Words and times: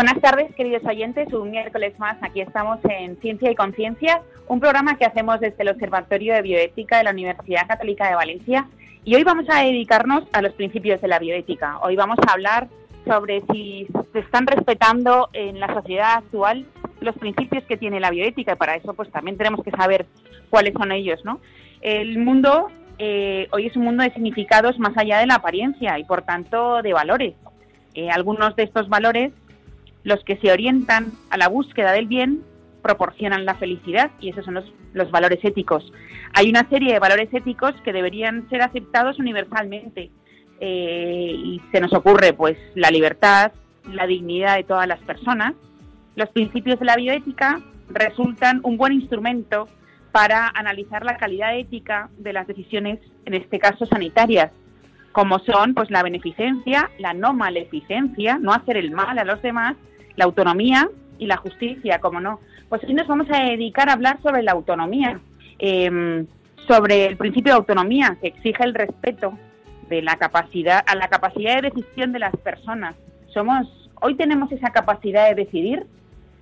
Buenas 0.00 0.22
tardes, 0.22 0.54
queridos 0.54 0.82
oyentes. 0.86 1.30
Un 1.34 1.50
miércoles 1.50 1.92
más 1.98 2.16
aquí 2.22 2.40
estamos 2.40 2.78
en 2.84 3.18
Ciencia 3.18 3.50
y 3.50 3.54
Conciencia, 3.54 4.22
un 4.48 4.58
programa 4.58 4.96
que 4.96 5.04
hacemos 5.04 5.40
desde 5.40 5.62
el 5.62 5.68
Observatorio 5.68 6.32
de 6.32 6.40
Bioética 6.40 6.96
de 6.96 7.04
la 7.04 7.10
Universidad 7.10 7.68
Católica 7.68 8.08
de 8.08 8.14
Valencia. 8.14 8.66
Y 9.04 9.14
hoy 9.14 9.24
vamos 9.24 9.44
a 9.50 9.60
dedicarnos 9.60 10.24
a 10.32 10.40
los 10.40 10.54
principios 10.54 11.02
de 11.02 11.08
la 11.08 11.18
bioética. 11.18 11.80
Hoy 11.82 11.96
vamos 11.96 12.16
a 12.26 12.32
hablar 12.32 12.68
sobre 13.06 13.42
si 13.52 13.88
se 14.14 14.20
están 14.20 14.46
respetando 14.46 15.28
en 15.34 15.60
la 15.60 15.70
sociedad 15.74 16.14
actual 16.14 16.64
los 17.02 17.14
principios 17.16 17.62
que 17.64 17.76
tiene 17.76 18.00
la 18.00 18.08
bioética 18.08 18.54
y 18.54 18.56
para 18.56 18.76
eso 18.76 18.94
pues 18.94 19.10
también 19.12 19.36
tenemos 19.36 19.62
que 19.62 19.70
saber 19.70 20.06
cuáles 20.48 20.72
son 20.72 20.92
ellos, 20.92 21.22
¿no? 21.26 21.40
El 21.82 22.16
mundo 22.20 22.68
eh, 22.96 23.48
hoy 23.52 23.66
es 23.66 23.76
un 23.76 23.84
mundo 23.84 24.02
de 24.02 24.14
significados 24.14 24.78
más 24.78 24.96
allá 24.96 25.18
de 25.18 25.26
la 25.26 25.34
apariencia 25.34 25.98
y 25.98 26.04
por 26.04 26.22
tanto 26.22 26.80
de 26.80 26.94
valores. 26.94 27.34
Eh, 27.94 28.08
algunos 28.08 28.56
de 28.56 28.62
estos 28.62 28.88
valores 28.88 29.32
los 30.02 30.22
que 30.24 30.36
se 30.36 30.52
orientan 30.52 31.12
a 31.30 31.36
la 31.36 31.48
búsqueda 31.48 31.92
del 31.92 32.06
bien 32.06 32.42
proporcionan 32.82 33.44
la 33.44 33.54
felicidad 33.54 34.10
y 34.20 34.30
esos 34.30 34.44
son 34.44 34.54
los, 34.54 35.10
valores 35.10 35.44
éticos. 35.44 35.92
Hay 36.32 36.48
una 36.48 36.68
serie 36.68 36.92
de 36.92 36.98
valores 36.98 37.28
éticos 37.32 37.74
que 37.84 37.92
deberían 37.92 38.48
ser 38.48 38.62
aceptados 38.62 39.18
universalmente 39.18 40.10
eh, 40.60 41.32
y 41.34 41.60
se 41.70 41.80
nos 41.80 41.92
ocurre 41.92 42.32
pues 42.32 42.56
la 42.74 42.90
libertad, 42.90 43.52
la 43.84 44.06
dignidad 44.06 44.56
de 44.56 44.64
todas 44.64 44.86
las 44.86 45.00
personas. 45.00 45.54
Los 46.16 46.28
principios 46.30 46.78
de 46.78 46.86
la 46.86 46.96
bioética 46.96 47.60
resultan 47.88 48.60
un 48.62 48.76
buen 48.76 48.92
instrumento 48.92 49.68
para 50.12 50.48
analizar 50.48 51.04
la 51.04 51.16
calidad 51.16 51.56
ética 51.56 52.08
de 52.18 52.32
las 52.32 52.46
decisiones, 52.46 52.98
en 53.26 53.34
este 53.34 53.58
caso 53.58 53.86
sanitarias, 53.86 54.50
como 55.12 55.38
son 55.40 55.74
pues 55.74 55.90
la 55.90 56.02
beneficencia, 56.02 56.90
la 56.98 57.14
no 57.14 57.32
maleficencia, 57.32 58.38
no 58.38 58.52
hacer 58.52 58.76
el 58.76 58.90
mal 58.90 59.18
a 59.18 59.24
los 59.24 59.40
demás 59.42 59.76
la 60.20 60.26
autonomía 60.26 60.88
y 61.18 61.26
la 61.26 61.38
justicia, 61.38 61.98
como 61.98 62.20
no. 62.20 62.40
Pues 62.68 62.84
hoy 62.84 62.92
nos 62.92 63.08
vamos 63.08 63.26
a 63.30 63.42
dedicar 63.44 63.88
a 63.88 63.94
hablar 63.94 64.20
sobre 64.22 64.42
la 64.42 64.52
autonomía, 64.52 65.18
em, 65.58 66.26
sobre 66.68 67.06
el 67.06 67.16
principio 67.16 67.52
de 67.52 67.58
autonomía 67.58 68.18
que 68.20 68.28
exige 68.28 68.62
el 68.64 68.74
respeto 68.74 69.32
de 69.88 70.02
la 70.02 70.16
capacidad 70.16 70.84
a 70.86 70.94
la 70.94 71.08
capacidad 71.08 71.56
de 71.56 71.70
decisión 71.70 72.12
de 72.12 72.18
las 72.18 72.36
personas. 72.36 72.94
Somos 73.28 73.66
hoy 74.02 74.14
tenemos 74.14 74.52
esa 74.52 74.70
capacidad 74.70 75.28
de 75.28 75.34
decidir 75.34 75.86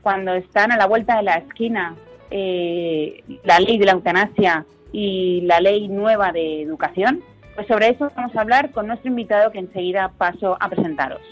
cuando 0.03 0.35
están 0.35 0.73
a 0.73 0.77
la 0.77 0.87
vuelta 0.87 1.17
de 1.17 1.23
la 1.23 1.35
esquina 1.35 1.95
eh, 2.31 3.23
la 3.45 3.61
ley 3.61 3.79
de 3.79 3.87
la 3.87 3.93
eutanasia 3.93 4.67
y 4.93 5.43
la 5.43 5.61
ley 5.61 5.87
nueva 5.89 6.33
de 6.33 6.63
educación. 6.63 7.23
Pues 7.55 7.69
sobre 7.69 7.91
eso 7.91 8.11
vamos 8.17 8.35
a 8.35 8.41
hablar 8.41 8.73
con 8.73 8.89
nuestro 8.89 9.09
invitado 9.09 9.53
que 9.53 9.61
enseguida 9.61 10.13
paso 10.19 10.57
a 10.61 10.69
presentaros. 10.69 11.23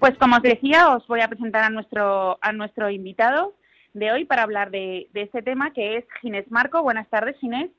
Pues 0.00 0.16
como 0.18 0.36
os 0.36 0.42
decía, 0.42 0.96
os 0.96 1.06
voy 1.06 1.20
a 1.20 1.28
presentar 1.28 1.62
a 1.62 1.68
nuestro, 1.68 2.38
a 2.40 2.52
nuestro 2.52 2.88
invitado 2.88 3.54
de 3.92 4.10
hoy 4.10 4.24
para 4.24 4.44
hablar 4.44 4.70
de, 4.70 5.10
este 5.12 5.42
tema, 5.42 5.74
que 5.74 5.98
es 5.98 6.06
Ginés 6.22 6.50
Marco. 6.50 6.82
Buenas 6.82 7.06
tardes, 7.10 7.36
Ginés. 7.38 7.70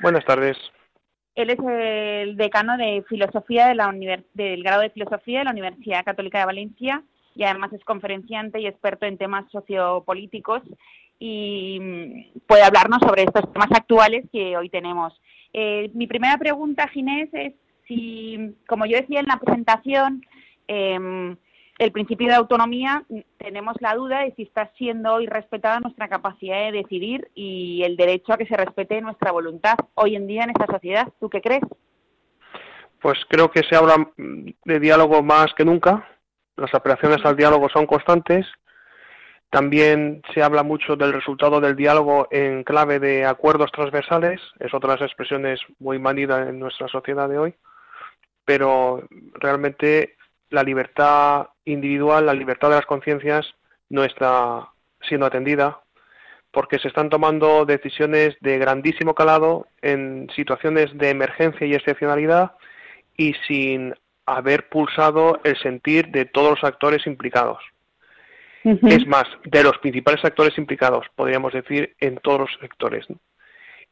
Buenas 0.00 0.24
tardes. 0.24 0.56
Él 1.34 1.50
es 1.50 1.58
el 1.58 2.38
decano 2.38 2.78
de 2.78 3.04
Filosofía 3.06 3.68
de 3.68 3.74
la 3.74 3.94
del 4.32 4.62
grado 4.62 4.80
de 4.80 4.88
Filosofía 4.88 5.40
de 5.40 5.44
la 5.44 5.50
Universidad 5.50 6.06
Católica 6.06 6.38
de 6.38 6.46
Valencia 6.46 7.02
y 7.34 7.44
además 7.44 7.70
es 7.74 7.84
conferenciante 7.84 8.58
y 8.58 8.66
experto 8.66 9.04
en 9.04 9.18
temas 9.18 9.44
sociopolíticos 9.52 10.62
y 11.18 11.78
mm, 11.80 12.38
puede 12.46 12.62
hablarnos 12.62 13.00
sobre 13.06 13.24
estos 13.24 13.52
temas 13.52 13.70
actuales 13.72 14.24
que 14.32 14.56
hoy 14.56 14.70
tenemos. 14.70 15.12
Eh, 15.52 15.90
mi 15.92 16.06
primera 16.06 16.38
pregunta, 16.38 16.88
Ginés, 16.88 17.28
es 17.34 17.52
si, 17.86 18.56
como 18.66 18.86
yo 18.86 18.96
decía 18.96 19.20
en 19.20 19.26
la 19.26 19.38
presentación, 19.38 20.22
eh, 20.68 21.36
el 21.78 21.92
principio 21.92 22.26
de 22.26 22.34
autonomía, 22.34 23.04
tenemos 23.38 23.76
la 23.78 23.94
duda 23.94 24.24
de 24.24 24.34
si 24.34 24.42
está 24.42 24.72
siendo 24.76 25.14
hoy 25.14 25.26
respetada 25.26 25.78
nuestra 25.78 26.08
capacidad 26.08 26.58
de 26.64 26.72
decidir 26.72 27.30
y 27.36 27.82
el 27.84 27.96
derecho 27.96 28.32
a 28.32 28.36
que 28.36 28.46
se 28.46 28.56
respete 28.56 29.00
nuestra 29.00 29.30
voluntad 29.30 29.76
hoy 29.94 30.16
en 30.16 30.26
día 30.26 30.42
en 30.42 30.50
esta 30.50 30.66
sociedad. 30.66 31.06
¿Tú 31.20 31.30
qué 31.30 31.40
crees? 31.40 31.62
Pues 33.00 33.18
creo 33.28 33.48
que 33.52 33.62
se 33.62 33.76
habla 33.76 34.10
de 34.16 34.80
diálogo 34.80 35.22
más 35.22 35.54
que 35.56 35.64
nunca. 35.64 36.04
Las 36.56 36.74
apelaciones 36.74 37.24
al 37.24 37.36
diálogo 37.36 37.68
son 37.68 37.86
constantes. 37.86 38.44
También 39.48 40.20
se 40.34 40.42
habla 40.42 40.64
mucho 40.64 40.96
del 40.96 41.12
resultado 41.12 41.60
del 41.60 41.76
diálogo 41.76 42.26
en 42.32 42.64
clave 42.64 42.98
de 42.98 43.24
acuerdos 43.24 43.70
transversales. 43.70 44.40
Es 44.58 44.74
otra 44.74 44.94
de 44.94 45.00
las 45.00 45.08
expresiones 45.08 45.60
muy 45.78 46.00
manidas 46.00 46.48
en 46.48 46.58
nuestra 46.58 46.88
sociedad 46.88 47.28
de 47.28 47.38
hoy. 47.38 47.54
Pero 48.44 49.06
realmente 49.34 50.17
la 50.50 50.62
libertad 50.62 51.48
individual, 51.64 52.26
la 52.26 52.34
libertad 52.34 52.70
de 52.70 52.76
las 52.76 52.86
conciencias 52.86 53.54
no 53.88 54.04
está 54.04 54.68
siendo 55.02 55.26
atendida 55.26 55.80
porque 56.50 56.78
se 56.78 56.88
están 56.88 57.10
tomando 57.10 57.66
decisiones 57.66 58.36
de 58.40 58.58
grandísimo 58.58 59.14
calado 59.14 59.66
en 59.82 60.28
situaciones 60.34 60.96
de 60.96 61.10
emergencia 61.10 61.66
y 61.66 61.74
excepcionalidad 61.74 62.52
y 63.16 63.34
sin 63.46 63.94
haber 64.24 64.68
pulsado 64.68 65.40
el 65.44 65.56
sentir 65.58 66.08
de 66.08 66.24
todos 66.24 66.50
los 66.50 66.64
actores 66.64 67.06
implicados. 67.06 67.58
Es 68.64 69.06
más, 69.06 69.24
de 69.44 69.62
los 69.62 69.78
principales 69.78 70.22
actores 70.24 70.58
implicados, 70.58 71.06
podríamos 71.14 71.52
decir, 71.52 71.94
en 72.00 72.16
todos 72.16 72.40
los 72.40 72.50
sectores. 72.60 73.06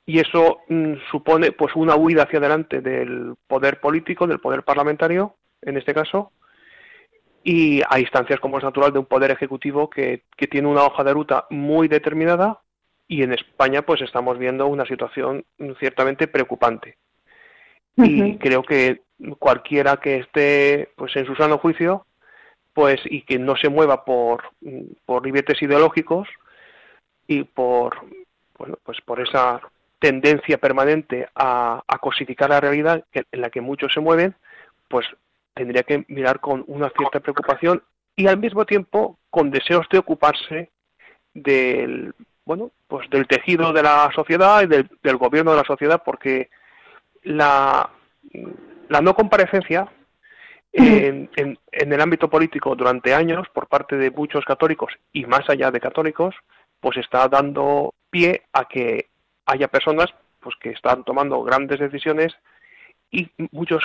Y 0.05 0.19
eso 0.19 0.61
mm, 0.69 0.95
supone 1.11 1.53
pues 1.53 1.75
una 1.75 1.97
huida 1.97 2.25
hacia 2.25 2.39
adelante 2.39 2.81
del 2.81 3.35
poder 3.47 3.81
político, 3.81 4.27
del 4.27 4.39
poder 4.39 4.65
parlamentario, 4.65 5.35
en 5.63 5.77
este 5.79 5.95
caso, 5.95 6.33
y 7.49 7.81
a 7.89 8.01
instancias 8.01 8.41
como 8.41 8.59
es 8.59 8.65
natural 8.65 8.93
de 8.93 8.99
un 8.99 9.07
poder 9.07 9.31
ejecutivo 9.31 9.89
que, 9.89 10.25
tiene 10.51 10.67
una 10.67 10.83
hoja 10.83 11.05
de 11.05 11.13
ruta 11.13 11.47
muy 11.49 11.87
determinada 11.87 12.61
y 13.07 13.23
en 13.23 13.33
España 13.33 13.83
pues 13.83 14.03
estamos 14.03 14.37
viendo 14.37 14.67
una 14.67 14.85
situación 14.85 15.45
ciertamente 15.79 16.27
preocupante. 16.27 16.99
Y 17.99 18.37
creo 18.39 18.65
que 18.65 19.03
cualquiera 19.39 19.99
que 19.99 20.17
esté 20.17 20.91
pues 20.97 21.15
en 21.15 21.25
su 21.25 21.37
sano 21.37 21.59
juicio 21.59 22.05
pues 22.73 23.01
y 23.05 23.23
que 23.23 23.39
no 23.39 23.55
se 23.57 23.69
mueva 23.69 24.05
por, 24.05 24.43
por 25.05 25.23
ribetes 25.23 25.63
ideológicos 25.63 26.29
y 27.29 27.45
por 27.45 27.97
bueno 28.59 28.77
pues 28.83 28.99
por 29.03 29.21
esa 29.21 29.61
tendencia 30.01 30.59
permanente 30.59 31.29
a, 31.37 31.81
a 31.87 31.99
cosificar 31.99 32.51
la 32.51 32.61
realidad 32.61 33.05
en 33.13 33.41
la 33.41 33.51
que 33.51 33.61
muchos 33.61 33.93
se 33.93 34.01
mueven 34.01 34.35
pues 34.89 35.07
tendría 35.57 35.83
que 35.83 36.05
mirar 36.09 36.39
con 36.39 36.65
una 36.69 36.91
cierta 36.91 37.19
preocupación 37.19 37.83
y 38.15 38.27
al 38.27 38.39
mismo 38.39 38.67
tiempo 38.67 39.19
con 39.31 39.51
deseos 39.51 39.87
de 39.91 39.99
ocuparse 39.99 40.71
del 41.33 42.15
bueno 42.45 42.71
pues 42.87 43.09
del 43.11 43.27
tejido 43.27 43.73
de 43.73 43.83
la 43.83 44.11
sociedad 44.15 44.63
y 44.63 44.67
del, 44.67 45.17
gobierno 45.17 45.53
de 45.53 45.57
la 45.57 45.65
sociedad 45.65 46.03
porque 46.05 46.51
la, 47.23 47.91
la 48.89 49.01
no 49.01 49.15
comparecencia 49.15 49.91
en, 50.73 51.31
en, 51.37 51.59
el 51.73 52.01
ámbito 52.03 52.29
político 52.29 52.77
durante 52.77 53.15
años 53.15 53.49
por 53.55 53.67
parte 53.67 53.97
de 53.97 54.11
muchos 54.11 54.45
católicos 54.45 54.93
y 55.15 55.25
más 55.25 55.49
allá 55.49 55.71
de 55.71 55.81
católicos 55.81 56.35
pues 56.81 56.99
está 56.99 57.29
dando 57.29 57.95
pie 58.11 58.43
a 58.53 58.67
que 58.67 59.09
haya 59.47 59.69
personas 59.69 60.09
pues 60.41 60.55
que 60.61 60.71
están 60.71 61.03
tomando 61.05 61.43
grandes 61.43 61.81
decisiones 61.81 62.35
y 63.11 63.29
muchos 63.53 63.83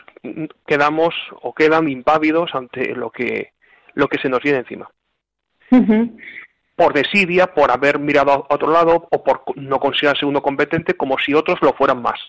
quedamos 0.65 1.13
o 1.41 1.53
quedan 1.53 1.89
impávidos 1.89 2.53
ante 2.53 2.95
lo 2.95 3.11
que 3.11 3.51
lo 3.93 4.07
que 4.07 4.19
se 4.19 4.29
nos 4.29 4.41
viene 4.41 4.59
encima. 4.59 4.89
Por 6.75 6.93
desidia, 6.93 7.53
por 7.53 7.71
haber 7.71 7.99
mirado 7.99 8.31
a 8.31 8.55
otro 8.55 8.71
lado 8.71 9.07
o 9.11 9.23
por 9.23 9.43
no 9.55 9.79
considerarse 9.79 10.25
uno 10.25 10.41
competente 10.41 10.95
como 10.95 11.17
si 11.17 11.33
otros 11.33 11.59
lo 11.61 11.73
fueran 11.73 12.01
más. 12.01 12.19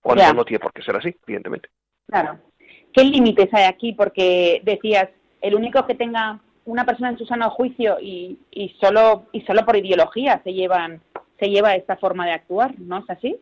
Cuando 0.00 0.32
no 0.32 0.44
tiene 0.44 0.60
por 0.60 0.72
qué 0.72 0.82
ser 0.82 0.96
así, 0.96 1.14
evidentemente. 1.26 1.68
Claro. 2.06 2.38
¿Qué 2.92 3.04
límites 3.04 3.52
hay 3.52 3.64
aquí? 3.64 3.92
Porque 3.92 4.62
decías, 4.64 5.08
el 5.42 5.54
único 5.54 5.86
que 5.86 5.94
tenga 5.94 6.40
una 6.64 6.84
persona 6.84 7.10
en 7.10 7.18
su 7.18 7.26
sano 7.26 7.50
juicio 7.50 7.98
y, 8.00 8.38
y 8.50 8.70
solo 8.80 9.26
y 9.32 9.42
solo 9.42 9.64
por 9.64 9.76
ideología 9.76 10.40
se 10.42 10.52
llevan 10.52 11.00
se 11.38 11.48
lleva 11.48 11.74
esta 11.74 11.96
forma 11.96 12.26
de 12.26 12.32
actuar, 12.32 12.78
¿no 12.78 12.98
es 12.98 13.08
así? 13.08 13.36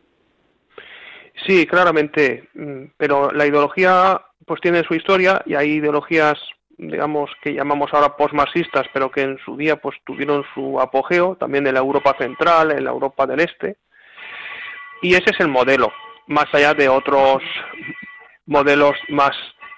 Sí, 1.45 1.65
claramente, 1.65 2.49
mm, 2.53 2.83
pero 2.97 3.31
la 3.31 3.45
ideología 3.45 4.21
pues 4.45 4.61
tiene 4.61 4.83
su 4.83 4.95
historia 4.95 5.41
y 5.45 5.55
hay 5.55 5.73
ideologías 5.73 6.39
digamos 6.79 7.29
que 7.41 7.53
llamamos 7.53 7.93
ahora 7.93 8.15
postmarxistas, 8.15 8.87
pero 8.93 9.11
que 9.11 9.21
en 9.21 9.37
su 9.43 9.57
día 9.57 9.75
pues 9.75 9.97
tuvieron 10.05 10.45
su 10.53 10.79
apogeo 10.79 11.35
también 11.35 11.67
en 11.67 11.73
la 11.73 11.81
Europa 11.81 12.15
central, 12.17 12.71
en 12.71 12.85
la 12.85 12.91
Europa 12.91 13.27
del 13.27 13.41
Este. 13.41 13.75
Y 15.01 15.13
ese 15.13 15.31
es 15.31 15.39
el 15.39 15.49
modelo, 15.49 15.91
más 16.27 16.45
allá 16.53 16.73
de 16.73 16.87
otros 16.87 17.43
modelos 18.45 18.95
más 19.09 19.31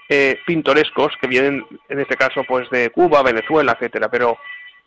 eh, 0.10 0.40
pintorescos 0.46 1.14
que 1.20 1.28
vienen 1.28 1.66
en 1.90 2.00
este 2.00 2.16
caso 2.16 2.44
pues 2.48 2.70
de 2.70 2.92
Cuba, 2.92 3.24
Venezuela, 3.24 3.74
etcétera, 3.74 4.10
pero 4.10 4.38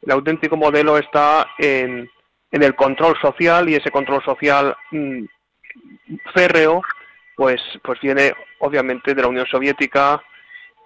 el 0.03 0.13
auténtico 0.13 0.57
modelo 0.57 0.97
está 0.99 1.49
en, 1.59 2.09
el 2.51 2.75
control 2.77 3.17
social 3.21 3.69
y 3.69 3.75
ese 3.75 3.91
control 3.91 4.23
social 4.23 4.77
mm, 4.93 5.25
férreo 6.35 6.83
pues 7.37 7.61
pues 7.83 8.01
viene 8.01 8.33
obviamente 8.59 9.15
de 9.15 9.23
la 9.23 9.29
Unión 9.29 9.47
Soviética 9.47 10.23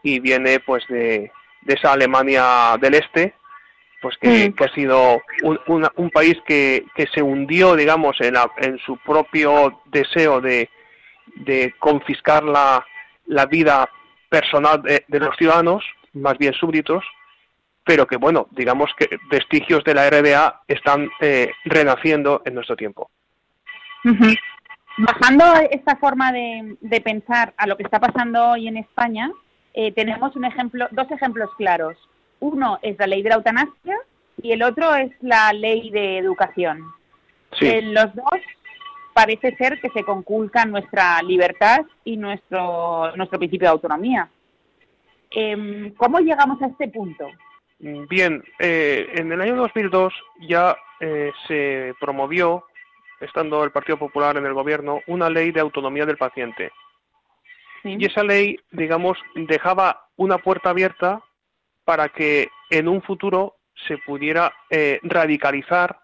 y 0.03 0.21
viene 0.21 0.61
pues 0.61 0.87
de, 0.89 1.31
de 1.63 1.75
esa 1.75 1.93
Alemania 1.93 2.77
del 2.81 2.95
Este 2.95 3.35
pues 4.01 4.17
que, 4.19 4.51
mm. 4.51 4.63
ha 4.63 4.69
sido 4.75 5.23
un, 5.43 5.89
un 5.97 6.11
país 6.11 6.37
que, 6.47 6.85
que, 6.95 7.07
se 7.13 7.21
hundió 7.21 7.75
digamos 7.75 8.17
en, 8.21 8.37
en 8.59 8.79
su 8.79 8.97
propio 8.99 9.83
deseo 9.87 10.41
de, 10.41 10.71
de 11.35 11.75
confiscar 11.79 12.45
la, 12.45 12.87
la 13.27 13.47
vida 13.47 13.89
personal 14.29 14.83
de, 14.83 15.21
los 15.21 15.37
ciudadanos, 15.37 15.85
más 16.15 16.37
bien 16.39 16.53
súbditos, 16.53 17.05
pero 17.85 18.07
que, 18.07 18.17
bueno, 18.17 18.49
digamos 18.51 18.91
que 18.99 19.19
vestigios 19.31 19.83
de 19.85 19.95
la 19.95 20.11
RDA 20.11 20.63
están 20.69 21.11
eh, 21.21 21.51
renaciendo 21.65 22.43
en 22.45 22.55
nuestro 22.55 22.77
tiempo. 22.77 23.11
Bajando 24.99 25.45
esta 25.71 25.97
forma 25.97 26.33
de, 26.33 27.01
pensar 27.03 27.55
a 27.57 27.69
lo 27.69 27.77
que 27.77 27.85
está 27.85 28.01
pasando 28.01 28.51
hoy 28.51 28.67
en 28.67 28.79
España, 28.79 29.31
eh, 29.73 29.93
tenemos 29.93 30.35
un 30.35 30.45
ejemplo, 30.45 30.89
dos 30.91 31.09
ejemplos 31.13 31.51
claros. 31.57 31.97
Uno 32.41 32.81
es 32.83 32.99
la 32.99 33.07
ley 33.07 33.23
de 33.23 33.29
la 33.29 33.37
eutanasia 33.37 33.97
y 34.43 34.51
el 34.51 34.63
otro 34.65 34.95
es 34.97 35.13
la 35.21 35.53
ley 35.53 35.91
de 35.91 36.19
educación. 36.19 36.83
En 37.61 37.95
los 37.95 38.13
dos 38.15 38.41
parece 39.15 39.55
ser 39.57 39.81
que 39.81 39.89
se 39.91 40.03
conculca 40.03 40.65
nuestra 40.65 41.23
libertad 41.23 41.87
y 42.05 42.17
nuestro, 42.17 43.17
nuestro 43.17 43.39
principio 43.39 43.67
de 43.67 43.73
autonomía. 43.73 44.29
Em, 45.31 45.93
¿Cómo 45.95 46.19
llegamos 46.19 46.61
a 46.61 46.67
este 46.67 46.89
punto? 46.89 47.29
Bien, 47.79 48.43
eh, 48.59 49.07
en 49.15 49.31
el 49.31 49.41
año 49.41 49.55
2002 49.57 50.13
ya 50.41 50.77
eh, 51.01 51.31
se 51.47 51.95
promovió, 52.01 52.65
estando 53.21 53.65
el 53.65 53.71
Partido 53.71 53.99
Popular 53.99 54.37
en 54.37 54.47
el 54.47 54.55
gobierno, 54.55 55.01
una 55.07 55.29
ley 55.29 55.51
de 55.51 55.61
autonomía 55.61 56.07
del 56.07 56.17
paciente. 56.17 56.71
Y 57.85 58.05
esa 58.05 58.23
ley, 58.25 58.59
digamos, 58.73 59.19
dejaba 59.35 60.09
una 60.17 60.39
puerta 60.39 60.71
abierta 60.71 61.23
para 61.85 62.09
que 62.09 62.49
en 62.71 62.89
un 62.89 63.03
futuro 63.03 63.57
se 63.87 63.99
pudiera 63.99 64.53
eh, 64.69 64.99
radicalizar 65.03 66.01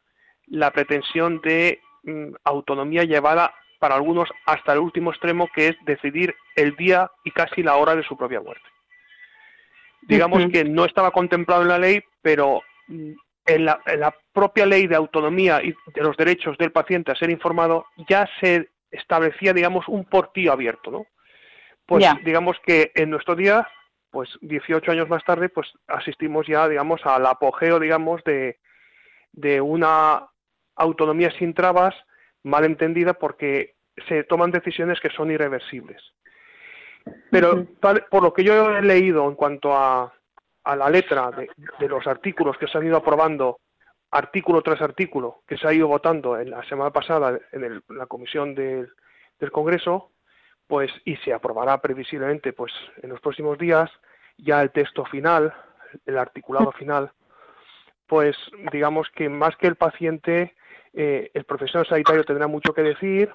la 0.47 0.71
pretensión 0.71 1.41
de 1.41 1.81
Mm, 2.05 2.35
autonomía 2.45 3.05
llevada 3.05 3.55
para 3.79 3.95
algunos 3.95 4.29
hasta 4.45 4.75
el 4.75 4.81
último 4.81 5.11
extremo, 5.11 5.49
que 5.55 5.69
es 5.69 5.77
decidir 5.87 6.35
el 6.55 6.77
día 6.77 7.11
y 7.25 7.31
casi 7.31 7.63
la 7.63 7.77
hora 7.77 7.97
de 7.97 8.03
su 8.03 8.15
propia 8.17 8.41
muerte. 8.41 8.65
Digamos 10.03 10.45
que 10.53 10.65
no 10.65 10.85
estaba 10.85 11.13
contemplado 11.13 11.63
en 11.63 11.69
la 11.69 11.79
ley, 11.79 12.03
pero 12.21 12.61
mm, 12.89 13.13
en 13.47 13.65
la, 13.65 14.15
propia 14.33 14.67
ley 14.67 14.87
de 14.87 14.97
autonomía 14.97 15.63
y 15.63 15.75
de 15.95 16.03
los 16.03 16.17
derechos 16.17 16.59
del 16.59 16.73
paciente 16.73 17.13
a 17.13 17.17
ser 17.17 17.31
informado 17.31 17.87
ya 18.09 18.29
se 18.41 18.71
establecía, 18.91 19.53
digamos, 19.53 19.87
un 19.87 20.05
portillo 20.05 20.53
abierto, 20.53 20.91
¿no? 20.91 21.07
Pues 21.87 22.05
digamos 22.25 22.57
que 22.65 22.91
en 22.95 23.11
nuestro 23.11 23.37
día, 23.37 23.69
pues 24.11 24.31
18 24.41 24.91
años 24.91 25.09
más 25.09 25.23
tarde, 25.25 25.51
pues 25.51 25.69
asistimos 25.87 26.47
ya, 26.47 26.69
digamos, 26.69 27.05
al 27.05 27.27
apogeo, 27.27 27.79
digamos, 27.79 28.25
de, 28.25 28.59
de 29.33 29.61
una 29.61 30.27
autonomía 30.77 31.31
sin 31.39 31.53
trabas, 31.55 31.95
mal 32.43 32.65
entendida 32.65 33.15
porque 33.15 33.75
se 34.09 34.25
toman 34.25 34.51
decisiones 34.51 34.99
que 35.01 35.11
son 35.11 35.31
irreversibles. 35.31 36.03
Pero 37.31 37.67
por 38.11 38.23
lo 38.23 38.33
que 38.33 38.45
yo 38.45 38.77
he 38.77 38.83
leído 38.83 39.29
en 39.29 39.35
cuanto 39.35 39.77
a, 39.77 40.15
a 40.65 40.77
la 40.77 40.91
letra 40.91 41.31
de, 41.31 41.89
los 41.89 42.07
artículos 42.07 42.57
que 42.59 42.67
se 42.67 42.79
han 42.79 42.87
ido 42.87 42.97
aprobando, 42.97 43.61
artículo 44.11 44.63
tras 44.63 44.81
artículo, 44.81 45.43
que 45.47 45.57
se 45.57 45.67
ha 45.69 45.73
ido 45.73 45.89
votando 45.89 46.39
en 46.39 46.51
la 46.51 46.63
semana 46.65 46.91
pasada 46.91 47.39
en, 47.53 47.83
la 47.89 48.07
comisión 48.07 48.55
del, 48.55 48.91
del 49.39 49.51
Congreso, 49.51 50.13
pues 50.67 50.91
y 51.05 51.17
se 51.17 51.33
aprobará 51.33 51.81
previsiblemente 51.81 52.53
pues 52.53 52.73
en 53.03 53.11
los 53.11 53.21
próximos 53.21 53.59
días 53.59 53.91
ya 54.39 54.63
el 54.63 54.71
texto 54.71 55.05
final, 55.05 55.53
el 56.07 56.19
articulado 56.19 56.73
final, 56.73 57.13
pues 58.07 58.37
digamos 58.73 59.09
que 59.11 59.29
más 59.29 59.57
que 59.57 59.67
el 59.67 59.77
paciente 59.77 60.55
eh, 60.93 61.31
el 61.35 61.45
profesional 61.45 61.87
sanitario 61.87 62.25
tendrá 62.25 62.47
mucho 62.47 62.73
que 62.73 62.83
decir 62.83 63.33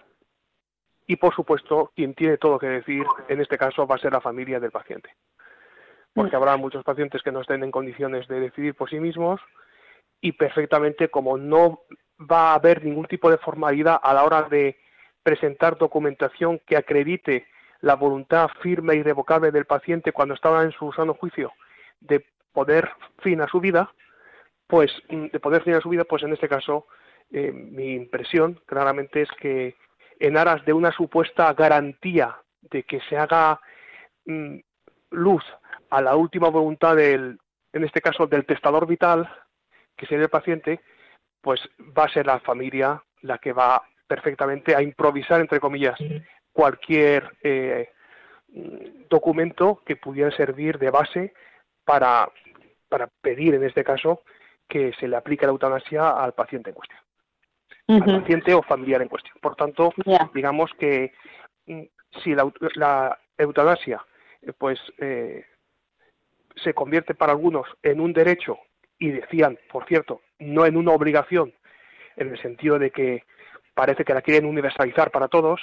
y, 1.06 1.18
por 1.18 1.36
supuesto, 1.36 1.92
quien 1.96 2.14
tiene 2.14 2.38
todo 2.38 2.60
que 2.60 2.68
decir, 2.68 3.04
en 3.28 3.42
este 3.42 3.58
caso, 3.58 3.86
va 3.86 3.96
a 3.96 4.00
ser 4.00 4.14
la 4.14 4.22
familia 4.22 4.60
del 4.60 4.72
paciente. 4.72 5.10
Porque 6.14 6.36
habrá 6.36 6.58
muchos 6.58 6.84
pacientes 6.84 7.22
que 7.22 7.32
no 7.32 7.42
estén 7.42 7.64
en 7.64 7.72
condiciones 7.72 8.28
de 8.28 8.40
decidir 8.40 8.76
por 8.76 8.90
sí 8.90 9.00
mismos 9.00 9.40
y 10.22 10.34
perfectamente, 10.34 11.10
como 11.10 11.38
no 11.38 11.82
va 12.20 12.52
a 12.52 12.56
haber 12.56 12.84
ningún 12.84 13.06
tipo 13.06 13.30
de 13.30 13.38
formalidad 13.38 14.00
a 14.02 14.14
la 14.14 14.24
hora 14.24 14.44
de 14.44 14.78
presentar 15.24 15.78
documentación 15.78 16.60
que 16.66 16.76
acredite 16.76 17.48
la 17.82 17.96
voluntad 17.96 18.50
firme 18.62 18.96
y 18.96 19.00
irrevocable 19.00 19.52
del 19.52 19.66
paciente 19.66 20.12
cuando 20.12 20.34
estaba 20.34 20.64
en 20.64 20.72
su 20.72 20.92
sano 20.92 21.14
juicio 21.14 21.54
de 22.02 22.26
poder 22.52 22.90
fin 23.20 23.42
a 23.42 23.48
su 23.48 23.60
vida, 23.60 23.94
pues 24.68 24.92
de 25.10 25.40
poder 25.40 25.64
fin 25.64 25.76
a 25.76 25.82
su 25.82 25.90
vida, 25.90 26.04
pues 26.04 26.24
en 26.24 26.34
este 26.34 26.50
caso 26.50 26.88
eh, 27.32 27.52
mi 27.52 27.94
impresión 27.94 28.60
claramente 28.66 29.22
es 29.22 29.30
que 29.40 29.76
en 30.20 30.38
aras 30.38 30.66
de 30.66 30.74
una 30.74 30.92
supuesta 30.92 31.54
garantía 31.54 32.38
de 32.62 32.84
que 32.84 33.00
se 33.02 33.18
haga 33.18 33.62
mm, 34.26 34.58
luz 35.12 35.44
a 35.90 36.02
la 36.02 36.16
última 36.16 36.50
voluntad 36.50 36.96
del, 36.96 37.40
en 37.74 37.84
este 37.84 38.02
caso 38.02 38.28
del 38.28 38.46
testador 38.46 38.88
vital, 38.88 39.30
que 39.96 40.06
sería 40.06 40.24
el 40.24 40.30
paciente, 40.30 40.82
pues 41.42 41.60
va 41.98 42.06
a 42.06 42.14
ser 42.14 42.26
la 42.26 42.40
familia 42.40 43.04
la 43.22 43.38
que 43.38 43.54
va 43.54 43.84
perfectamente 44.08 44.76
a 44.76 44.82
improvisar, 44.82 45.40
entre 45.42 45.60
comillas, 45.60 45.98
cualquier 46.52 47.38
eh, 47.44 47.90
documento 49.10 49.82
que 49.86 49.96
pudiera 49.96 50.32
servir 50.32 50.80
de 50.80 50.90
base 50.90 51.34
para, 51.86 52.30
para 52.88 53.08
pedir, 53.22 53.56
en 53.56 53.64
este 53.64 53.84
caso, 53.84 54.24
que 54.68 54.94
se 55.00 55.08
le 55.08 55.16
aplique 55.16 55.46
la 55.46 55.52
eutanasia 55.52 56.12
al 56.12 56.34
paciente 56.34 56.70
en 56.70 56.76
cuestión. 56.76 57.00
Al 57.88 58.22
paciente 58.22 58.54
o 58.54 58.62
familiar 58.62 59.02
en 59.02 59.08
cuestión. 59.08 59.36
Por 59.42 59.56
tanto, 59.56 59.92
digamos 60.34 60.72
que 60.78 61.12
mm, 61.66 61.82
si 62.24 62.36
la, 62.36 63.18
eutanasia 63.36 64.06
eh, 64.42 64.54
pues 64.56 64.80
eh, 65.00 65.44
se 66.56 66.74
convierte 66.74 67.14
para 67.14 67.32
algunos 67.32 67.68
en 67.84 68.00
un 68.00 68.14
derecho 68.14 68.58
y 68.98 69.12
decían, 69.12 69.58
por 69.72 69.86
cierto, 69.86 70.22
no 70.40 70.66
en 70.66 70.78
una 70.78 70.92
obligación, 70.92 71.54
en 72.16 72.30
el 72.30 72.42
sentido 72.42 72.80
de 72.80 72.92
que 72.92 73.24
parece 73.74 74.04
que 74.04 74.14
la 74.14 74.22
quieren 74.22 74.46
universalizar 74.46 75.12
para 75.12 75.28
todos, 75.28 75.62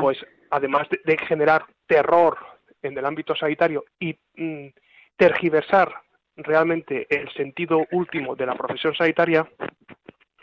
pues 0.00 0.18
además 0.50 0.86
de, 0.90 1.16
generar 1.18 1.64
terror 1.86 2.36
en 2.82 2.96
el 2.96 3.06
ámbito 3.06 3.34
sanitario 3.34 3.84
y 3.98 4.18
mm, 4.36 4.68
tergiversar 5.16 5.94
realmente 6.36 7.06
el 7.08 7.32
sentido 7.32 7.86
último 7.92 8.36
de 8.36 8.46
la 8.46 8.54
profesión 8.54 8.94
sanitaria, 8.94 9.46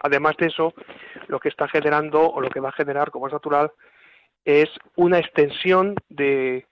Además 0.02 0.38
de 0.38 0.48
eso, 0.48 0.74
lo 1.28 1.40
que 1.40 1.50
está 1.50 1.68
generando 1.68 2.22
o 2.22 2.42
lo 2.42 2.50
que 2.50 2.60
va 2.60 2.70
a 2.70 2.74
generar, 2.74 3.12
como 3.12 3.28
es 3.28 3.34
natural, 3.34 3.72
es 4.46 4.70
una 4.96 5.20
extensión 5.20 5.96
de, 6.10 6.66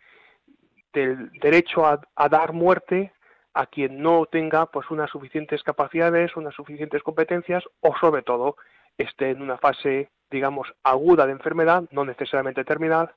del 0.95 1.29
derecho 1.41 1.85
a, 1.85 2.29
dar 2.29 2.53
muerte 2.53 3.11
a 3.53 3.67
quien 3.67 4.01
no 4.01 4.25
tenga 4.25 4.65
pues 4.67 4.89
unas 4.89 5.11
suficientes 5.11 5.61
capacidades, 5.61 6.35
unas 6.35 6.55
suficientes 6.55 7.03
competencias 7.03 7.63
o 7.81 7.95
sobre 7.97 8.23
todo 8.23 8.55
esté 8.97 9.31
en 9.31 9.41
una 9.41 9.57
fase, 9.57 10.09
digamos, 10.31 10.73
aguda 10.83 11.25
de 11.25 11.33
enfermedad, 11.33 11.83
no 11.91 12.05
necesariamente 12.05 12.63
terminal, 12.63 13.11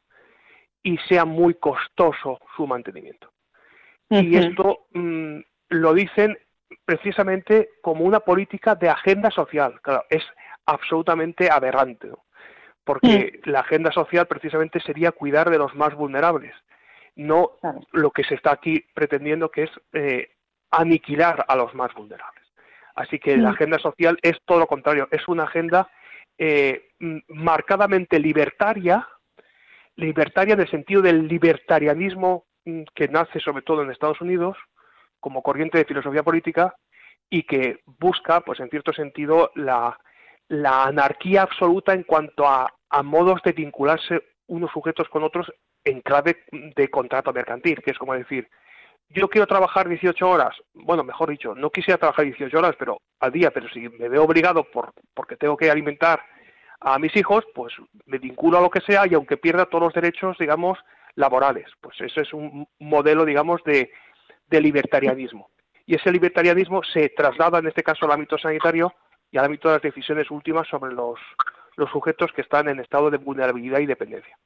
y 0.82 0.98
sea 0.98 1.24
muy 1.24 1.54
costoso 1.54 2.38
su 2.56 2.66
mantenimiento. 2.66 3.30
Y 4.10 4.36
esto 4.36 4.86
mm, 4.92 5.38
lo 5.68 5.92
dicen 5.92 6.36
precisamente 6.84 7.70
como 7.82 8.04
una 8.04 8.20
política 8.20 8.74
de 8.74 8.88
agenda 8.88 9.30
social. 9.30 9.80
Claro, 9.82 10.04
es 10.08 10.24
absolutamente 10.66 11.50
aberrante, 11.50 12.10
porque 12.84 13.40
mm. 13.44 13.50
la 13.50 13.60
agenda 13.60 13.92
social 13.92 14.26
precisamente 14.26 14.80
sería 14.80 15.12
cuidar 15.12 15.50
de 15.50 15.58
los 15.58 15.74
más 15.74 15.94
vulnerables, 15.94 16.54
no 17.18 17.56
lo 17.92 18.10
que 18.10 18.24
se 18.24 18.34
está 18.34 18.52
aquí 18.52 18.84
pretendiendo 18.94 19.50
que 19.50 19.64
es 19.64 19.70
eh, 19.92 20.30
aniquilar 20.70 21.44
a 21.46 21.56
los 21.56 21.74
más 21.74 21.92
vulnerables. 21.94 22.44
Así 22.94 23.18
que 23.18 23.36
la 23.36 23.50
agenda 23.50 23.78
social 23.78 24.18
es 24.22 24.36
todo 24.44 24.58
lo 24.58 24.66
contrario, 24.66 25.06
es 25.10 25.26
una 25.28 25.44
agenda 25.44 25.88
eh, 26.36 26.90
marcadamente 27.28 28.18
libertaria, 28.18 29.06
libertaria 29.96 30.54
en 30.54 30.60
el 30.60 30.70
sentido 30.70 31.02
del 31.02 31.28
libertarianismo 31.28 32.46
mm, 32.64 32.82
que 32.94 33.08
nace 33.08 33.40
sobre 33.40 33.62
todo 33.62 33.82
en 33.82 33.90
Estados 33.90 34.20
Unidos 34.20 34.56
como 35.20 35.42
corriente 35.42 35.78
de 35.78 35.84
filosofía 35.84 36.22
política 36.22 36.74
y 37.30 37.42
que 37.42 37.80
busca, 37.84 38.40
pues 38.40 38.60
en 38.60 38.70
cierto 38.70 38.92
sentido, 38.92 39.50
la, 39.54 39.98
anarquía 40.48 41.42
absoluta 41.42 41.92
en 41.92 42.04
cuanto 42.04 42.46
a, 42.46 42.72
modos 43.02 43.42
de 43.44 43.52
vincularse 43.52 44.22
unos 44.46 44.70
sujetos 44.72 45.08
con 45.08 45.22
otros 45.22 45.52
en 45.88 46.00
clave 46.00 46.44
de 46.52 46.88
contrato 46.88 47.32
mercantil, 47.32 47.82
que 47.82 47.90
es 47.90 47.98
como 47.98 48.14
decir, 48.14 48.48
yo 49.10 49.28
quiero 49.28 49.46
trabajar 49.46 49.88
18 49.88 50.28
horas, 50.28 50.54
bueno, 50.74 51.02
mejor 51.02 51.30
dicho, 51.30 51.54
no 51.54 51.70
quisiera 51.70 51.98
trabajar 51.98 52.26
18 52.26 52.58
horas 52.58 52.76
pero 52.78 53.00
al 53.20 53.32
día, 53.32 53.50
pero 53.50 53.68
si 53.70 53.88
me 53.88 54.08
veo 54.08 54.24
obligado 54.24 54.64
por, 54.64 54.92
porque 55.14 55.36
tengo 55.36 55.56
que 55.56 55.70
alimentar 55.70 56.22
a 56.80 56.98
mis 56.98 57.16
hijos, 57.16 57.44
pues 57.54 57.72
me 58.06 58.18
vinculo 58.18 58.58
a 58.58 58.60
lo 58.60 58.70
que 58.70 58.80
sea 58.80 59.06
y 59.06 59.14
aunque 59.14 59.36
pierda 59.36 59.66
todos 59.66 59.84
los 59.84 59.94
derechos, 59.94 60.36
digamos, 60.38 60.78
laborales. 61.14 61.66
Pues 61.80 62.00
eso 62.00 62.20
es 62.20 62.32
un 62.32 62.68
modelo, 62.78 63.24
digamos, 63.24 63.62
de, 63.64 63.90
de 64.46 64.60
libertarianismo. 64.60 65.50
Y 65.86 65.96
ese 65.96 66.12
libertarianismo 66.12 66.82
se 66.84 67.08
traslada, 67.08 67.58
en 67.58 67.66
este 67.66 67.82
caso, 67.82 68.04
al 68.04 68.12
ámbito 68.12 68.38
sanitario 68.38 68.92
y 69.32 69.38
al 69.38 69.46
ámbito 69.46 69.68
de 69.68 69.74
las 69.74 69.82
decisiones 69.82 70.30
últimas 70.30 70.68
sobre 70.68 70.92
los, 70.92 71.18
los 71.76 71.90
sujetos 71.90 72.30
que 72.32 72.42
están 72.42 72.68
en 72.68 72.78
estado 72.78 73.10
de 73.10 73.16
vulnerabilidad 73.16 73.80
y 73.80 73.86
dependencia. 73.86 74.36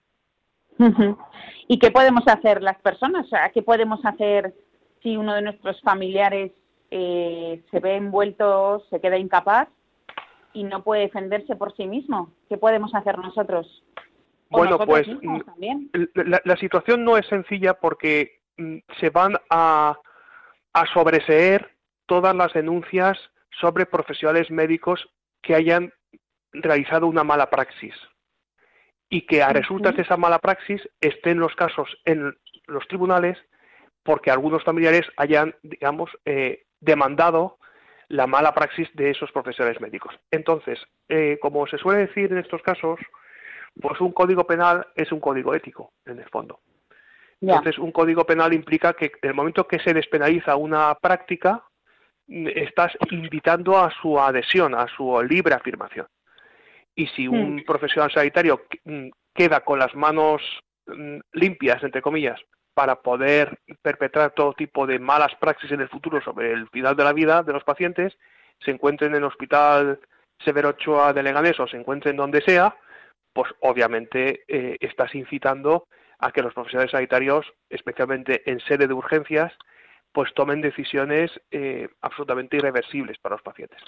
¿Y 1.69 1.79
qué 1.79 1.91
podemos 1.91 2.25
hacer 2.27 2.63
las 2.63 2.79
personas? 2.79 3.27
¿Qué 3.55 3.63
podemos 3.63 4.05
hacer 4.05 4.55
si 5.03 5.17
uno 5.17 5.35
de 5.35 5.43
nuestros 5.43 5.81
familiares 5.83 6.53
eh, 6.91 7.63
se 7.71 7.81
ve 7.81 7.97
envuelto, 7.97 8.85
se 8.91 9.01
queda 9.01 9.17
incapaz 9.17 9.69
y 10.53 10.65
no 10.65 10.83
puede 10.83 11.03
defenderse 11.03 11.57
por 11.57 11.75
sí 11.77 11.87
mismo? 11.87 12.33
¿Qué 12.49 12.57
podemos 12.57 12.95
hacer 12.95 13.19
nosotros? 13.19 13.85
bueno, 14.51 14.79
pues 14.79 15.09
mm, 15.09 15.41
La, 16.45 16.57
situación 16.57 17.05
no 17.05 17.17
es 17.17 17.27
sencilla 17.27 17.75
porque 17.75 18.41
mm, 18.59 18.79
se 19.01 19.09
van 19.09 19.37
a, 19.49 19.97
a 20.75 20.87
sobreseer 20.93 21.71
todas 22.07 22.37
las 22.37 22.53
denuncias 22.53 23.19
sobre 23.61 23.87
profesionales 23.87 24.51
médicos 24.51 25.09
que 25.41 25.55
hayan 25.55 25.93
realizado 26.53 27.07
una 27.07 27.25
mala 27.25 27.49
praxis 27.49 27.95
y 29.13 29.27
que 29.27 29.43
a 29.43 29.51
resultas 29.51 29.95
de 29.95 30.03
esa 30.03 30.17
mala 30.17 30.39
praxis 30.39 30.81
estén 30.99 31.39
los 31.39 31.55
casos 31.55 31.87
en 32.07 32.35
los 32.67 32.89
tribunales 32.89 33.37
porque 34.03 34.31
algunos 34.31 34.65
familiares 34.65 35.07
hayan, 35.19 35.55
digamos, 35.63 36.11
eh, 36.25 36.65
demandado 36.81 37.59
la 38.09 38.27
mala 38.27 38.55
praxis 38.55 38.89
de 38.95 39.11
esos 39.11 39.31
profesionales 39.31 39.83
médicos. 39.83 40.15
Entonces, 40.31 40.79
eh, 41.11 41.39
como 41.43 41.67
se 41.67 41.77
suele 41.77 42.07
decir 42.07 42.33
en 42.33 42.39
estos 42.39 42.63
casos, 42.63 42.99
pues 43.79 44.01
un 44.01 44.13
código 44.13 44.47
penal 44.47 44.87
es 44.95 45.13
un 45.13 45.21
código 45.21 45.55
ético, 45.55 45.93
en 46.07 46.19
el 46.19 46.29
fondo. 46.31 46.61
Entonces, 47.39 47.79
un 47.79 47.93
código 47.93 48.25
penal 48.25 48.55
implica 48.55 48.95
que 48.95 49.13
en 49.21 49.29
el 49.29 49.35
momento 49.35 49.69
que 49.69 49.79
se 49.81 49.93
despenaliza 49.93 50.57
una 50.57 50.95
práctica, 50.95 51.63
estás 52.29 52.93
invitando 53.11 53.77
a 53.77 53.91
su 53.91 54.19
adhesión, 54.19 54.75
a 54.75 54.87
su 54.87 55.21
libre 55.23 55.55
afirmación. 55.55 56.07
Y 56.95 57.07
si 57.09 57.29
un 57.29 57.57
hmm. 57.57 57.65
profesional 57.65 58.13
sanitario 58.13 58.63
mm, 58.85 59.09
queda 59.35 59.61
con 59.61 59.79
las 59.79 59.95
manos 59.95 60.43
mm, 60.87 61.19
limpias, 61.33 61.83
entre 61.83 62.03
comillas, 62.03 62.41
para 62.75 62.97
poder 62.97 63.59
perpetrar 63.83 64.33
todo 64.33 64.55
tipo 64.55 64.87
de 64.87 64.99
malas 64.99 65.35
praxis 65.41 65.71
en 65.73 65.81
el 65.81 65.89
futuro 65.89 66.21
sobre 66.23 66.53
el 66.53 66.69
final 66.69 66.97
de 66.97 67.05
la 67.05 67.13
vida 67.13 67.43
de 67.43 67.53
los 67.53 67.65
pacientes, 67.65 68.17
se 68.61 68.71
encuentren 68.71 69.11
en 69.11 69.19
el 69.19 69.25
hospital 69.25 70.01
Severo 70.45 70.71
Ochoa 70.71 71.13
de 71.13 71.23
Leganés 71.23 71.59
o 71.61 71.67
se 71.67 71.77
encuentren 71.77 72.17
donde 72.17 72.41
sea, 72.41 72.77
pues 73.33 73.53
obviamente 73.61 74.45
eh, 74.49 74.77
estás 74.81 75.15
incitando 75.15 75.87
a 76.19 76.31
que 76.31 76.43
los 76.43 76.55
profesionales 76.55 76.93
sanitarios, 76.93 77.47
especialmente 77.69 78.49
en 78.51 78.61
sede 78.61 78.87
de 78.87 78.95
urgencias, 78.95 79.53
pues 80.13 80.33
tomen 80.35 80.61
decisiones 80.61 81.31
eh, 81.51 81.89
absolutamente 82.01 82.57
irreversibles 82.57 83.19
para 83.19 83.35
los 83.35 83.43
pacientes. 83.43 83.81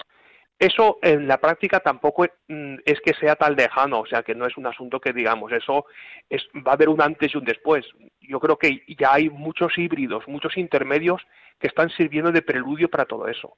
Eso 0.57 0.99
en 1.01 1.27
la 1.27 1.37
práctica 1.37 1.81
tampoco 1.81 2.25
mm, 2.47 2.75
es 2.85 3.01
que 3.01 3.13
sea 3.13 3.35
tal 3.35 3.55
lejano, 3.55 3.99
o 3.99 4.05
sea 4.05 4.23
que 4.23 4.35
no 4.35 4.45
es 4.45 4.55
un 4.57 4.67
asunto 4.67 4.99
que 4.99 5.11
digamos, 5.11 5.51
eso 5.51 5.85
es, 6.29 6.47
va 6.55 6.71
a 6.71 6.75
haber 6.75 6.89
un 6.89 7.01
antes 7.01 7.33
y 7.33 7.37
un 7.37 7.43
después. 7.43 7.85
Yo 8.21 8.39
creo 8.39 8.57
que 8.57 8.83
ya 8.97 9.13
hay 9.13 9.29
muchos 9.29 9.77
híbridos, 9.77 10.27
muchos 10.27 10.57
intermedios 10.57 11.21
que 11.59 11.67
están 11.67 11.89
sirviendo 11.89 12.31
de 12.31 12.41
preludio 12.41 12.89
para 12.89 13.05
todo 13.05 13.27
eso. 13.27 13.57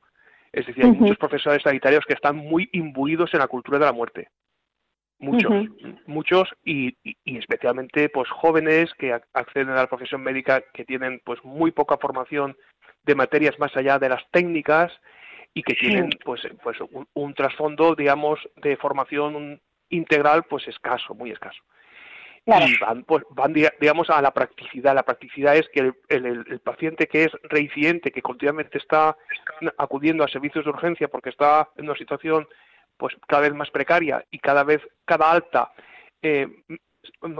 Es 0.51 0.65
decir, 0.65 0.85
hay 0.85 0.91
muchos 0.91 1.17
profesionales 1.17 1.63
sanitarios 1.63 2.05
que 2.05 2.13
están 2.13 2.37
muy 2.37 2.69
imbuidos 2.71 3.33
en 3.33 3.41
la 3.41 3.47
cultura 3.47 3.77
de 3.77 3.85
la 3.85 3.93
muerte 3.93 4.29
muchos, 5.19 5.67
muchos 6.05 6.49
y, 6.63 6.95
especialmente 7.25 8.09
pues 8.09 8.29
jóvenes 8.29 8.93
que 8.97 9.13
acceden 9.33 9.69
a 9.69 9.75
la 9.75 9.87
profesión 9.87 10.21
médica 10.21 10.61
que 10.73 10.85
tienen 10.85 11.21
pues 11.23 11.43
muy 11.43 11.71
poca 11.71 11.97
formación 11.97 12.55
de 13.03 13.15
materias 13.15 13.57
más 13.59 13.75
allá 13.75 13.99
de 13.99 14.09
las 14.09 14.23
técnicas 14.31 14.91
y 15.53 15.63
que 15.63 15.73
tienen 15.73 16.09
pues 16.23 16.41
pues 16.63 16.77
un, 17.13 17.33
trasfondo 17.33 17.95
digamos 17.95 18.39
de 18.57 18.77
formación 18.77 19.61
integral 19.89 20.43
pues 20.43 20.67
escaso, 20.67 21.13
muy 21.15 21.31
escaso. 21.31 21.61
Y 22.45 22.77
van, 22.77 23.03
pues, 23.03 23.25
van, 23.31 23.51
digamos, 23.51 24.09
a 24.09 24.21
la 24.21 24.31
practicidad. 24.31 24.95
La 24.95 25.03
practicidad 25.03 25.57
es 25.57 25.67
que 25.67 25.91
el, 26.07 26.45
el, 26.47 26.59
paciente 26.61 27.05
que 27.05 27.25
es 27.25 27.31
reincidente, 27.43 28.09
que 28.09 28.21
continuamente 28.21 28.77
está 28.77 29.17
acudiendo 29.77 30.23
a 30.23 30.29
servicios 30.29 30.63
de 30.63 30.71
urgencia 30.71 31.09
porque 31.09 31.29
está 31.29 31.67
en 31.75 31.89
una 31.89 31.97
situación 31.97 32.47
pues 32.97 33.15
cada 33.27 33.43
vez 33.43 33.53
más 33.53 33.69
precaria 33.69 34.25
y 34.31 34.39
cada 34.39 34.63
vez 34.63 34.81
cada 35.05 35.31
alta 35.31 35.71
eh, 36.21 36.47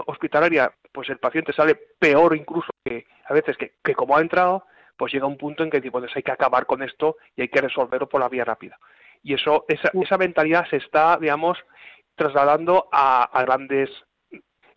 hospitalaria 0.06 0.72
pues 0.92 1.08
el 1.10 1.18
paciente 1.18 1.52
sale 1.52 1.74
peor 1.98 2.36
incluso 2.36 2.70
que 2.84 3.06
a 3.26 3.34
veces 3.34 3.56
que, 3.56 3.94
como 3.94 4.16
ha 4.16 4.20
entrado 4.20 4.64
pues 4.98 5.12
llega 5.12 5.26
un 5.26 5.38
punto 5.38 5.62
en 5.62 5.70
que 5.70 5.80
pues, 5.90 6.14
hay 6.14 6.22
que 6.22 6.32
acabar 6.32 6.66
con 6.66 6.82
esto 6.82 7.16
y 7.34 7.42
hay 7.42 7.48
que 7.48 7.62
resolverlo 7.62 8.08
por 8.08 8.20
la 8.20 8.28
vía 8.28 8.44
rápida 8.44 8.78
y 9.22 9.32
eso 9.32 9.64
esa, 9.68 9.90
esa 9.94 10.18
mentalidad 10.18 10.68
se 10.68 10.76
está 10.76 11.16
digamos 11.16 11.56
trasladando 12.14 12.88
a, 12.92 13.22
a 13.22 13.42
grandes 13.44 13.88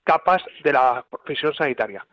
capas 0.03 0.43
de 0.63 0.73
la 0.73 1.05
profesión 1.09 1.53
sanitaria. 1.53 2.05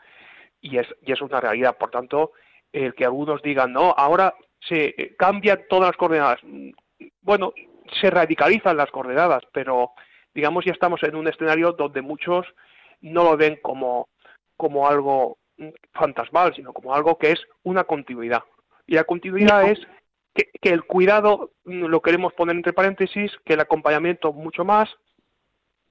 Y 0.61 0.79
es 0.79 0.87
y 1.03 1.13
es 1.13 1.21
una 1.21 1.41
realidad. 1.41 1.77
Por 1.79 1.91
tanto 1.91 2.33
el 2.73 2.95
que 2.95 3.05
algunos 3.05 3.43
digan 3.43 3.73
no 3.73 3.95
ahora 3.97 4.35
se 4.61 5.15
cambian 5.17 5.63
todas 5.69 5.89
las 5.89 5.97
coordenadas 5.97 6.41
bueno 7.23 7.53
se 8.01 8.11
radicalizan 8.11 8.77
las 8.77 8.91
coordenadas, 8.91 9.43
pero 9.53 9.93
digamos 10.35 10.65
ya 10.65 10.73
estamos 10.73 11.03
en 11.03 11.15
un 11.17 11.29
escenario 11.29 11.73
donde 11.73 12.03
muchos 12.03 12.47
no 13.01 13.25
lo 13.25 13.37
ven 13.37 13.59
como, 13.63 14.09
como 14.57 14.89
algo 14.89 15.39
fantasmal, 15.93 16.55
sino 16.55 16.73
como 16.73 16.95
algo 16.95 17.19
que 17.19 17.33
es 17.33 17.41
una 17.63 17.85
continuidad. 17.85 18.43
Y 18.87 18.95
la 18.95 19.05
continuidad 19.05 19.69
es 19.69 19.79
que, 20.35 20.51
que, 20.61 20.71
el 20.71 20.85
cuidado 20.85 21.51
lo 21.65 22.01
queremos 22.01 22.33
poner 22.33 22.57
entre 22.57 22.73
paréntesis, 22.73 23.33
que 23.45 23.55
el 23.55 23.61
acompañamiento 23.61 24.33
mucho 24.33 24.65
más 24.65 24.89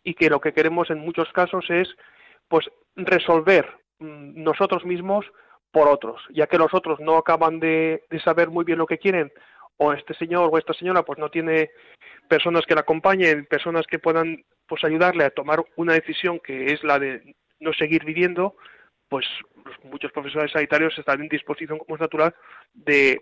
y 0.03 0.13
que 0.13 0.29
lo 0.29 0.39
que 0.39 0.53
queremos 0.53 0.89
en 0.89 0.99
muchos 0.99 1.31
casos 1.33 1.65
es 1.69 1.89
pues 2.47 2.69
resolver 2.95 3.67
mm, 3.99 4.41
nosotros 4.41 4.85
mismos 4.85 5.25
por 5.71 5.89
otros, 5.89 6.21
ya 6.29 6.47
que 6.47 6.57
los 6.57 6.73
otros 6.73 6.99
no 6.99 7.17
acaban 7.17 7.59
de, 7.59 8.03
saber 8.23 8.49
muy 8.49 8.63
bien 8.63 8.77
lo 8.77 8.87
que 8.87 8.97
quieren 8.97 9.31
o 9.77 9.93
este 9.93 10.13
señor 10.15 10.49
o 10.51 10.57
esta 10.57 10.73
señora 10.73 11.03
pues 11.03 11.19
no 11.19 11.29
tiene 11.29 11.69
personas 12.27 12.65
que 12.65 12.73
la 12.73 12.81
acompañen, 12.81 13.45
personas 13.45 13.85
que 13.85 13.99
puedan 13.99 14.43
pues 14.65 14.83
ayudarle 14.83 15.25
a 15.25 15.29
tomar 15.29 15.63
una 15.75 15.93
decisión 15.93 16.39
que 16.39 16.73
es 16.73 16.83
la 16.83 16.97
de 16.99 17.35
no 17.59 17.73
seguir 17.73 18.05
viviendo, 18.05 18.55
pues 19.09 19.25
muchos 19.83 20.11
profesores 20.11 20.51
sanitarios 20.51 20.97
están 20.97 21.21
en 21.21 21.29
disposición, 21.29 21.77
como 21.77 21.95
es 21.95 22.01
natural, 22.01 22.35
de, 22.73 23.19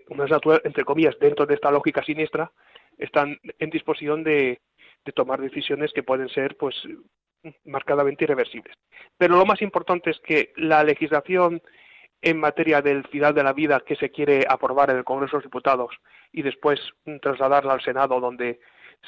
entre 0.64 0.84
comillas, 0.84 1.18
dentro 1.20 1.46
de 1.46 1.56
esta 1.56 1.72
lógica 1.72 2.04
siniestra, 2.04 2.52
están 2.98 3.40
en 3.60 3.70
disposición 3.70 4.24
de, 4.24 4.60
de 5.06 5.12
tomar 5.12 5.42
decisiones 5.42 5.92
que 5.94 6.04
pueden 6.04 6.30
ser, 6.30 6.56
pues, 6.58 6.76
marcadamente 7.64 8.24
irreversibles. 8.24 8.76
Pero 9.18 9.38
lo 9.38 9.46
más 9.46 9.62
importante 9.62 10.10
es 10.10 10.20
que 10.20 10.52
la 10.56 10.84
legislación 10.84 11.62
en 12.22 12.40
materia 12.40 12.82
del 12.82 13.06
final 13.08 13.34
de 13.36 13.44
la 13.44 13.54
vida 13.54 13.82
que 13.82 13.96
se 13.96 14.10
quiere 14.10 14.46
aprobar 14.50 14.90
en 14.90 14.98
el 14.98 15.04
Congreso 15.04 15.38
de 15.38 15.44
los 15.44 15.52
Diputados 15.52 15.96
y 16.32 16.42
después 16.42 16.80
trasladarla 17.22 17.74
al 17.74 17.84
Senado 17.84 18.20
donde 18.20 18.60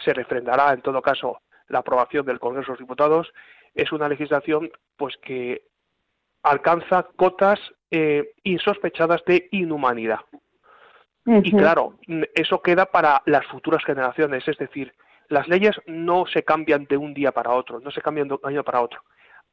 se 0.06 0.13
refrendará 0.13 0.72
en 0.74 0.82
todo 0.82 1.01
caso 1.01 1.41
la 1.67 1.79
aprobación 1.79 2.25
del 2.25 2.39
Congreso 2.39 2.67
de 2.67 2.74
los 2.74 2.79
Diputados, 2.79 3.34
es 3.74 3.91
una 3.91 4.08
legislación 4.08 4.70
pues 4.98 5.17
que 5.17 5.63
alcanza 6.50 7.08
cotas 7.16 7.60
eh, 7.92 8.34
insospechadas 8.44 9.24
de 9.25 9.48
inhumanidad. 9.51 10.20
Y 11.44 11.51
claro, 11.51 11.96
eso 12.34 12.62
queda 12.62 12.86
para 12.86 13.22
las 13.25 13.46
futuras 13.48 13.84
generaciones, 13.84 14.48
es 14.48 14.58
decir, 14.58 14.94
las 15.27 15.46
leyes 15.50 15.75
no 15.86 16.25
se 16.25 16.44
cambian 16.44 16.86
de 16.86 16.96
un 16.96 17.13
día 17.13 17.34
para 17.34 17.51
otro, 17.51 17.82
no 17.82 17.92
se 17.92 18.01
cambian 18.01 18.30
de 18.30 18.36
un 18.36 18.39
año 18.44 18.63
para 18.63 18.82
otro. 18.82 19.04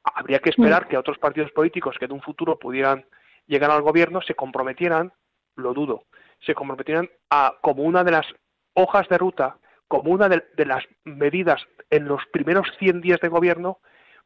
Habría 0.04 0.38
que 0.38 0.50
esperar 0.50 0.86
que 0.86 0.96
otros 0.96 1.18
partidos 1.18 1.50
políticos 1.50 1.96
que 1.98 2.04
en 2.04 2.12
un 2.12 2.22
futuro 2.22 2.60
pudieran 2.60 3.04
llegar 3.48 3.72
al 3.72 3.82
gobierno 3.82 4.20
se 4.22 4.36
comprometieran, 4.36 5.12
lo 5.56 5.74
dudo, 5.74 6.04
se 6.46 6.54
comprometieran 6.54 7.10
a, 7.28 7.56
como 7.60 7.82
una 7.82 8.04
de 8.04 8.12
las 8.12 8.26
hojas 8.74 9.08
de 9.08 9.18
ruta, 9.18 9.56
como 9.88 10.12
una 10.12 10.28
de, 10.28 10.44
las 10.64 10.84
medidas 11.04 11.60
en 11.90 12.06
los 12.06 12.24
primeros 12.32 12.68
100 12.78 13.00
días 13.00 13.20
de 13.20 13.28
gobierno, 13.28 13.78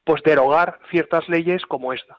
pues 0.05 0.23
derogar 0.23 0.79
ciertas 0.91 1.29
leyes 1.29 1.65
como 1.65 1.93
esta. 1.93 2.19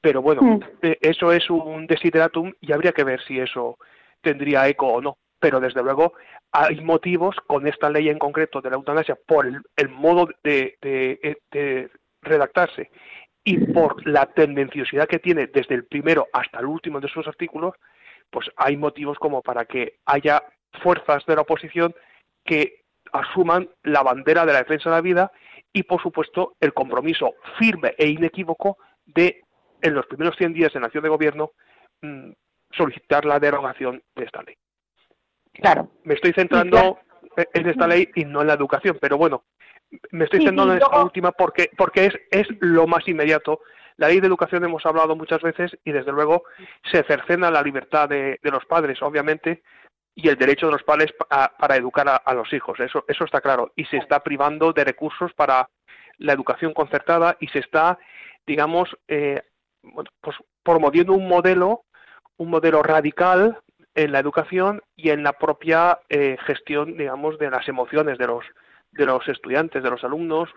Pero 0.00 0.22
bueno, 0.22 0.60
eh, 0.82 0.98
eso 1.00 1.32
es 1.32 1.50
un 1.50 1.86
desideratum 1.86 2.52
y 2.60 2.72
habría 2.72 2.92
que 2.92 3.04
ver 3.04 3.22
si 3.22 3.38
eso 3.38 3.78
tendría 4.22 4.68
eco 4.68 4.86
o 4.86 5.00
no. 5.00 5.18
Pero 5.38 5.60
desde 5.60 5.82
luego 5.82 6.14
hay 6.52 6.80
motivos 6.80 7.36
con 7.46 7.66
esta 7.66 7.90
ley 7.90 8.08
en 8.08 8.18
concreto 8.18 8.60
de 8.60 8.70
la 8.70 8.76
eutanasia 8.76 9.16
por 9.26 9.46
el, 9.46 9.88
modo 9.88 10.28
de, 10.42 10.76
de, 10.80 11.90
redactarse 12.22 12.90
y 13.44 13.58
por 13.72 14.06
la 14.06 14.26
tendenciosidad 14.26 15.08
que 15.08 15.18
tiene 15.18 15.46
desde 15.46 15.74
el 15.74 15.86
primero 15.86 16.26
hasta 16.32 16.60
el 16.60 16.66
último 16.66 17.00
de 17.00 17.08
sus 17.08 17.26
artículos, 17.26 17.74
pues 18.30 18.50
hay 18.56 18.76
motivos 18.76 19.18
como 19.18 19.42
para 19.42 19.64
que 19.64 19.98
haya 20.04 20.42
fuerzas 20.82 21.24
de 21.26 21.36
la 21.36 21.42
oposición 21.42 21.94
que 22.44 22.82
asuman 23.12 23.68
la 23.82 24.02
bandera 24.02 24.44
de 24.44 24.52
la 24.52 24.60
defensa 24.60 24.90
de 24.90 24.96
la 24.96 25.02
vida 25.02 25.32
y, 25.72 25.82
por 25.84 26.02
supuesto, 26.02 26.56
el 26.60 26.74
compromiso 26.74 27.34
firme 27.58 27.94
e 27.96 28.08
inequívoco 28.08 28.78
de, 29.06 29.42
en 29.82 29.94
los 29.94 30.06
primeros 30.06 30.36
100 30.36 30.54
días 30.54 30.72
de 30.72 30.80
nación 30.80 31.02
de 31.02 31.08
gobierno, 31.08 31.52
mm, 32.02 32.30
solicitar 32.72 33.24
la 33.24 33.38
derogación 33.38 34.02
de 34.14 34.24
esta 34.24 34.42
ley. 34.42 34.56
Claro. 35.52 35.90
Me 36.04 36.14
estoy 36.14 36.32
centrando 36.32 36.98
en 37.36 37.68
esta 37.68 37.86
ley 37.86 38.08
y 38.14 38.24
no 38.24 38.40
en 38.40 38.48
la 38.48 38.54
educación, 38.54 38.98
pero 39.00 39.18
bueno, 39.18 39.44
me 40.10 40.24
estoy 40.24 40.44
centrando 40.44 40.72
en 40.72 40.82
esta 40.82 41.02
última 41.02 41.32
porque, 41.32 41.70
porque 41.76 42.06
es, 42.06 42.14
es 42.30 42.46
lo 42.60 42.86
más 42.86 43.06
inmediato. 43.08 43.60
La 43.96 44.08
ley 44.08 44.20
de 44.20 44.28
educación 44.28 44.64
hemos 44.64 44.86
hablado 44.86 45.16
muchas 45.16 45.42
veces 45.42 45.76
y 45.84 45.92
desde 45.92 46.12
luego 46.12 46.44
se 46.90 47.02
cercena 47.02 47.50
la 47.50 47.62
libertad 47.62 48.08
de, 48.08 48.38
los 48.42 48.64
padres, 48.66 49.02
obviamente, 49.02 49.62
y 50.14 50.28
el 50.28 50.36
derecho 50.36 50.66
de 50.66 50.72
los 50.72 50.82
padres 50.82 51.12
para 51.58 51.76
educar 51.76 52.20
a, 52.24 52.34
los 52.34 52.52
hijos. 52.52 52.78
Eso, 52.80 53.04
eso 53.08 53.24
está 53.24 53.40
claro. 53.40 53.72
Y 53.76 53.84
se 53.84 53.98
está 53.98 54.22
privando 54.22 54.72
de 54.72 54.84
recursos 54.84 55.32
para 55.34 55.68
la 56.18 56.32
educación 56.32 56.72
concertada 56.72 57.36
y 57.40 57.48
se 57.48 57.58
está, 57.58 57.98
digamos, 58.46 58.88
eh, 59.08 59.42
pues 60.20 60.36
promoviendo 60.62 61.12
un 61.12 61.28
modelo 61.28 61.84
un 62.40 62.48
modelo 62.48 62.82
radical 62.82 63.58
en 63.94 64.12
la 64.12 64.18
educación 64.18 64.80
y 64.96 65.10
en 65.10 65.22
la 65.22 65.34
propia 65.34 66.00
eh, 66.08 66.38
gestión, 66.46 66.96
digamos, 66.96 67.38
de 67.38 67.50
las 67.50 67.68
emociones 67.68 68.16
de 68.18 68.26
los 68.26 68.44
de 68.92 69.06
los 69.06 69.28
estudiantes, 69.28 69.84
de 69.84 69.90
los 69.90 70.02
alumnos, 70.02 70.48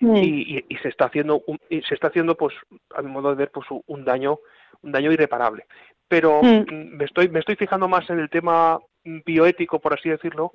y, 0.00 0.64
se 0.80 0.88
está 0.88 1.06
haciendo, 1.06 1.42
y 1.68 1.82
se 1.82 1.94
está 1.94 2.06
haciendo, 2.06 2.36
pues, 2.36 2.54
a 2.94 3.02
mi 3.02 3.10
modo 3.10 3.30
de 3.30 3.34
ver, 3.34 3.50
pues, 3.50 3.66
un 3.68 4.04
daño, 4.04 4.38
un 4.82 4.92
daño 4.92 5.10
irreparable. 5.10 5.66
Pero 6.06 6.40
me 6.40 7.04
estoy, 7.04 7.28
me 7.28 7.40
estoy 7.40 7.56
fijando 7.56 7.88
más 7.88 8.08
en 8.08 8.20
el 8.20 8.30
tema 8.30 8.78
bioético, 9.02 9.80
por 9.80 9.94
así 9.94 10.08
decirlo, 10.08 10.52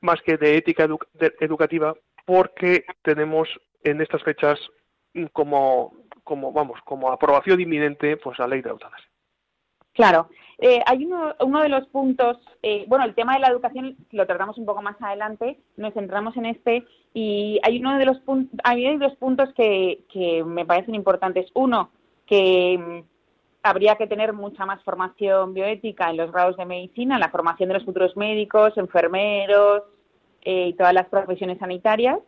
más 0.00 0.22
que 0.22 0.38
de 0.38 0.56
ética 0.56 0.88
educativa, 1.40 1.94
porque 2.24 2.86
tenemos 3.02 3.48
en 3.84 4.00
estas 4.00 4.22
fechas 4.22 4.58
como, 5.34 5.92
como, 6.24 6.52
vamos, 6.52 6.80
como 6.84 7.10
aprobación 7.10 7.60
inminente, 7.60 8.16
pues, 8.16 8.38
la 8.38 8.46
ley 8.46 8.62
de 8.62 8.70
eutanasia. 8.70 9.08
Claro. 9.92 10.28
Eh, 10.58 10.80
hay 10.86 11.04
uno, 11.04 11.34
uno 11.40 11.62
de 11.62 11.68
los 11.68 11.86
puntos, 11.88 12.38
eh, 12.62 12.84
bueno, 12.88 13.04
el 13.04 13.14
tema 13.14 13.34
de 13.34 13.40
la 13.40 13.48
educación 13.48 13.96
lo 14.10 14.26
tratamos 14.26 14.56
un 14.56 14.64
poco 14.64 14.80
más 14.80 14.96
adelante, 15.00 15.58
nos 15.76 15.92
centramos 15.92 16.36
en 16.36 16.46
este 16.46 16.84
y 17.12 17.58
hay 17.62 17.78
uno 17.80 17.98
de 17.98 18.06
los 18.06 18.18
puntos, 18.20 18.58
hay 18.64 18.96
dos 18.96 19.14
puntos 19.16 19.52
que, 19.54 20.04
que 20.10 20.44
me 20.44 20.64
parecen 20.64 20.94
importantes. 20.94 21.50
Uno, 21.54 21.90
que 22.26 22.78
mm, 22.78 23.12
habría 23.62 23.96
que 23.96 24.06
tener 24.06 24.32
mucha 24.32 24.64
más 24.64 24.82
formación 24.82 25.54
bioética 25.54 26.10
en 26.10 26.16
los 26.16 26.32
grados 26.32 26.56
de 26.56 26.64
medicina, 26.64 27.18
la 27.18 27.30
formación 27.30 27.68
de 27.68 27.74
los 27.74 27.84
futuros 27.84 28.16
médicos, 28.16 28.76
enfermeros 28.76 29.82
eh, 30.42 30.68
y 30.68 30.72
todas 30.74 30.94
las 30.94 31.08
profesiones 31.08 31.58
sanitarias. 31.58 32.18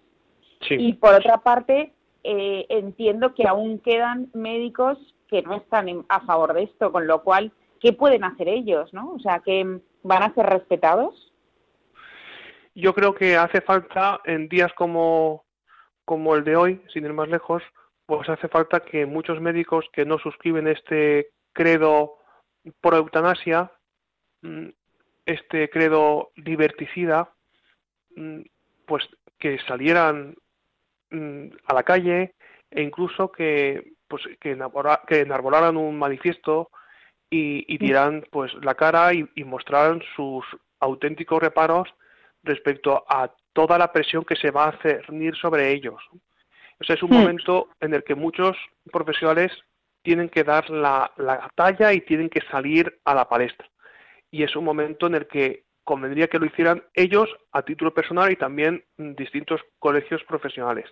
Y 0.70 0.94
por 0.94 1.14
otra 1.14 1.38
parte, 1.38 1.92
entiendo 2.24 3.34
que 3.34 3.46
aún 3.46 3.78
quedan 3.80 4.30
médicos 4.32 4.98
que 5.28 5.42
no 5.42 5.56
están 5.56 6.04
a 6.08 6.20
favor 6.20 6.54
de 6.54 6.64
esto, 6.64 6.90
con 6.90 7.06
lo 7.06 7.22
cual, 7.22 7.52
¿qué 7.80 7.92
pueden 7.92 8.24
hacer 8.24 8.48
ellos? 8.48 8.92
¿no? 8.94 9.12
O 9.12 9.18
sea, 9.20 9.40
que 9.40 9.80
van 10.02 10.22
a 10.22 10.34
ser 10.34 10.46
respetados. 10.46 11.32
Yo 12.74 12.94
creo 12.94 13.14
que 13.14 13.36
hace 13.36 13.60
falta, 13.60 14.20
en 14.24 14.48
días 14.48 14.72
como, 14.74 15.44
como 16.04 16.34
el 16.34 16.44
de 16.44 16.56
hoy, 16.56 16.82
sin 16.92 17.04
ir 17.04 17.12
más 17.12 17.28
lejos, 17.28 17.62
pues 18.06 18.28
hace 18.28 18.48
falta 18.48 18.80
que 18.80 19.06
muchos 19.06 19.40
médicos 19.40 19.86
que 19.92 20.04
no 20.04 20.18
suscriben 20.18 20.66
este 20.66 21.28
credo 21.52 22.18
por 22.80 22.94
eutanasia, 22.94 23.72
mm, 24.42 24.68
este 25.26 25.70
credo 25.70 26.30
liberticida, 26.36 27.32
mm, 28.16 28.40
pues 28.86 29.04
que 29.38 29.58
salieran 29.66 30.36
mm, 31.10 31.46
a 31.66 31.74
la 31.74 31.82
calle 31.82 32.34
e 32.70 32.82
incluso 32.82 33.30
que 33.30 33.94
pues 34.08 34.22
que, 34.40 34.52
enarbolaran 34.52 35.76
un 35.76 35.98
manifiesto 35.98 36.70
y, 37.30 37.64
y 37.72 37.78
dieran 37.78 38.24
pues 38.30 38.52
la 38.62 38.74
cara 38.74 39.12
y, 39.12 39.26
mostraran 39.44 40.02
sus 40.14 40.44
auténticos 40.80 41.42
reparos 41.42 41.88
respecto 42.42 43.04
a 43.08 43.32
toda 43.52 43.78
la 43.78 43.92
presión 43.92 44.24
que 44.24 44.36
se 44.36 44.50
va 44.50 44.66
a 44.68 44.78
cernir 44.82 45.34
sobre 45.36 45.72
ellos. 45.72 46.00
O 46.80 46.84
sea, 46.84 46.96
es 46.96 47.02
un 47.02 47.10
hmm. 47.10 47.20
momento 47.20 47.70
en 47.80 47.94
el 47.94 48.04
que 48.04 48.14
muchos 48.14 48.56
profesionales 48.92 49.52
tienen 50.02 50.28
que 50.28 50.44
dar 50.44 50.68
la, 50.68 51.10
la, 51.16 51.50
talla 51.54 51.92
y 51.92 52.02
tienen 52.02 52.28
que 52.28 52.42
salir 52.50 53.00
a 53.04 53.14
la 53.14 53.28
palestra. 53.28 53.68
Y 54.30 54.42
es 54.42 54.54
un 54.54 54.64
momento 54.64 55.06
en 55.06 55.14
el 55.14 55.26
que 55.26 55.63
convendría 55.84 56.28
que 56.28 56.38
lo 56.38 56.46
hicieran 56.46 56.82
ellos 56.94 57.28
a 57.52 57.62
título 57.62 57.92
personal 57.94 58.32
y 58.32 58.36
también 58.36 58.84
distintos 58.96 59.60
colegios 59.78 60.24
profesionales. 60.24 60.86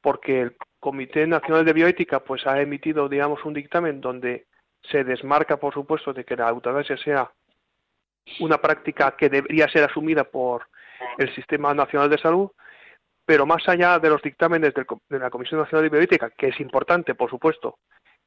Porque 0.00 0.42
el 0.42 0.56
Comité 0.80 1.26
Nacional 1.26 1.64
de 1.64 1.72
Bioética 1.72 2.20
pues 2.20 2.46
ha 2.46 2.60
emitido, 2.60 3.08
digamos, 3.08 3.44
un 3.44 3.54
dictamen 3.54 4.00
donde 4.00 4.46
se 4.82 5.04
desmarca, 5.04 5.56
por 5.56 5.72
supuesto, 5.72 6.12
de 6.12 6.24
que 6.24 6.36
la 6.36 6.48
eutanasia 6.48 6.96
sea 6.96 7.30
una 8.40 8.58
práctica 8.58 9.16
que 9.16 9.28
debería 9.28 9.68
ser 9.68 9.84
asumida 9.84 10.24
por 10.24 10.66
el 11.18 11.34
Sistema 11.34 11.72
Nacional 11.74 12.10
de 12.10 12.18
Salud, 12.18 12.50
pero 13.24 13.46
más 13.46 13.68
allá 13.68 13.98
de 13.98 14.10
los 14.10 14.22
dictámenes 14.22 14.74
de 14.74 15.18
la 15.18 15.30
Comisión 15.30 15.60
Nacional 15.60 15.84
de 15.84 15.90
Bioética, 15.90 16.30
que 16.30 16.48
es 16.48 16.60
importante, 16.60 17.14
por 17.14 17.30
supuesto, 17.30 17.78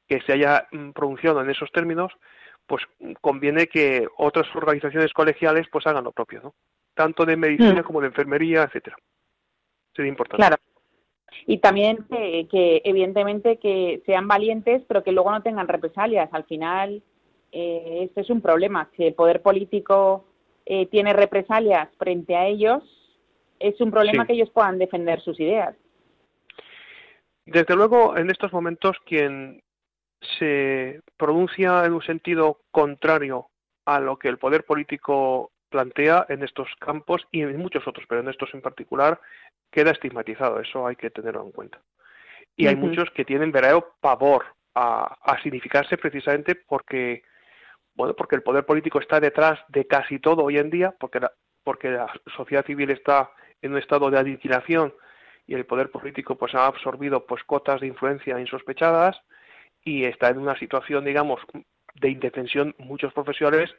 que 0.06 0.20
se 0.22 0.32
haya 0.32 0.66
mm, 0.72 0.90
pronunciado 0.90 1.40
en 1.40 1.50
esos 1.50 1.70
términos, 1.72 2.12
pues 2.70 2.84
conviene 3.20 3.66
que 3.66 4.06
otras 4.18 4.46
organizaciones 4.54 5.12
colegiales 5.12 5.66
pues 5.72 5.88
hagan 5.88 6.04
lo 6.04 6.12
propio, 6.12 6.40
¿no? 6.40 6.54
Tanto 6.94 7.26
de 7.26 7.36
medicina 7.36 7.80
mm. 7.80 7.84
como 7.84 8.00
de 8.00 8.06
enfermería, 8.06 8.62
etcétera. 8.62 8.96
Sería 9.92 10.08
importante. 10.08 10.46
Claro 10.46 10.56
y 11.46 11.58
también 11.58 12.06
que, 12.08 12.82
evidentemente 12.84 13.58
que 13.58 14.02
sean 14.04 14.26
valientes 14.26 14.82
pero 14.88 15.04
que 15.04 15.12
luego 15.12 15.30
no 15.30 15.42
tengan 15.42 15.68
represalias 15.68 16.28
al 16.32 16.44
final 16.44 17.02
eh, 17.52 18.00
este 18.02 18.22
es 18.22 18.30
un 18.30 18.40
problema 18.40 18.90
si 18.96 19.04
el 19.04 19.14
poder 19.14 19.40
político 19.40 20.24
eh, 20.66 20.86
tiene 20.86 21.12
represalias 21.12 21.88
frente 21.98 22.34
a 22.34 22.46
ellos 22.46 22.82
es 23.60 23.80
un 23.80 23.92
problema 23.92 24.26
que 24.26 24.32
ellos 24.32 24.50
puedan 24.50 24.78
defender 24.78 25.20
sus 25.20 25.38
ideas 25.38 25.76
desde 27.46 27.76
luego 27.76 28.16
en 28.16 28.28
estos 28.28 28.52
momentos 28.52 28.96
quien 29.06 29.62
se 30.38 31.00
pronuncia 31.16 31.84
en 31.84 31.92
un 31.92 32.02
sentido 32.02 32.60
contrario 32.70 33.48
a 33.84 34.00
lo 34.00 34.18
que 34.18 34.28
el 34.28 34.38
poder 34.38 34.64
político 34.64 35.52
plantea 35.70 36.26
en 36.28 36.42
estos 36.42 36.68
campos 36.78 37.26
y 37.30 37.42
en 37.42 37.56
muchos 37.58 37.86
otros, 37.86 38.04
pero 38.08 38.20
en 38.20 38.28
estos 38.28 38.52
en 38.54 38.60
particular, 38.60 39.20
queda 39.70 39.92
estigmatizado, 39.92 40.60
eso 40.60 40.86
hay 40.86 40.96
que 40.96 41.10
tenerlo 41.10 41.44
en 41.44 41.52
cuenta. 41.52 41.80
Y 42.56 42.66
hay 42.66 42.76
muchos 42.76 43.10
que 43.12 43.24
tienen 43.24 43.52
verdadero 43.52 43.94
pavor 44.00 44.44
a, 44.74 45.16
significarse 45.42 45.96
precisamente 45.96 46.54
porque, 46.54 47.22
bueno, 47.94 48.14
porque 48.14 48.36
el 48.36 48.42
poder 48.42 48.66
político 48.66 49.00
está 49.00 49.20
detrás 49.20 49.60
de 49.68 49.86
casi 49.86 50.18
todo 50.18 50.44
hoy 50.44 50.58
en 50.58 50.68
día, 50.68 50.94
porque 50.98 51.20
la, 51.20 51.32
porque 51.62 51.90
la 51.90 52.12
sociedad 52.36 52.66
civil 52.66 52.90
está 52.90 53.30
en 53.62 53.72
un 53.72 53.78
estado 53.78 54.10
de 54.10 54.18
aniquilación 54.18 54.92
y 55.46 55.54
el 55.54 55.64
poder 55.64 55.90
político 55.90 56.36
pues 56.36 56.54
ha 56.54 56.66
absorbido 56.66 57.24
pues 57.24 57.42
cotas 57.44 57.80
de 57.80 57.86
influencia 57.86 58.38
insospechadas 58.38 59.20
y 59.84 60.04
está 60.04 60.28
en 60.28 60.38
una 60.38 60.58
situación 60.58 61.04
digamos 61.04 61.40
de 61.94 62.10
indefensión 62.10 62.74
muchos 62.78 63.12
profesionales 63.12 63.74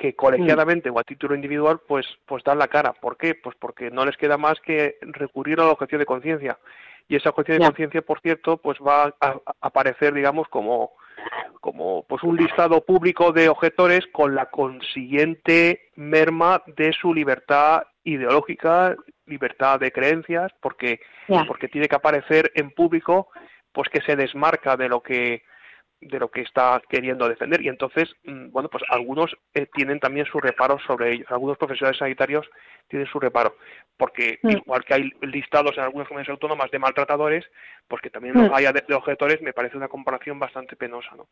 que 0.00 0.16
colegiadamente 0.16 0.88
o 0.88 0.98
a 0.98 1.04
título 1.04 1.34
individual 1.34 1.80
pues 1.86 2.06
pues 2.26 2.42
dan 2.42 2.58
la 2.58 2.68
cara. 2.68 2.94
¿Por 2.94 3.18
qué? 3.18 3.34
Pues 3.34 3.54
porque 3.60 3.90
no 3.90 4.04
les 4.06 4.16
queda 4.16 4.38
más 4.38 4.58
que 4.60 4.96
recurrir 5.02 5.60
a 5.60 5.64
la 5.64 5.72
objeción 5.72 5.98
de 5.98 6.06
conciencia. 6.06 6.58
Y 7.06 7.16
esa 7.16 7.30
objeción 7.30 7.58
de 7.58 7.66
conciencia, 7.66 8.02
por 8.02 8.20
cierto, 8.20 8.56
pues 8.56 8.78
va 8.78 9.14
a, 9.20 9.40
aparecer, 9.60 10.14
digamos, 10.14 10.48
como 10.48 10.92
como 11.60 12.06
pues 12.08 12.22
un 12.22 12.36
listado 12.36 12.82
público 12.82 13.30
de 13.32 13.50
objetores 13.50 14.06
con 14.10 14.34
la 14.34 14.46
consiguiente 14.46 15.90
merma 15.96 16.62
de 16.66 16.94
su 16.94 17.12
libertad 17.12 17.82
ideológica, 18.04 18.96
libertad 19.26 19.78
de 19.78 19.92
creencias, 19.92 20.50
porque 20.62 21.00
porque 21.46 21.68
tiene 21.68 21.88
que 21.88 21.96
aparecer 21.96 22.50
en 22.54 22.70
público 22.70 23.28
pues 23.72 23.88
que 23.88 24.00
se 24.00 24.16
desmarca 24.16 24.76
de 24.76 24.88
lo 24.88 25.02
que 25.02 25.42
de 26.00 26.18
lo 26.18 26.30
que 26.30 26.40
está 26.40 26.80
queriendo 26.88 27.28
defender 27.28 27.60
y 27.60 27.68
entonces 27.68 28.08
mm, 28.24 28.50
bueno 28.50 28.70
pues 28.70 28.82
algunos 28.88 29.36
eh, 29.52 29.66
tienen 29.74 30.00
también 30.00 30.24
sus 30.24 30.40
reparos 30.40 30.82
sobre 30.86 31.12
ellos 31.12 31.26
algunos 31.30 31.58
profesionales 31.58 31.98
sanitarios 31.98 32.48
tienen 32.88 33.06
su 33.06 33.20
reparo 33.20 33.56
porque 33.98 34.38
mm. 34.42 34.50
igual 34.50 34.84
que 34.84 34.94
hay 34.94 35.12
listados 35.20 35.76
en 35.76 35.84
algunas 35.84 36.08
comunidades 36.08 36.30
autónomas 36.30 36.70
de 36.70 36.78
maltratadores 36.78 37.44
pues 37.86 38.00
que 38.00 38.08
también 38.08 38.34
mm. 38.34 38.54
haya 38.54 38.72
de, 38.72 38.94
objetores 38.94 39.42
me 39.42 39.52
parece 39.52 39.76
una 39.76 39.88
comparación 39.88 40.38
bastante 40.38 40.74
penosa 40.74 41.14
no 41.16 41.28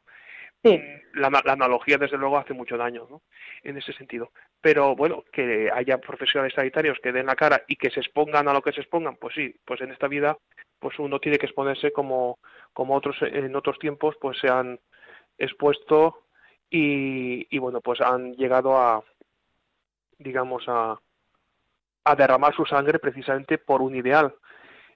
sí. 0.63 0.79
la, 1.15 1.31
la, 1.31 1.53
analogía 1.53 1.97
desde 1.97 2.19
luego 2.19 2.37
hace 2.37 2.53
mucho 2.53 2.77
daño 2.77 3.07
no 3.09 3.23
en 3.63 3.79
ese 3.79 3.95
sentido 3.95 4.33
pero 4.61 4.95
bueno 4.95 5.25
que 5.33 5.71
haya 5.73 5.97
profesionales 5.97 6.53
sanitarios 6.55 6.99
que 7.03 7.13
den 7.13 7.27
la 7.27 7.37
cara 7.37 7.63
y 7.69 7.77
que 7.77 7.89
se 7.89 8.01
expongan 8.01 8.49
a 8.49 8.53
lo 8.53 8.61
que 8.61 8.73
se 8.73 8.83
expongan 8.83 9.17
pues 9.17 9.35
sí 9.35 9.57
pues 9.65 9.81
en 9.81 9.93
esta 9.93 10.09
vida 10.09 10.37
pues 10.79 10.99
uno 10.99 11.19
tiene 11.19 11.39
que 11.39 11.47
exponerse 11.47 11.93
como, 11.93 12.39
como 12.73 12.95
otros 12.95 13.17
en 13.23 13.55
otros 13.57 13.79
tiempos 13.79 14.17
pues 14.21 14.39
se 14.39 14.49
han 14.49 14.79
expuesto 15.37 16.25
y, 16.71 17.47
y 17.55 17.59
bueno 17.59 17.81
pues 17.81 18.01
han 18.01 18.35
llegado 18.35 18.77
a 18.77 19.03
digamos 20.19 20.65
a, 20.69 20.99
a 22.05 22.17
derramar 22.17 22.55
su 22.55 22.65
sangre 22.65 22.99
precisamente 22.99 23.59
por 23.59 23.83
un 23.83 23.95
ideal 23.95 24.35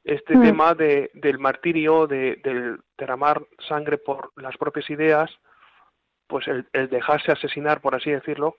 este 0.04 0.36
mm. 0.36 0.42
tema 0.42 0.74
de, 0.74 1.10
del 1.14 1.38
martirio 1.38 2.06
de, 2.06 2.40
del 2.42 2.80
derramar 2.98 3.42
sangre 3.68 3.98
por 3.98 4.32
las 4.36 4.56
propias 4.56 4.88
ideas 4.90 5.30
pues 6.26 6.46
el, 6.48 6.68
el 6.72 6.88
dejarse 6.88 7.32
asesinar 7.32 7.80
por 7.80 7.94
así 7.94 8.10
decirlo 8.10 8.56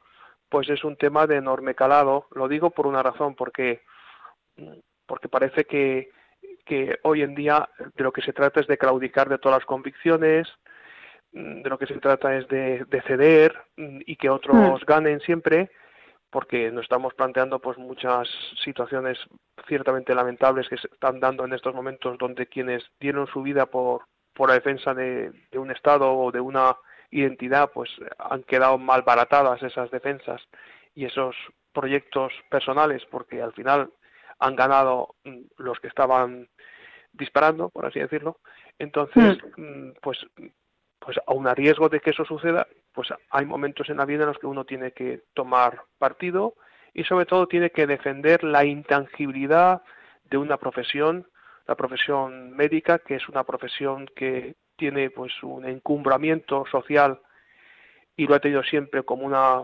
pues 0.50 0.70
es 0.70 0.84
un 0.84 0.96
tema 0.98 1.28
de 1.28 1.38
enorme 1.38 1.76
calado 1.76 2.28
lo 2.32 2.48
digo 2.48 2.70
por 2.70 2.88
una 2.88 3.04
razón 3.04 3.36
porque 3.36 3.82
porque 5.06 5.28
parece 5.28 5.66
que 5.66 6.10
que 6.66 7.00
hoy 7.04 7.22
en 7.22 7.36
día 7.36 7.70
de 7.96 8.04
lo 8.04 8.12
que 8.12 8.22
se 8.22 8.34
trata 8.34 8.60
es 8.60 8.68
de 8.68 8.78
claudicar 8.78 9.30
de 9.30 9.38
todas 9.38 9.60
las 9.60 9.66
convicciones, 9.66 10.48
mm, 11.34 11.62
de 11.62 11.70
lo 11.70 11.78
que 11.78 11.88
se 11.88 12.00
trata 12.00 12.36
es 12.36 12.48
de, 12.48 12.86
ceder 13.08 13.54
mm, 13.78 14.00
y 14.06 14.16
que 14.16 14.30
otros 14.30 14.82
mm. 14.82 14.86
ganen 14.86 15.20
siempre, 15.22 15.72
porque 16.30 16.72
nos 16.72 16.84
estamos 16.84 17.14
planteando 17.14 17.60
pues 17.60 17.78
muchas 17.78 18.28
situaciones 18.64 19.20
ciertamente 19.68 20.16
lamentables 20.16 20.68
que 20.68 20.78
se 20.78 20.88
están 20.88 21.20
dando 21.20 21.46
en 21.46 21.54
estos 21.54 21.76
momentos 21.76 22.18
donde 22.18 22.48
quienes 22.48 22.84
dieron 23.00 23.28
su 23.28 23.44
vida 23.44 23.68
por, 23.68 24.04
por 24.34 24.50
la 24.50 24.56
defensa 24.56 24.94
de, 24.94 25.32
de 25.52 25.60
un 25.60 25.70
Estado 25.72 26.12
o 26.12 26.32
de 26.32 26.40
una 26.40 26.76
identidad 27.12 27.70
pues 27.72 27.92
han 28.18 28.42
quedado 28.44 28.80
mal 28.80 29.04
baratadas 29.04 29.62
esas 29.62 29.92
defensas 29.92 30.42
y 30.96 31.06
esos 31.06 31.36
proyectos 31.72 32.34
personales 32.50 33.04
porque 33.12 33.42
al 33.42 33.54
final 33.54 33.92
han 34.40 34.56
ganado 34.56 35.16
mm, 35.24 35.42
los 35.58 35.80
que 35.80 35.88
estaban 35.88 36.50
disparando, 37.14 37.70
por 37.70 37.86
así 37.86 38.00
decirlo. 38.00 38.40
Entonces, 38.80 39.38
hmm. 39.58 39.62
mm, 39.62 39.94
pues, 40.02 40.26
pues 41.00 41.18
aun 41.28 41.48
a 41.48 41.54
riesgo 41.54 41.90
de 41.90 42.00
que 42.00 42.10
eso 42.12 42.26
suceda, 42.26 42.68
pues 42.94 43.10
hay 43.30 43.46
momentos 43.46 43.90
en 43.90 43.98
la 43.98 44.06
vida 44.06 44.24
en 44.24 44.30
los 44.30 44.40
que 44.40 44.48
uno 44.48 44.66
tiene 44.66 44.92
que 44.92 45.24
tomar 45.34 45.82
partido 45.98 46.56
y 46.94 47.04
sobre 47.04 47.26
todo 47.26 47.48
tiene 47.48 47.72
que 47.72 47.88
defender 47.88 48.44
la 48.44 48.66
intangibilidad 48.66 49.82
de 50.24 50.38
una 50.38 50.58
profesión, 50.58 51.28
la 51.68 51.76
profesión 51.76 52.52
médica, 52.52 53.00
que 53.00 53.16
es 53.16 53.28
una 53.28 53.44
profesión 53.44 54.08
que 54.16 54.56
tiene 54.76 55.10
pues 55.10 55.32
un 55.44 55.66
encumbramiento 55.66 56.66
social 56.72 57.20
y 58.16 58.28
lo 58.28 58.36
ha 58.36 58.40
tenido 58.40 58.64
siempre 58.64 59.04
como 59.04 59.26
una 59.26 59.64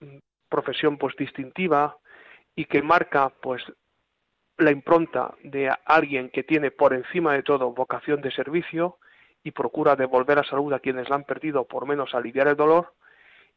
mm, 0.00 0.18
profesión 0.48 0.96
pues 0.98 1.14
distintiva 1.16 1.96
y 2.56 2.66
que 2.66 2.82
marca 2.82 3.30
pues 3.40 3.62
la 4.58 4.70
impronta 4.70 5.34
de 5.42 5.72
alguien 5.84 6.30
que 6.30 6.44
tiene 6.44 6.70
por 6.70 6.94
encima 6.94 7.32
de 7.32 7.42
todo 7.42 7.72
vocación 7.72 8.20
de 8.20 8.30
servicio 8.30 8.98
y 9.42 9.50
procura 9.50 9.96
devolver 9.96 10.38
a 10.38 10.44
salud 10.44 10.72
a 10.72 10.78
quienes 10.78 11.08
la 11.08 11.16
han 11.16 11.24
perdido, 11.24 11.64
por 11.64 11.86
menos 11.86 12.14
aliviar 12.14 12.48
el 12.48 12.56
dolor, 12.56 12.94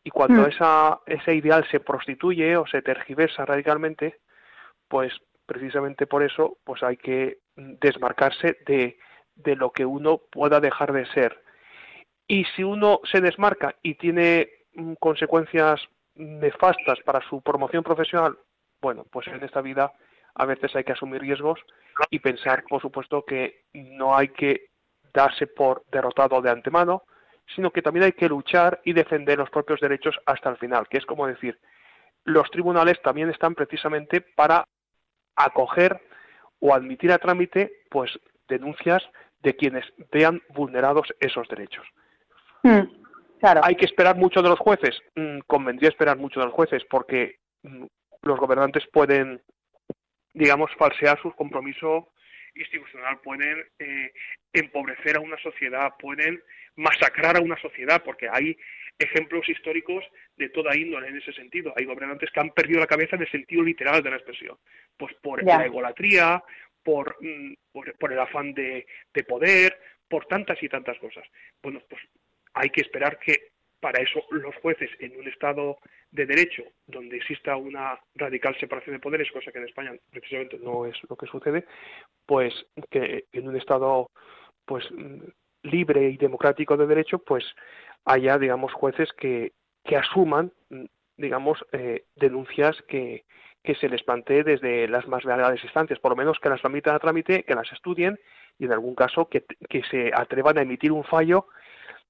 y 0.03 0.09
cuando 0.09 0.43
hmm. 0.43 0.49
esa, 0.49 0.99
ese 1.05 1.35
ideal 1.35 1.65
se 1.69 1.79
prostituye 1.79 2.57
o 2.57 2.65
se 2.67 2.81
tergiversa 2.81 3.45
radicalmente, 3.45 4.19
pues 4.87 5.13
precisamente 5.45 6.07
por 6.07 6.23
eso 6.23 6.57
pues 6.63 6.83
hay 6.83 6.97
que 6.97 7.39
desmarcarse 7.55 8.57
de, 8.65 8.97
de 9.35 9.55
lo 9.55 9.71
que 9.71 9.85
uno 9.85 10.19
pueda 10.31 10.59
dejar 10.59 10.93
de 10.93 11.05
ser. 11.07 11.41
Y 12.27 12.43
si 12.55 12.63
uno 12.63 12.99
se 13.09 13.21
desmarca 13.21 13.75
y 13.81 13.95
tiene 13.95 14.49
mm, 14.75 14.93
consecuencias 14.93 15.81
nefastas 16.15 16.99
para 17.05 17.21
su 17.29 17.41
promoción 17.41 17.83
profesional, 17.83 18.37
bueno, 18.81 19.05
pues 19.09 19.27
en 19.27 19.43
esta 19.43 19.61
vida 19.61 19.93
a 20.37 20.45
veces 20.45 20.75
hay 20.75 20.83
que 20.83 20.91
asumir 20.91 21.21
riesgos 21.21 21.59
y 22.11 22.19
pensar, 22.19 22.63
por 22.69 22.81
supuesto, 22.81 23.25
que 23.25 23.63
no 23.73 24.15
hay 24.15 24.29
que 24.29 24.67
darse 25.13 25.47
por 25.47 25.83
derrotado 25.91 26.41
de 26.41 26.51
antemano, 26.51 27.03
sino 27.55 27.71
que 27.71 27.81
también 27.81 28.05
hay 28.05 28.11
que 28.11 28.29
luchar 28.29 28.79
y 28.83 28.93
defender 28.93 29.39
los 29.39 29.49
propios 29.49 29.79
derechos 29.79 30.15
hasta 30.25 30.49
el 30.49 30.57
final, 30.57 30.87
que 30.87 30.97
es 30.97 31.05
como 31.05 31.25
decir, 31.25 31.59
los 32.23 32.49
tribunales 32.51 33.01
también 33.01 33.29
están 33.29 33.55
precisamente 33.55 34.21
para 34.21 34.63
acoger 35.35 36.01
o 36.59 36.73
admitir 36.73 37.11
a 37.11 37.17
trámite 37.17 37.83
pues 37.89 38.11
denuncias 38.47 39.03
de 39.41 39.55
quienes 39.55 39.85
vean 40.11 40.41
vulnerados 40.49 41.07
esos 41.19 41.47
derechos. 41.47 41.85
Hmm, 42.63 42.81
claro. 43.39 43.61
Hay 43.63 43.75
que 43.75 43.85
esperar 43.85 44.17
mucho 44.17 44.41
de 44.41 44.49
los 44.49 44.59
jueces, 44.59 44.99
mm, 45.15 45.39
convendría 45.47 45.89
esperar 45.89 46.17
mucho 46.17 46.39
de 46.39 46.47
los 46.47 46.55
jueces 46.55 46.83
porque 46.89 47.37
mm, 47.63 47.85
los 48.23 48.39
gobernantes 48.39 48.85
pueden 48.91 49.41
digamos, 50.37 50.69
falsear 50.77 51.19
su 51.21 51.31
compromiso 51.31 52.09
institucional, 52.53 53.19
pueden 53.21 53.65
eh, 53.79 54.13
empobrecer 54.53 55.17
a 55.17 55.19
una 55.19 55.37
sociedad, 55.39 55.93
pueden 55.99 56.41
masacrar 56.75 57.37
a 57.37 57.41
una 57.41 57.59
sociedad, 57.59 58.03
porque 58.03 58.27
hay 58.31 58.55
ejemplos 58.99 59.49
históricos 59.49 60.03
de 60.37 60.49
toda 60.49 60.75
índole 60.75 61.07
en 61.07 61.17
ese 61.17 61.33
sentido. 61.33 61.73
Hay 61.75 61.85
gobernantes 61.85 62.29
que 62.31 62.39
han 62.39 62.51
perdido 62.51 62.79
la 62.79 62.87
cabeza 62.87 63.15
en 63.15 63.23
el 63.23 63.31
sentido 63.31 63.63
literal 63.63 64.03
de 64.03 64.11
la 64.11 64.17
expresión, 64.17 64.57
pues 64.95 65.13
por 65.21 65.43
la 65.43 65.65
egolatría, 65.65 66.43
por, 66.83 67.17
mm, 67.19 67.53
por, 67.99 68.13
el 68.13 68.19
afán 68.19 68.53
de, 68.53 68.85
de 69.13 69.23
poder, 69.23 69.79
por 70.07 70.25
tantas 70.25 70.61
y 70.61 70.69
tantas 70.69 70.99
cosas. 70.99 71.25
Bueno, 71.61 71.81
pues 71.89 72.01
hay 72.53 72.69
que 72.69 72.81
esperar 72.81 73.19
que 73.19 73.49
para 73.79 74.01
eso 74.01 74.23
los 74.31 74.55
jueces 74.57 74.89
en 74.99 75.17
un 75.19 75.27
Estado 75.27 75.77
de 76.11 76.25
derecho 76.25 76.63
donde 76.85 77.17
exista 77.17 77.55
una 77.55 77.99
radical 78.15 78.57
separación 78.59 78.95
de 78.95 78.99
poderes, 79.01 79.31
cosa 79.31 79.51
que 79.51 79.59
en 79.59 79.65
España 79.65 79.91
precisamente 80.09 80.57
no 80.59 80.85
es 80.85 80.95
lo 81.09 81.15
que 81.15 81.27
sucede, 81.27 81.65
pues 82.25 82.53
que 82.89 83.25
en 83.31 83.47
un 83.47 83.55
Estado 83.55 84.09
pues 84.65 84.85
libre 85.63 86.09
y 86.09 86.17
democrático 86.17 86.77
de 86.77 86.87
derecho, 86.87 87.19
pues 87.19 87.45
haya, 88.05 88.37
digamos, 88.37 88.73
jueces 88.73 89.11
que, 89.13 89.53
que 89.83 89.97
asuman, 89.97 90.51
digamos, 91.17 91.65
eh, 91.71 92.05
denuncias 92.15 92.81
que, 92.87 93.25
que 93.63 93.75
se 93.75 93.89
les 93.89 94.03
plantee 94.03 94.43
desde 94.43 94.87
las 94.87 95.07
más 95.07 95.25
legales 95.25 95.63
instancias, 95.63 95.99
por 95.99 96.11
lo 96.11 96.15
menos 96.15 96.39
que 96.39 96.49
las 96.49 96.61
tramitan 96.61 96.95
a 96.95 96.99
trámite, 96.99 97.43
que 97.43 97.55
las 97.55 97.71
estudien 97.71 98.17
y 98.59 98.65
en 98.65 98.71
algún 98.71 98.95
caso 98.95 99.27
que, 99.29 99.43
que 99.69 99.83
se 99.83 100.11
atrevan 100.13 100.57
a 100.57 100.61
emitir 100.61 100.91
un 100.91 101.03
fallo 101.03 101.47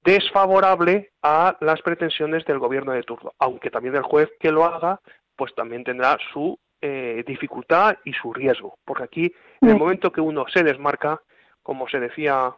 desfavorable 0.08 1.12
a 1.22 1.58
las 1.60 1.82
pretensiones 1.82 2.46
del 2.46 2.60
gobierno 2.60 2.93
de 2.93 3.04
turno, 3.04 3.34
aunque 3.39 3.70
también 3.70 3.93
el 3.93 4.04
juez 4.04 4.30
que 4.39 4.54
lo 4.54 4.63
haga, 4.63 5.02
pues 5.36 5.54
también 5.54 5.84
tendrá 5.84 6.17
su 6.32 6.58
eh, 6.82 7.26
dificultad 7.28 7.98
y 8.06 8.13
su 8.13 8.34
riesgo, 8.34 8.78
porque 8.86 9.04
aquí, 9.04 9.34
en 9.60 9.70
el 9.70 9.76
mm. 9.76 9.80
momento 9.80 10.12
que 10.13 10.22
uno 10.22 10.46
se 10.48 10.63
desmarca, 10.63 11.22
como 11.62 11.89
se 11.89 12.00
decía 12.00 12.56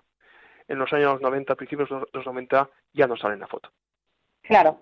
en 0.68 0.78
los 0.78 0.94
años 0.94 1.20
90, 1.22 1.56
principios 1.56 1.90
de 1.90 2.06
los 2.14 2.26
90, 2.26 2.70
ya 2.94 3.08
no 3.08 3.18
sale 3.18 3.34
en 3.34 3.40
la 3.40 3.48
foto. 3.48 3.72
Claro. 4.44 4.78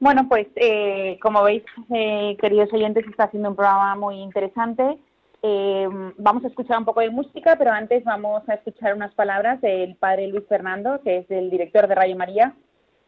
Bueno, 0.00 0.28
pues 0.28 0.48
eh, 0.56 1.16
como 1.22 1.44
veis, 1.44 1.62
eh, 1.94 2.36
queridos 2.40 2.72
oyentes, 2.72 3.06
está 3.06 3.24
haciendo 3.24 3.50
un 3.50 3.56
programa 3.56 3.94
muy 3.94 4.16
interesante 4.16 4.98
eh, 5.48 5.88
vamos 6.18 6.44
a 6.44 6.48
escuchar 6.48 6.78
un 6.78 6.84
poco 6.84 7.00
de 7.00 7.10
música, 7.10 7.54
pero 7.56 7.70
antes 7.70 8.02
vamos 8.02 8.42
a 8.48 8.54
escuchar 8.54 8.94
unas 8.94 9.14
palabras 9.14 9.60
del 9.60 9.94
padre 9.94 10.26
Luis 10.26 10.44
Fernando, 10.48 11.00
que 11.02 11.18
es 11.18 11.30
el 11.30 11.50
director 11.50 11.86
de 11.86 11.94
Radio 11.94 12.16
María, 12.16 12.54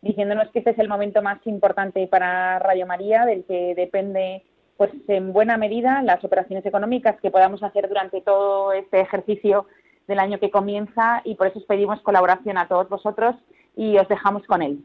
diciéndonos 0.03 0.48
que 0.51 0.61
este 0.61 0.70
es 0.70 0.79
el 0.79 0.88
momento 0.88 1.20
más 1.20 1.44
importante 1.46 2.07
para 2.07 2.61
Radio 2.61 2.87
María, 2.87 3.24
del 3.24 3.44
que 3.44 3.74
depende, 3.74 4.44
pues 4.77 4.92
en 5.09 5.33
buena 5.33 5.57
medida, 5.57 6.01
las 6.03 6.22
operaciones 6.22 6.64
económicas 6.64 7.20
que 7.20 7.33
podamos 7.33 7.62
hacer 7.64 7.88
durante 7.88 8.20
todo 8.20 8.72
este 8.72 9.01
ejercicio 9.01 9.66
del 10.07 10.20
año 10.20 10.38
que 10.38 10.53
comienza 10.53 11.20
y 11.24 11.35
por 11.35 11.48
eso 11.48 11.59
os 11.59 11.64
pedimos 11.64 12.01
colaboración 12.03 12.57
a 12.57 12.68
todos 12.68 12.88
vosotros 12.88 13.35
y 13.74 13.98
os 13.98 14.07
dejamos 14.07 14.46
con 14.46 14.62
él. 14.62 14.85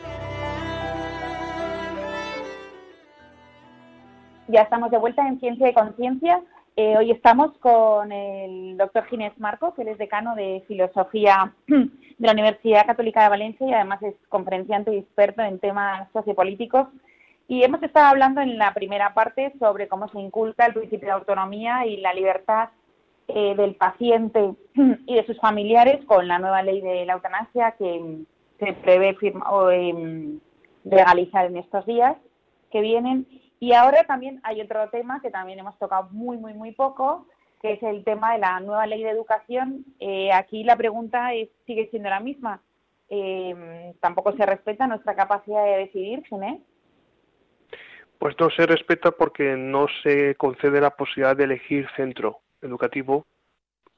Ya 4.51 4.63
estamos 4.63 4.91
de 4.91 4.97
vuelta 4.97 5.25
en 5.25 5.39
Ciencia 5.39 5.69
y 5.69 5.73
Conciencia. 5.73 6.41
Eh, 6.75 6.97
hoy 6.97 7.09
estamos 7.09 7.57
con 7.59 8.11
el 8.11 8.75
doctor 8.77 9.05
Ginés 9.05 9.31
Marco, 9.39 9.73
que 9.73 9.83
él 9.83 9.87
es 9.87 9.97
decano 9.97 10.35
de 10.35 10.61
Filosofía 10.67 11.53
de 11.67 11.89
la 12.19 12.33
Universidad 12.33 12.85
Católica 12.85 13.23
de 13.23 13.29
Valencia 13.29 13.65
y 13.65 13.73
además 13.73 14.03
es 14.03 14.13
conferenciante 14.27 14.93
y 14.93 14.97
experto 14.97 15.41
en 15.41 15.59
temas 15.59 16.11
sociopolíticos. 16.11 16.89
Y 17.47 17.63
hemos 17.63 17.81
estado 17.81 18.07
hablando 18.07 18.41
en 18.41 18.57
la 18.57 18.73
primera 18.73 19.13
parte 19.13 19.53
sobre 19.57 19.87
cómo 19.87 20.09
se 20.09 20.19
inculca 20.19 20.65
el 20.65 20.73
principio 20.73 21.07
de 21.07 21.13
autonomía 21.13 21.85
y 21.85 21.97
la 21.97 22.13
libertad 22.13 22.69
eh, 23.29 23.55
del 23.55 23.75
paciente 23.75 24.53
y 25.05 25.15
de 25.15 25.25
sus 25.27 25.39
familiares 25.39 26.03
con 26.05 26.27
la 26.27 26.39
nueva 26.39 26.61
ley 26.61 26.81
de 26.81 27.05
la 27.05 27.13
eutanasia 27.13 27.71
que 27.79 28.25
se 28.59 28.73
prevé 28.73 29.15
o, 29.49 29.69
em, 29.69 30.41
legalizar 30.83 31.45
en 31.45 31.55
estos 31.55 31.85
días 31.85 32.17
que 32.69 32.81
vienen. 32.81 33.25
Y 33.61 33.73
ahora 33.73 34.05
también 34.05 34.39
hay 34.41 34.59
otro 34.59 34.89
tema 34.89 35.21
que 35.21 35.29
también 35.29 35.59
hemos 35.59 35.77
tocado 35.77 36.09
muy, 36.09 36.35
muy, 36.35 36.55
muy 36.55 36.71
poco, 36.71 37.27
que 37.61 37.73
es 37.73 37.83
el 37.83 38.03
tema 38.03 38.33
de 38.33 38.39
la 38.39 38.59
nueva 38.59 38.87
ley 38.87 39.03
de 39.03 39.11
educación. 39.11 39.85
Eh, 39.99 40.31
aquí 40.33 40.63
la 40.63 40.75
pregunta 40.75 41.35
es, 41.35 41.47
sigue 41.67 41.87
siendo 41.91 42.09
la 42.09 42.19
misma. 42.19 42.59
Eh, 43.07 43.93
¿Tampoco 44.01 44.35
se 44.35 44.47
respeta 44.47 44.87
nuestra 44.87 45.13
capacidad 45.13 45.63
de 45.63 45.77
decidir, 45.77 46.23
Gené? 46.25 46.63
Pues 48.17 48.35
no 48.39 48.49
se 48.49 48.65
respeta 48.65 49.11
porque 49.11 49.55
no 49.55 49.85
se 50.01 50.33
concede 50.35 50.81
la 50.81 50.95
posibilidad 50.95 51.37
de 51.37 51.43
elegir 51.43 51.87
centro 51.95 52.39
educativo 52.63 53.27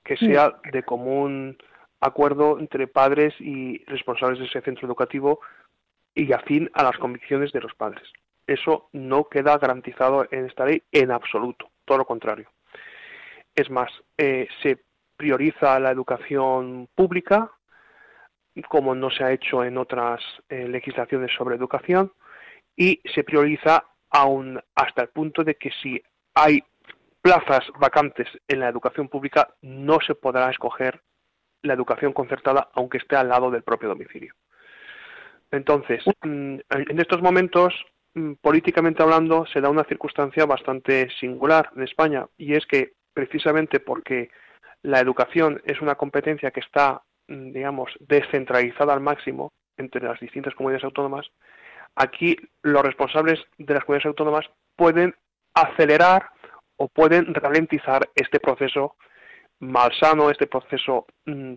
que 0.04 0.18
sea 0.18 0.52
de 0.74 0.84
común 0.84 1.58
acuerdo 2.02 2.60
entre 2.60 2.88
padres 2.88 3.34
y 3.40 3.78
responsables 3.86 4.40
de 4.40 4.46
ese 4.46 4.60
centro 4.60 4.88
educativo 4.88 5.40
y 6.14 6.34
afín 6.34 6.70
a 6.74 6.84
las 6.84 6.98
convicciones 6.98 7.54
de 7.54 7.62
los 7.62 7.74
padres. 7.76 8.04
Eso 8.46 8.90
no 8.92 9.26
queda 9.26 9.58
garantizado 9.58 10.28
en 10.32 10.46
esta 10.46 10.66
ley 10.66 10.84
en 10.92 11.12
absoluto, 11.12 11.70
todo 11.86 12.00
lo 12.00 12.06
contrario. 12.06 12.50
Es 13.56 13.70
más, 13.70 13.90
eh, 14.18 14.48
se 14.62 14.80
prioriza 15.16 15.80
la 15.80 15.92
educación 15.92 16.90
pública, 16.96 17.52
como 18.68 18.94
no 18.96 19.10
se 19.10 19.24
ha 19.24 19.32
hecho 19.32 19.64
en 19.64 19.78
otras 19.78 20.22
eh, 20.50 20.68
legislaciones 20.68 21.32
sobre 21.38 21.56
educación, 21.56 22.12
y 22.76 23.00
se 23.14 23.24
prioriza 23.24 23.86
aún 24.10 24.60
hasta 24.76 25.04
el 25.04 25.10
punto 25.10 25.44
de 25.44 25.56
que 25.56 25.72
si 25.82 26.02
hay 26.34 26.64
plazas 27.22 27.66
vacantes 27.80 28.28
en 28.48 28.60
la 28.60 28.68
educación 28.68 29.08
pública, 29.08 29.56
no 29.62 30.00
se 30.06 30.16
podrá 30.16 30.50
escoger 30.50 31.02
la 31.62 31.74
educación 31.74 32.12
concertada 32.12 32.70
aunque 32.74 32.98
esté 32.98 33.16
al 33.16 33.30
lado 33.30 33.50
del 33.50 33.64
propio 33.64 33.90
domicilio. 33.90 34.34
Entonces, 35.52 36.04
mm, 36.24 36.58
en 36.70 37.00
estos 37.00 37.22
momentos 37.22 37.74
políticamente 38.42 39.02
hablando, 39.02 39.46
se 39.48 39.62
da 39.62 39.70
una 39.70 39.84
circunstancia 39.86 40.46
bastante 40.46 41.10
singular 41.20 41.70
en 41.76 41.84
España, 41.84 42.28
y 42.38 42.54
es 42.56 42.66
que 42.66 42.94
precisamente 43.14 43.80
porque 43.80 44.30
la 44.82 45.00
educación 45.00 45.62
es 45.66 45.82
una 45.82 45.96
competencia 45.96 46.52
que 46.52 46.60
está, 46.60 47.02
mm, 47.28 47.52
digamos, 47.52 47.92
descentralizada 48.00 48.94
al 48.94 49.00
máximo 49.00 49.52
entre 49.78 50.04
las 50.04 50.20
distintas 50.20 50.54
comunidades 50.54 50.84
autónomas, 50.84 51.26
aquí 51.96 52.36
los 52.62 52.84
responsables 52.84 53.40
de 53.58 53.74
las 53.74 53.84
comunidades 53.84 54.08
autónomas 54.08 54.46
pueden 54.76 55.16
acelerar 55.54 56.30
o 56.78 56.88
pueden 56.88 57.34
ralentizar 57.34 58.10
este 58.16 58.40
proceso 58.40 58.96
malsano, 59.60 60.30
este 60.30 60.48
proceso, 60.48 61.06
mm, 61.26 61.54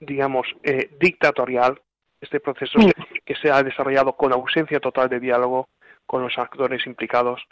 digamos, 0.00 0.46
eh, 0.62 0.90
dictatorial, 0.98 1.80
este 2.20 2.40
proceso 2.40 2.78
que 3.24 3.34
se 3.36 3.50
ha 3.50 3.62
desarrollado 3.62 4.14
con 4.16 4.32
ausencia 4.32 4.80
total 4.80 5.08
de 5.08 5.20
diálogo, 5.20 5.68
con 6.06 6.22
los 6.22 6.36
actores 6.38 6.86
implicados, 6.86 7.42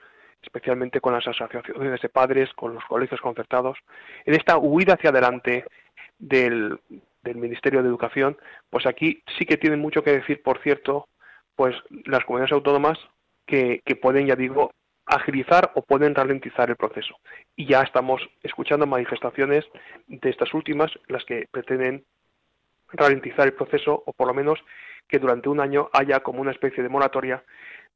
especialmente 0.42 1.00
con 1.00 1.12
las 1.12 1.26
asociaciones 1.26 2.00
de 2.00 2.08
padres, 2.08 2.52
con 2.54 2.74
los 2.74 2.84
colegios 2.84 3.20
concertados, 3.20 3.78
en 4.24 4.34
esta 4.34 4.56
huida 4.58 4.94
hacia 4.94 5.10
adelante 5.10 5.64
del, 6.18 6.80
Ministerio 7.24 7.82
de 7.82 7.88
Educación, 7.88 8.36
pues 8.68 8.84
aquí 8.84 9.22
sí 9.38 9.44
que 9.44 9.56
tienen 9.56 9.78
mucho 9.78 10.02
que 10.02 10.10
decir, 10.10 10.42
por 10.42 10.58
cierto, 10.60 11.08
pues 11.54 11.76
las 12.04 12.24
comunidades 12.24 12.52
autónomas 12.52 12.98
que, 13.46 13.80
que 13.84 13.94
pueden, 13.94 14.26
ya 14.26 14.34
digo, 14.34 14.72
agilizar 15.06 15.70
o 15.74 15.82
pueden 15.82 16.14
ralentizar 16.14 16.68
el 16.70 16.76
proceso. 16.76 17.16
Y 17.54 17.66
ya 17.66 17.82
estamos 17.82 18.28
escuchando 18.42 18.86
manifestaciones 18.86 19.64
de 20.08 20.30
estas 20.30 20.52
últimas, 20.52 20.90
las 21.06 21.24
que 21.24 21.46
pretenden 21.50 22.04
ralentizar 22.92 23.46
el 23.46 23.54
proceso 23.54 24.02
o 24.04 24.12
por 24.12 24.26
lo 24.26 24.34
menos 24.34 24.58
que 25.08 25.18
durante 25.18 25.48
un 25.48 25.60
año 25.60 25.90
haya 25.92 26.20
como 26.20 26.40
una 26.40 26.52
especie 26.52 26.82
de 26.82 26.88
moratoria 26.88 27.42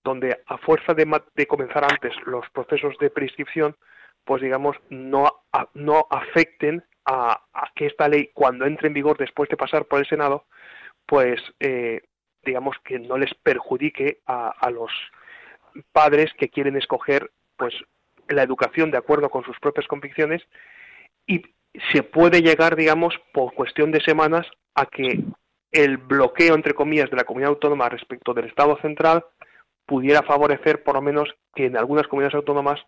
donde 0.07 0.41
a 0.47 0.57
fuerza 0.59 0.95
de, 0.95 1.47
comenzar 1.49 1.85
antes 1.85 2.15
los 2.27 2.49
procesos 2.51 2.97
de 2.99 3.11
prescripción, 3.11 3.75
pues 4.25 4.41
digamos, 4.41 4.77
no, 4.89 5.43
no 5.75 6.07
afecten 6.11 6.85
a, 7.05 7.43
que 7.75 7.87
esta 7.87 8.09
ley, 8.09 8.31
cuando 8.33 8.67
entre 8.67 8.87
en 8.87 8.95
vigor 8.95 9.19
después 9.19 9.51
de 9.51 9.57
pasar 9.57 9.87
por 9.87 9.99
el 9.99 10.07
Senado, 10.07 10.45
pues 11.07 11.41
eh, 11.59 12.03
digamos 12.45 12.77
que 12.85 13.01
no 13.01 13.19
les 13.19 13.35
perjudique 13.35 14.21
a, 14.27 14.51
a, 14.51 14.71
los 14.71 14.93
padres 15.93 16.33
que 16.39 16.51
quieren 16.51 16.77
escoger 16.77 17.33
pues 17.57 17.75
la 18.29 18.45
educación 18.45 18.93
de 18.93 18.99
acuerdo 18.99 19.29
con 19.29 19.45
sus 19.45 19.59
propias 19.59 19.89
convicciones 19.89 20.41
y 21.27 21.43
se 21.93 22.05
puede 22.05 22.43
llegar, 22.43 22.77
digamos, 22.77 23.15
por 23.33 23.55
cuestión 23.55 23.91
de 23.91 24.01
semanas 24.01 24.47
a 24.77 24.87
que 24.87 25.21
el 25.73 25.97
bloqueo, 25.97 26.55
entre 26.55 26.75
comillas, 26.75 27.11
de 27.11 27.17
la 27.17 27.25
comunidad 27.25 27.51
autónoma 27.51 27.89
respecto 27.89 28.33
del 28.35 28.47
Estado 28.47 28.79
central 28.81 29.25
pudiera 29.87 30.23
favorecer 30.23 30.83
por 30.83 30.97
lo 30.97 31.03
menos 31.03 31.35
que 31.55 31.67
en 31.67 31.77
algunas 31.77 32.07
comunidades 32.09 32.35
autónomas 32.35 32.81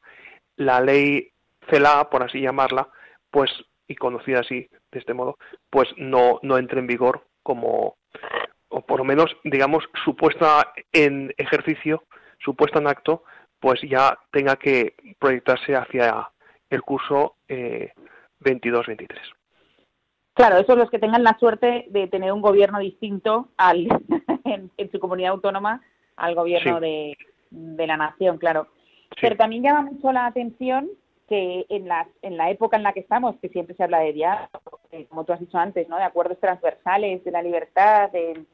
la 0.56 0.80
ley 0.80 1.30
CELA, 1.70 2.10
por 2.10 2.22
así 2.22 2.40
llamarla, 2.40 2.88
pues 3.30 3.50
y 3.86 3.94
conocida 3.94 4.40
así 4.40 4.68
de 4.92 4.98
este 4.98 5.14
modo, 5.14 5.38
pues 5.70 5.88
no 5.96 6.40
no 6.42 6.58
entre 6.58 6.80
en 6.80 6.86
vigor 6.86 7.24
como 7.42 7.96
o 8.68 8.80
por 8.82 8.98
lo 8.98 9.04
menos 9.04 9.34
digamos 9.44 9.84
supuesta 10.04 10.72
en 10.92 11.32
ejercicio, 11.38 12.04
supuesta 12.38 12.80
en 12.80 12.88
acto, 12.88 13.22
pues 13.60 13.80
ya 13.82 14.18
tenga 14.30 14.56
que 14.56 14.94
proyectarse 15.18 15.74
hacia 15.74 16.28
el 16.68 16.82
curso 16.82 17.36
eh, 17.48 17.92
22-23. 18.40 19.08
Claro, 20.34 20.58
esos 20.58 20.76
los 20.76 20.90
que 20.90 21.00
tengan 21.00 21.24
la 21.24 21.36
suerte 21.38 21.86
de 21.88 22.06
tener 22.06 22.32
un 22.32 22.42
gobierno 22.42 22.78
distinto 22.78 23.48
al 23.56 23.88
en 24.44 24.90
su 24.92 24.98
comunidad 25.00 25.32
autónoma 25.32 25.82
al 26.18 26.34
gobierno 26.34 26.80
de, 26.80 27.16
la 27.50 27.96
nación, 27.96 28.38
claro. 28.38 28.68
Pero 29.20 29.36
también 29.36 29.62
llama 29.62 29.82
mucho 29.82 30.12
la 30.12 30.26
atención 30.26 30.88
que 31.28 31.66
en 31.68 31.88
la, 31.88 32.08
en 32.22 32.36
la 32.36 32.50
época 32.50 32.76
en 32.76 32.82
la 32.82 32.92
que 32.92 33.00
estamos, 33.00 33.36
que 33.40 33.48
siempre 33.48 33.76
se 33.76 33.84
habla 33.84 34.00
de 34.00 34.12
diálogo, 34.12 34.80
como 35.08 35.24
tú 35.24 35.32
has 35.32 35.40
dicho 35.40 35.58
antes, 35.58 35.88
¿no? 35.88 35.96
de 35.96 36.04
acuerdos 36.04 36.40
transversales, 36.40 37.22
de 37.24 37.30
la 37.30 37.42
libertad, 37.42 38.10
de 38.10 38.44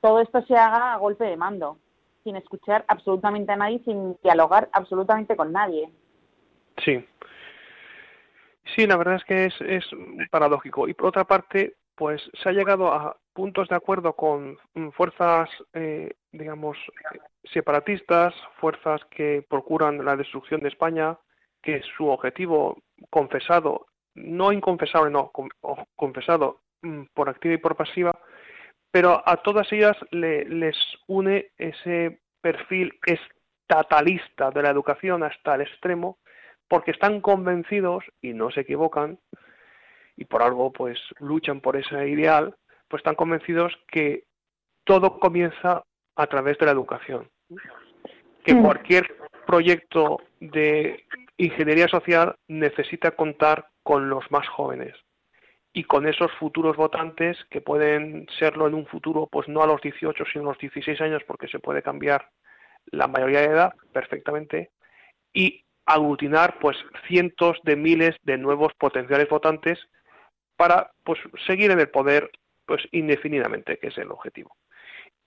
todo 0.00 0.20
esto 0.20 0.42
se 0.42 0.54
haga 0.54 0.94
a 0.94 0.98
golpe 0.98 1.24
de 1.24 1.36
mando, 1.36 1.78
sin 2.22 2.36
escuchar 2.36 2.84
absolutamente 2.88 3.52
a 3.52 3.56
nadie, 3.56 3.80
sin 3.84 4.16
dialogar 4.22 4.68
absolutamente 4.72 5.36
con 5.36 5.52
nadie. 5.52 5.90
Sí. 6.84 7.04
Sí, 8.76 8.86
la 8.86 8.96
verdad 8.96 9.16
es 9.16 9.24
que 9.24 9.46
es, 9.46 9.54
es 9.60 9.84
paradójico. 10.30 10.86
Y 10.88 10.94
por 10.94 11.08
otra 11.08 11.24
parte, 11.24 11.74
pues 11.98 12.22
se 12.40 12.48
ha 12.48 12.52
llegado 12.52 12.92
a 12.92 13.16
puntos 13.32 13.68
de 13.68 13.74
acuerdo 13.74 14.14
con 14.14 14.56
mm, 14.74 14.90
fuerzas, 14.90 15.50
eh, 15.74 16.14
digamos, 16.30 16.78
separatistas, 17.52 18.32
fuerzas 18.60 19.00
que 19.10 19.44
procuran 19.48 20.04
la 20.04 20.16
destrucción 20.16 20.60
de 20.60 20.68
España, 20.68 21.18
que 21.60 21.82
su 21.96 22.06
objetivo 22.06 22.78
confesado, 23.10 23.86
no 24.14 24.52
inconfesable, 24.52 25.10
no, 25.10 25.32
confesado 25.96 26.60
mm, 26.82 27.02
por 27.12 27.28
activa 27.28 27.54
y 27.54 27.58
por 27.58 27.76
pasiva, 27.76 28.16
pero 28.92 29.20
a 29.26 29.38
todas 29.38 29.70
ellas 29.72 29.96
les 30.12 30.76
une 31.08 31.50
ese 31.58 32.20
perfil 32.40 32.96
estatalista 33.04 34.52
de 34.52 34.62
la 34.62 34.70
educación 34.70 35.24
hasta 35.24 35.56
el 35.56 35.62
extremo, 35.62 36.18
porque 36.68 36.92
están 36.92 37.20
convencidos, 37.20 38.04
y 38.20 38.34
no 38.34 38.52
se 38.52 38.60
equivocan, 38.60 39.18
y 40.18 40.24
por 40.24 40.42
algo 40.42 40.72
pues 40.72 40.98
luchan 41.20 41.60
por 41.60 41.76
ese 41.76 42.08
ideal, 42.08 42.54
pues 42.88 43.00
están 43.00 43.14
convencidos 43.14 43.72
que 43.86 44.24
todo 44.84 45.20
comienza 45.20 45.84
a 46.16 46.26
través 46.26 46.58
de 46.58 46.66
la 46.66 46.72
educación. 46.72 47.30
Que 48.44 48.54
mm. 48.54 48.62
cualquier 48.62 49.16
proyecto 49.46 50.18
de 50.40 51.04
ingeniería 51.36 51.86
social 51.86 52.34
necesita 52.48 53.12
contar 53.12 53.68
con 53.84 54.10
los 54.10 54.28
más 54.30 54.46
jóvenes 54.48 54.94
y 55.72 55.84
con 55.84 56.08
esos 56.08 56.32
futuros 56.32 56.76
votantes 56.76 57.36
que 57.48 57.60
pueden 57.60 58.26
serlo 58.38 58.66
en 58.66 58.74
un 58.74 58.86
futuro, 58.86 59.28
pues 59.30 59.46
no 59.46 59.62
a 59.62 59.66
los 59.66 59.80
18, 59.80 60.24
sino 60.32 60.44
a 60.44 60.52
los 60.52 60.58
16 60.58 61.00
años, 61.00 61.22
porque 61.26 61.46
se 61.46 61.60
puede 61.60 61.82
cambiar 61.82 62.28
la 62.86 63.06
mayoría 63.06 63.40
de 63.40 63.46
edad 63.46 63.74
perfectamente, 63.92 64.70
y 65.32 65.62
aglutinar 65.86 66.58
pues 66.58 66.76
cientos 67.06 67.58
de 67.62 67.76
miles 67.76 68.16
de 68.22 68.38
nuevos 68.38 68.72
potenciales 68.74 69.28
votantes 69.28 69.78
para 70.58 70.90
pues 71.04 71.20
seguir 71.46 71.70
en 71.70 71.78
el 71.78 71.88
poder 71.88 72.30
pues 72.66 72.82
indefinidamente, 72.90 73.78
que 73.78 73.86
es 73.86 73.96
el 73.96 74.10
objetivo. 74.10 74.54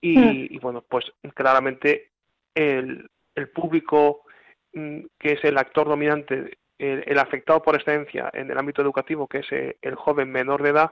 Y, 0.00 0.18
hmm. 0.18 0.60
bueno, 0.60 0.84
pues 0.88 1.06
claramente 1.34 2.10
el, 2.54 3.08
el 3.34 3.48
público 3.48 4.24
mm, 4.74 5.00
que 5.18 5.32
es 5.32 5.44
el 5.44 5.56
actor 5.56 5.88
dominante, 5.88 6.58
el, 6.78 7.18
afectado 7.18 7.62
por 7.62 7.76
excelencia 7.76 8.30
en 8.34 8.50
el 8.50 8.58
ámbito 8.58 8.82
educativo, 8.82 9.26
que 9.26 9.38
es 9.38 9.52
eh, 9.52 9.76
el, 9.80 9.94
joven 9.94 10.30
menor 10.30 10.62
de 10.62 10.70
edad, 10.70 10.90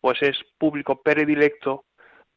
pues 0.00 0.22
es 0.22 0.36
público 0.56 1.02
predilecto 1.02 1.84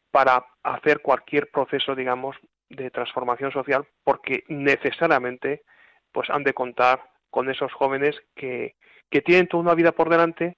para 0.10 0.46
hacer 0.64 1.02
cualquier 1.02 1.52
proceso, 1.52 1.96
digamos, 1.96 2.36
de 2.70 2.90
transformación 2.90 3.52
social, 3.52 3.86
porque 4.04 4.44
necesariamente 4.48 5.64
pues 6.12 6.30
han 6.30 6.44
de 6.44 6.54
contar 6.54 7.02
con 7.30 7.50
esos 7.50 7.72
jóvenes 7.74 8.16
que, 8.36 8.76
que 9.10 9.22
tienen 9.22 9.48
toda 9.48 9.64
una 9.64 9.76
vida 9.76 9.92
por 9.92 10.10
delante 10.10 10.58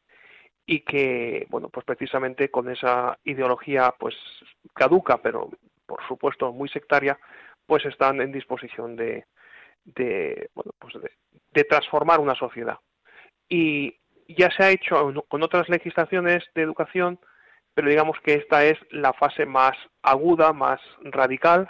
y 0.66 0.82
que, 0.82 1.46
bueno, 1.50 1.70
pues 1.70 1.86
precisamente 1.86 2.50
con 2.50 2.70
esa 2.70 3.18
ideología 3.24 3.94
pues 4.00 4.16
caduca, 4.74 5.18
pero 5.22 5.50
por 5.86 6.06
supuesto 6.08 6.52
muy 6.52 6.70
sectaria, 6.70 7.20
pues 7.66 7.86
están 7.86 8.22
en 8.22 8.32
disposición 8.32 8.96
de, 8.96 9.26
de 9.84 10.50
bueno, 10.56 10.72
pues 10.80 10.96
de, 11.54 11.64
transformar 11.64 12.20
una 12.20 12.36
sociedad. 12.36 12.78
Y 13.48 13.96
ya 14.28 14.50
se 14.52 14.64
ha 14.64 14.72
hecho 14.72 15.14
con 15.28 15.44
otras 15.44 15.70
legislaciones 15.70 16.44
de 16.56 16.64
educación, 16.64 17.20
pero 17.74 17.90
digamos 17.90 18.18
que 18.22 18.34
esta 18.34 18.66
es 18.66 18.78
la 18.90 19.14
fase 19.14 19.46
más 19.46 19.78
aguda, 20.02 20.52
más 20.52 20.82
radical, 21.02 21.70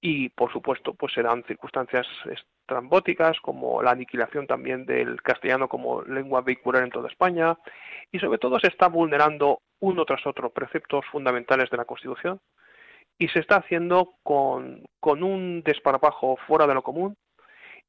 y 0.00 0.28
por 0.30 0.52
supuesto 0.52 0.94
pues 0.94 1.12
se 1.14 1.22
dan 1.22 1.44
circunstancias 1.44 2.06
trambóticas 2.72 3.38
como 3.40 3.82
la 3.82 3.90
aniquilación 3.90 4.46
también 4.46 4.86
del 4.86 5.20
castellano 5.20 5.68
como 5.68 6.02
lengua 6.02 6.40
vehicular 6.40 6.82
en 6.82 6.90
toda 6.90 7.08
España 7.08 7.58
y 8.10 8.18
sobre 8.18 8.38
todo 8.38 8.58
se 8.58 8.68
está 8.68 8.88
vulnerando 8.88 9.60
uno 9.80 10.04
tras 10.06 10.26
otro 10.26 10.50
preceptos 10.50 11.04
fundamentales 11.12 11.68
de 11.70 11.76
la 11.76 11.84
Constitución 11.84 12.40
y 13.18 13.28
se 13.28 13.40
está 13.40 13.56
haciendo 13.56 14.14
con, 14.22 14.84
con 15.00 15.22
un 15.22 15.62
desparpajo 15.62 16.38
fuera 16.46 16.66
de 16.66 16.74
lo 16.74 16.82
común 16.82 17.16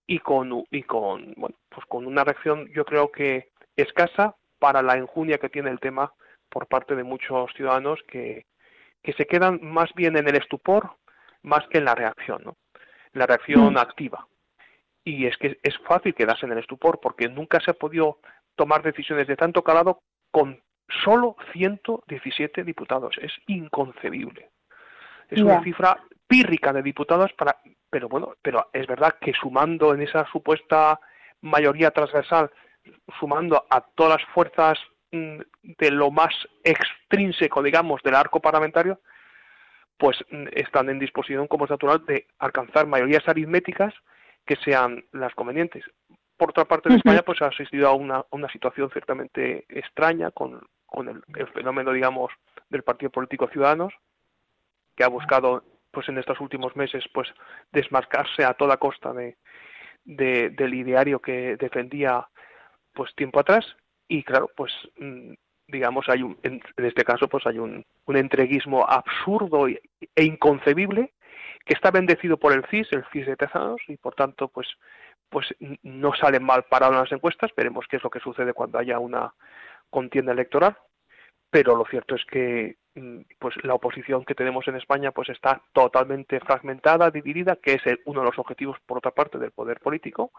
y 0.06 0.20
con 0.20 0.66
y 0.70 0.84
con 0.84 1.34
bueno 1.38 1.56
pues 1.70 1.86
con 1.88 2.06
una 2.06 2.26
reacción 2.26 2.68
yo 2.74 2.84
creo 2.84 3.10
que 3.10 3.52
escasa 3.78 4.36
para 4.60 4.82
la 4.82 4.98
enjundia 4.98 5.38
que 5.38 5.50
tiene 5.50 5.70
el 5.70 5.80
tema 5.80 6.14
por 6.50 6.68
parte 6.68 6.96
de 6.96 7.04
muchos 7.04 7.52
ciudadanos 7.54 8.02
que, 8.08 8.46
que 9.02 9.14
se 9.14 9.26
quedan 9.26 9.60
más 9.62 9.94
bien 9.96 10.18
en 10.18 10.28
el 10.28 10.36
estupor 10.36 10.98
más 11.44 11.66
que 11.68 11.78
en 11.78 11.86
la 11.86 11.96
reacción, 11.96 12.42
¿no? 12.44 12.58
La 13.14 13.28
reacción 13.28 13.74
mm. 13.74 13.78
activa. 13.78 14.28
Y 15.04 15.26
es 15.26 15.38
que 15.38 15.60
es 15.62 15.78
fácil 15.80 16.14
quedarse 16.14 16.46
en 16.46 16.54
el 16.54 16.60
estupor 16.60 17.00
porque 17.02 17.28
nunca 17.28 17.60
se 17.60 17.72
ha 17.72 17.74
podido 17.74 18.20
tomar 18.56 18.84
decisiones 18.84 19.28
de 19.28 19.36
tanto 19.36 19.64
calado 19.64 20.02
con 20.32 20.62
solo 21.04 21.36
117 21.52 22.64
diputados. 22.64 23.16
Es 23.22 23.32
inconcebible. 23.48 24.50
Es 25.30 25.42
una 25.42 25.64
cifra 25.64 26.00
pírrica 26.28 26.72
de 26.74 26.84
diputados 26.84 27.34
para, 27.34 27.58
pero 27.90 28.08
bueno, 28.08 28.36
pero 28.42 28.70
es 28.72 28.86
verdad 28.88 29.16
que 29.20 29.34
sumando 29.34 29.94
en 29.94 30.02
esa 30.02 30.26
supuesta 30.32 31.00
mayoría 31.42 31.92
transversal, 31.92 32.52
sumando 33.20 33.66
a 33.70 33.82
todas 33.82 34.22
las 34.22 34.30
fuerzas 34.34 34.78
mm, 35.12 35.40
de 35.80 35.92
lo 35.92 36.12
más 36.12 36.34
extrínseco, 36.64 37.64
digamos, 37.64 38.02
del 38.04 38.16
arco 38.16 38.40
parlamentario, 38.40 39.00
pues 39.98 40.18
mm, 40.30 40.48
están 40.54 40.90
en 40.90 41.00
disposición, 41.00 41.48
como 41.48 41.66
es 41.66 41.72
natural, 41.72 42.06
de 42.06 42.28
alcanzar 42.40 42.86
mayorías 42.86 43.28
aritméticas 43.28 43.94
que 44.46 44.56
sean 44.58 45.06
las 45.12 45.34
convenientes. 45.36 45.84
Por 46.38 46.50
otra 46.50 46.66
parte, 46.66 46.90
en 46.90 46.96
España 46.96 47.22
pues 47.24 47.42
ha 47.42 47.48
asistido 47.48 47.88
a 47.88 47.94
una, 47.94 48.26
una 48.32 48.50
situación 48.50 48.90
ciertamente 48.92 49.66
extraña 49.70 50.32
con, 50.32 50.62
con 50.86 51.08
el, 51.08 51.48
fenómeno, 51.54 51.92
digamos, 51.92 52.32
del 52.70 52.84
partido 52.84 53.12
político 53.12 53.48
Ciudadanos, 53.48 53.94
que 54.96 55.04
ha 55.04 55.08
buscado, 55.08 55.64
pues 55.92 56.10
en 56.10 56.18
estos 56.18 56.40
últimos 56.40 56.76
meses, 56.76 57.04
pues 57.14 57.30
desmarcarse 57.72 58.44
a 58.44 58.54
toda 58.54 58.78
costa 58.78 59.14
de, 59.14 59.38
del 60.06 60.74
ideario 60.74 61.20
que 61.20 61.56
defendía, 61.58 62.28
pues 62.94 63.14
tiempo 63.16 63.40
atrás. 63.40 63.66
Y 64.08 64.24
claro, 64.24 64.52
pues 64.56 64.74
mm, 64.98 65.34
digamos, 65.68 66.10
hay 66.10 66.24
un, 66.24 66.38
en, 66.44 66.62
este 66.78 67.04
caso, 67.04 67.28
pues 67.28 67.46
hay 67.48 67.58
un, 67.58 67.86
un 68.06 68.18
entreguismo 68.18 68.86
absurdo 68.88 69.68
e, 69.68 69.82
inconcebible 70.16 71.14
que 71.66 71.74
está 71.74 71.92
bendecido 71.92 72.38
por 72.38 72.54
el 72.54 72.66
CIS, 72.66 72.92
el 72.92 73.06
CIS 73.12 73.28
de 73.28 73.36
Tezanos, 73.36 73.82
y 73.88 73.98
por 73.98 74.16
tanto, 74.16 74.48
pues, 74.50 74.68
pues 75.30 75.48
no 75.82 76.14
salen 76.14 76.44
mal 76.44 76.64
parados 76.64 76.96
en 76.96 77.02
las 77.04 77.12
encuestas. 77.12 77.52
Veremos 77.56 77.86
qué 77.90 77.98
es 77.98 78.04
lo 78.04 78.10
que 78.10 78.20
sucede 78.20 78.54
cuando 78.54 78.80
haya 78.80 79.00
una 79.00 79.34
contienda 79.90 80.34
electoral. 80.34 80.78
Pero 81.50 81.76
lo 81.76 81.86
cierto 81.86 82.16
es 82.16 82.26
que 82.26 82.78
mm, 82.96 83.22
pues 83.38 83.56
la 83.64 83.76
oposición 83.76 84.26
que 84.26 84.34
tenemos 84.34 84.68
en 84.68 84.76
España 84.76 85.12
pues 85.12 85.30
está 85.30 85.62
totalmente 85.72 86.40
fragmentada, 86.40 87.12
dividida, 87.12 87.58
que 87.58 87.74
es 87.76 87.82
uno 88.06 88.22
de 88.22 88.26
los 88.26 88.40
objetivos, 88.40 88.78
por 88.86 88.98
otra 88.98 89.12
parte, 89.12 89.38
del 89.38 89.52
poder 89.52 89.80
político. 89.80 90.32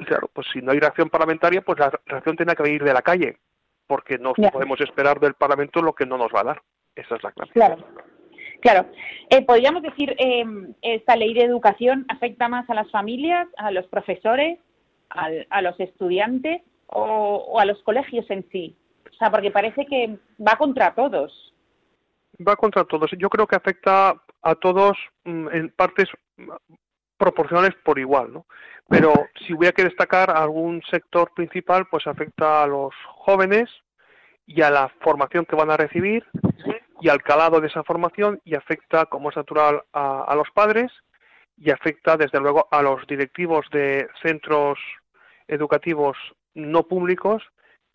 Y 0.00 0.04
claro, 0.04 0.30
pues 0.32 0.46
si 0.52 0.60
no 0.60 0.72
hay 0.72 0.78
reacción 0.78 1.10
parlamentaria, 1.10 1.62
pues 1.62 1.78
la 1.78 1.90
reacción 2.06 2.36
tiene 2.36 2.54
que 2.54 2.62
venir 2.62 2.84
de 2.84 2.92
la 2.92 3.02
calle, 3.02 3.38
porque 3.86 4.18
no 4.18 4.34
podemos 4.34 4.80
esperar 4.80 5.18
del 5.18 5.34
Parlamento 5.34 5.82
lo 5.82 5.94
que 5.94 6.06
no 6.06 6.16
nos 6.16 6.32
va 6.32 6.40
a 6.40 6.44
dar. 6.44 6.62
Esa 6.94 7.16
es 7.16 7.22
la 7.22 7.32
clave. 7.32 7.50
Claro. 7.52 7.78
Claro. 8.60 8.86
Eh, 9.30 9.44
Podríamos 9.44 9.82
decir, 9.82 10.14
eh, 10.18 10.44
esta 10.82 11.16
ley 11.16 11.34
de 11.34 11.44
educación 11.44 12.04
afecta 12.08 12.48
más 12.48 12.68
a 12.70 12.74
las 12.74 12.90
familias, 12.90 13.48
a 13.56 13.70
los 13.70 13.86
profesores, 13.86 14.58
a 15.08 15.62
los 15.62 15.78
estudiantes 15.78 16.62
o, 16.88 17.58
a 17.58 17.64
los 17.64 17.82
colegios 17.82 18.28
en 18.30 18.46
sí. 18.50 18.76
O 19.10 19.14
sea, 19.14 19.30
porque 19.30 19.50
parece 19.50 19.86
que 19.86 20.18
va 20.46 20.56
contra 20.56 20.94
todos. 20.94 21.54
Va 22.46 22.56
contra 22.56 22.84
todos. 22.84 23.10
Yo 23.18 23.28
creo 23.28 23.46
que 23.46 23.56
afecta 23.56 24.14
a 24.42 24.54
todos 24.56 24.96
mm, 25.24 25.48
en 25.52 25.70
partes 25.70 26.08
proporcionales 27.16 27.74
por 27.84 27.98
igual, 27.98 28.32
¿no? 28.32 28.46
Pero 28.88 29.12
si 29.46 29.54
hubiera 29.54 29.72
que 29.72 29.84
destacar 29.84 30.30
algún 30.30 30.82
sector 30.90 31.32
principal, 31.34 31.86
pues 31.90 32.06
afecta 32.06 32.62
a 32.62 32.66
los 32.66 32.94
jóvenes 33.06 33.68
y 34.46 34.62
a 34.62 34.70
la 34.70 34.88
formación 35.00 35.44
que 35.44 35.56
van 35.56 35.70
a 35.70 35.76
recibir 35.76 36.24
y 37.00 37.08
al 37.08 37.22
calado 37.22 37.60
de 37.60 37.68
esa 37.68 37.84
formación 37.84 38.40
y 38.44 38.54
afecta, 38.54 39.06
como 39.06 39.30
es 39.30 39.36
natural, 39.36 39.82
a, 39.92 40.34
los 40.34 40.50
padres 40.50 40.92
y 41.56 41.70
afecta, 41.70 42.16
desde 42.16 42.40
luego, 42.40 42.68
a 42.70 42.82
los 42.82 43.06
directivos 43.06 43.66
de 43.70 44.08
centros 44.22 44.78
educativos 45.48 46.16
no 46.54 46.84
públicos 46.84 47.42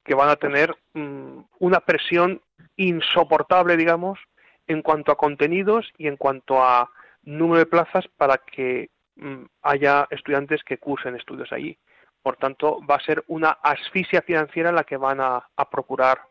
que 0.04 0.16
van 0.16 0.30
a 0.30 0.36
tener 0.36 0.76
mm, 0.94 1.40
una 1.60 1.80
presión 1.80 2.42
insoportable, 2.76 3.78
digamos, 3.78 4.20
en 4.68 4.82
cuanto 4.82 5.12
a 5.12 5.18
contenidos 5.18 5.92
y 5.98 6.08
en 6.08 6.18
cuanto 6.18 6.64
a 6.64 6.90
número 7.24 7.60
de 7.60 7.66
plazas 7.66 8.08
para 8.18 8.38
que 8.38 8.90
Mm, 9.16 9.46
haya 9.62 10.08
estudiantes 10.10 10.64
que 10.64 10.78
cursen 10.78 11.16
estudios 11.16 11.52
allí. 11.52 11.78
Por 12.24 12.38
tanto, 12.38 12.80
va 12.90 12.96
a 12.96 13.06
ser 13.06 13.24
una 13.28 13.52
asfixia 13.62 14.22
financiera 14.24 14.72
la 14.72 14.84
que 14.84 14.98
van 14.98 15.20
a, 15.22 15.48
procurar 15.70 16.22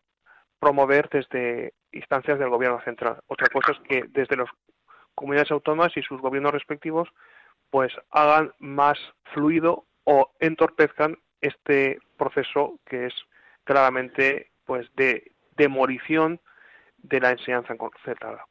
promover 0.58 1.08
desde 1.08 1.72
instancias 1.92 2.38
del 2.38 2.48
gobierno 2.48 2.80
central. 2.82 3.18
Otra 3.26 3.48
cosa 3.48 3.72
es 3.72 3.78
que 3.88 4.04
desde 4.08 4.36
las 4.36 4.48
comunidades 5.14 5.50
autónomas 5.50 5.96
y 5.96 6.02
sus 6.02 6.20
gobiernos 6.20 6.52
respectivos 6.52 7.08
pues 7.70 7.92
hagan 8.10 8.52
más 8.58 8.98
fluido 9.32 9.84
o 10.04 10.30
entorpezcan 10.40 11.16
este 11.40 11.98
proceso 12.16 12.78
que 12.86 13.06
es 13.06 13.14
claramente 13.64 14.50
pues 14.64 14.88
de 14.96 15.32
demolición 15.56 16.40
de 16.98 17.20
la 17.20 17.30
enseñanza 17.30 17.76
concertada. 17.76 18.44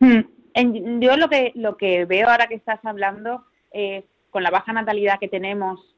Hmm. 0.00 0.20
Yo 1.00 1.16
lo 1.16 1.28
que 1.28 1.52
lo 1.54 1.76
que 1.76 2.04
veo 2.06 2.28
ahora 2.28 2.48
que 2.48 2.56
estás 2.56 2.84
hablando 2.84 3.44
eh, 3.72 4.04
con 4.30 4.42
la 4.42 4.50
baja 4.50 4.72
natalidad 4.72 5.20
que 5.20 5.28
tenemos 5.28 5.94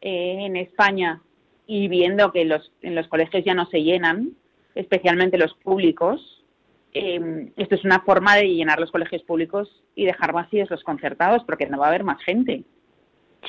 eh, 0.00 0.36
en 0.40 0.56
España 0.56 1.20
y 1.66 1.88
viendo 1.88 2.32
que 2.32 2.44
los, 2.44 2.72
en 2.82 2.94
los 2.94 3.06
colegios 3.08 3.44
ya 3.44 3.54
no 3.54 3.66
se 3.66 3.82
llenan, 3.82 4.32
especialmente 4.74 5.38
los 5.38 5.54
públicos, 5.54 6.44
eh, 6.92 7.52
esto 7.56 7.74
es 7.74 7.84
una 7.84 8.00
forma 8.00 8.36
de 8.36 8.48
llenar 8.48 8.80
los 8.80 8.90
colegios 8.90 9.22
públicos 9.22 9.84
y 9.94 10.06
dejar 10.06 10.32
vacíos 10.32 10.70
los 10.70 10.82
concertados 10.82 11.44
porque 11.44 11.66
no 11.66 11.78
va 11.78 11.86
a 11.86 11.88
haber 11.88 12.04
más 12.04 12.22
gente. 12.22 12.64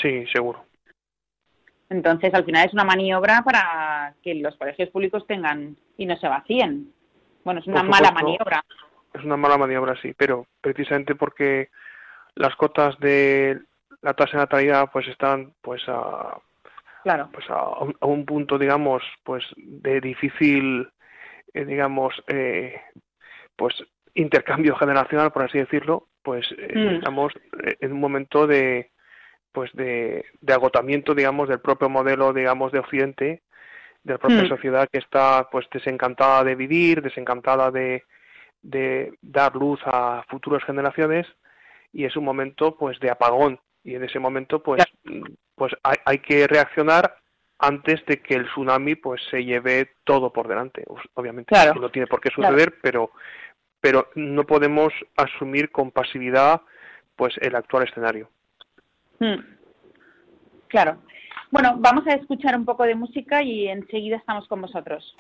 Sí, 0.02 0.26
seguro. 0.32 0.64
Entonces, 1.90 2.34
al 2.34 2.46
final 2.46 2.66
es 2.66 2.74
una 2.74 2.86
maniobra 2.86 3.42
para 3.44 4.16
que 4.24 4.36
los 4.36 4.56
colegios 4.56 4.90
públicos 4.90 5.26
tengan 5.28 5.76
y 5.98 6.06
no 6.06 6.16
se 6.18 6.28
vacíen. 6.28 6.94
Bueno, 7.44 7.60
es 7.60 7.68
una 7.68 7.84
mala 7.84 8.12
maniobra. 8.12 8.64
Es 9.14 9.24
una 9.26 9.36
mala 9.36 9.58
maniobra, 9.58 10.00
sí, 10.02 10.14
pero 10.16 10.48
precisamente 10.62 11.16
porque 11.16 11.70
las 12.36 12.56
cotas 12.56 12.98
de 13.00 13.60
la 14.02 14.14
tasa 14.14 14.32
de 14.34 14.38
natalidad 14.38 14.90
pues 14.92 15.08
están 15.08 15.54
pues 15.62 15.82
a 15.88 16.38
claro. 17.04 17.30
pues 17.34 17.46
a, 17.50 18.06
un 18.06 18.26
punto 18.26 18.58
digamos 18.58 19.04
pues 19.24 19.44
de 19.58 20.02
difícil 20.02 20.88
eh, 21.54 21.66
digamos 21.66 22.14
eh, 22.28 22.82
pues 23.56 23.76
intercambio 24.14 24.76
generacional 24.76 25.32
por 25.32 25.44
así 25.44 25.58
decirlo 25.58 26.08
pues 26.24 26.46
eh, 26.58 26.74
mm. 26.76 26.96
estamos 26.96 27.34
en 27.80 27.92
un 27.92 28.00
momento 28.00 28.48
de 28.48 28.92
pues 29.52 29.72
de, 29.74 30.26
agotamiento 30.48 31.14
digamos 31.14 31.50
del 31.50 31.60
propio 31.60 31.90
modelo 31.90 32.34
digamos 32.34 32.72
de 32.72 32.80
occidente 32.80 33.44
de 34.04 34.14
la 34.14 34.20
propia 34.20 34.44
mm. 34.44 34.48
sociedad 34.48 34.88
que 34.92 35.00
está 35.00 35.50
pues 35.52 35.68
desencantada 35.72 36.44
de 36.44 36.56
vivir 36.56 37.02
desencantada 37.02 37.72
de, 37.72 38.04
de 38.62 39.14
dar 39.22 39.56
luz 39.56 39.80
a 39.86 40.24
futuras 40.30 40.64
generaciones 40.64 41.28
y 41.94 42.06
es 42.06 42.16
un 42.16 42.24
momento 42.24 42.76
pues 42.78 43.00
de 43.00 43.10
apagón 43.10 43.60
y 43.84 43.96
en 43.96 44.04
ese 44.04 44.20
momento 44.20 44.62
pues 44.62 44.84
pues 45.56 45.74
hay, 45.84 45.98
hay, 46.06 46.20
que 46.20 46.48
reaccionar 46.48 47.21
antes 47.62 48.06
de 48.06 48.22
que 48.22 48.36
el 48.36 48.46
tsunami 48.48 48.96
pues 48.96 49.22
se 49.30 49.44
lleve 49.46 49.92
todo 50.04 50.34
por 50.34 50.48
delante 50.48 50.84
obviamente 51.14 51.56
no 51.80 51.90
tiene 51.90 52.08
por 52.08 52.20
qué 52.20 52.30
suceder 52.30 52.76
pero 52.82 53.12
pero 53.80 54.10
no 54.16 54.44
podemos 54.44 54.94
asumir 55.16 55.72
con 55.72 55.92
pasividad 55.92 56.62
pues 57.16 57.36
el 57.40 57.56
actual 57.56 57.88
escenario 57.88 58.30
Hmm. 59.22 59.40
Claro. 60.68 60.98
Bueno, 61.52 61.76
vamos 61.78 62.08
a 62.08 62.16
escuchar 62.16 62.56
un 62.58 62.66
poco 62.66 62.84
de 62.84 62.96
música 62.96 63.44
y 63.44 63.68
enseguida 63.68 64.18
estamos 64.18 64.48
con 64.48 64.62
vosotros. 64.62 65.16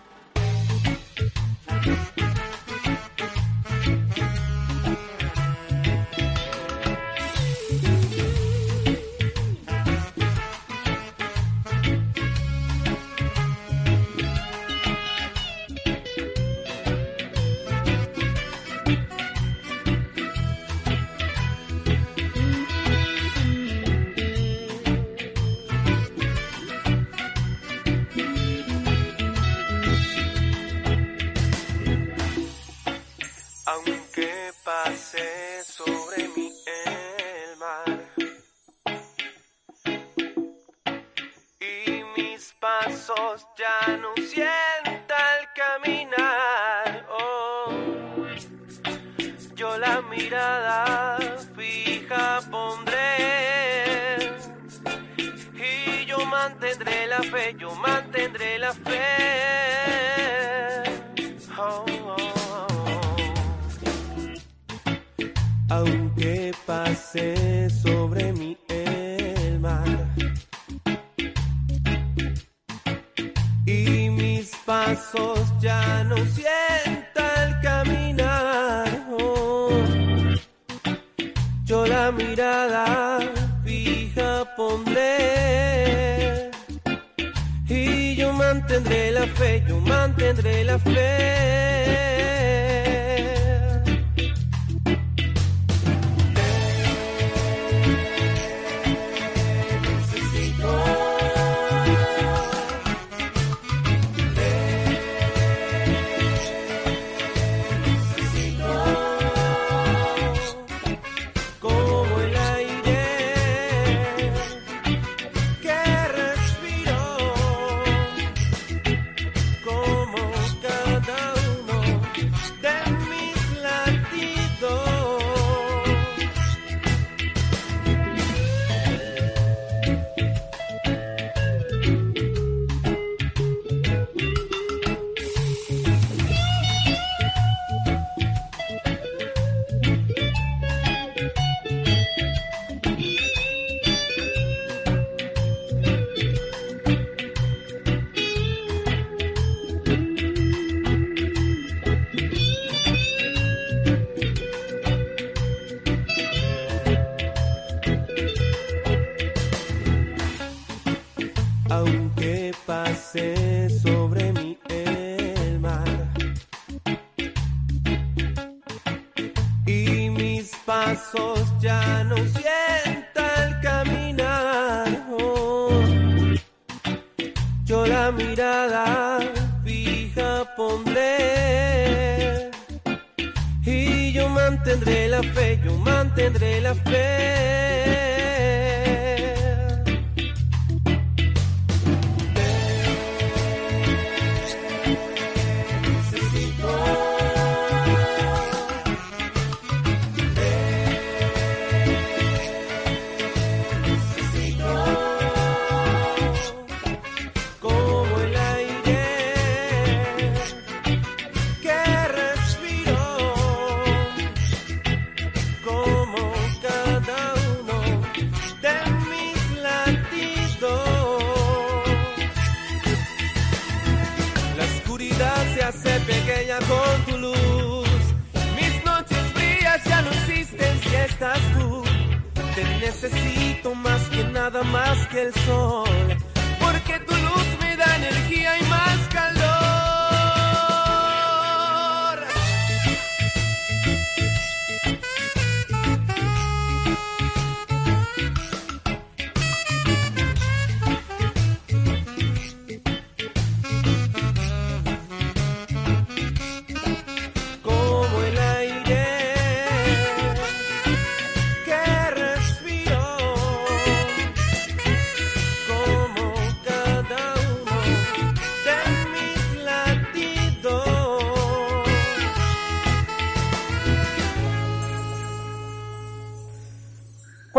Necesito 232.91 233.73
más 233.73 234.01
que 234.09 234.23
nada 234.25 234.63
más 234.63 235.07
que 235.07 235.21
el 235.21 235.33
sol, 235.45 236.17
porque 236.59 236.99
tu 237.07 237.15
luz 237.15 237.47
me 237.61 237.77
da 237.77 237.95
energía 237.95 238.57
y 238.59 238.63
más 238.63 238.80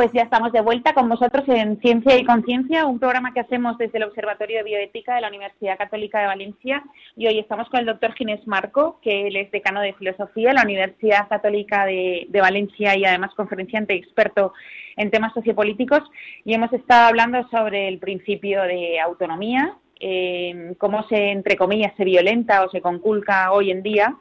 Pues 0.02 0.14
ya 0.14 0.22
estamos 0.22 0.50
de 0.50 0.60
vuelta 0.60 0.94
con 0.94 1.08
vosotros 1.08 1.44
en 1.46 1.80
Ciencia 1.80 2.18
y 2.18 2.24
Conciencia, 2.24 2.86
un 2.86 2.98
programa 2.98 3.32
que 3.32 3.38
hacemos 3.38 3.78
desde 3.78 3.98
el 3.98 4.02
Observatorio 4.02 4.56
de 4.56 4.64
Bioética 4.64 5.14
de 5.14 5.20
la 5.20 5.28
Universidad 5.28 5.78
Católica 5.78 6.18
de 6.18 6.26
Valencia. 6.26 6.82
Y 7.16 7.28
hoy 7.28 7.38
estamos 7.38 7.68
con 7.68 7.78
el 7.78 7.86
doctor 7.86 8.12
Ginés 8.14 8.44
Marco, 8.48 8.98
que 9.00 9.28
él 9.28 9.36
es 9.36 9.52
decano 9.52 9.80
de 9.80 9.92
Filosofía 9.92 10.48
de 10.48 10.54
la 10.54 10.64
Universidad 10.64 11.28
Católica 11.28 11.86
de, 11.86 12.26
Valencia 12.32 12.96
y 12.96 13.04
además 13.04 13.32
conferenciante 13.36 13.94
experto 13.94 14.52
en 14.96 15.12
temas 15.12 15.32
sociopolíticos. 15.34 16.00
Y 16.44 16.54
hemos 16.54 16.72
estado 16.72 17.06
hablando 17.06 17.48
sobre 17.50 17.86
el 17.86 18.00
principio 18.00 18.62
de 18.62 18.98
autonomía, 18.98 19.76
eh, 20.00 20.74
cómo 20.78 21.06
se, 21.06 21.30
entre 21.30 21.56
comillas, 21.56 21.92
se 21.96 22.02
violenta 22.02 22.64
o 22.64 22.70
se 22.70 22.80
conculca 22.80 23.52
hoy 23.52 23.70
en 23.70 23.84
día 23.84 24.16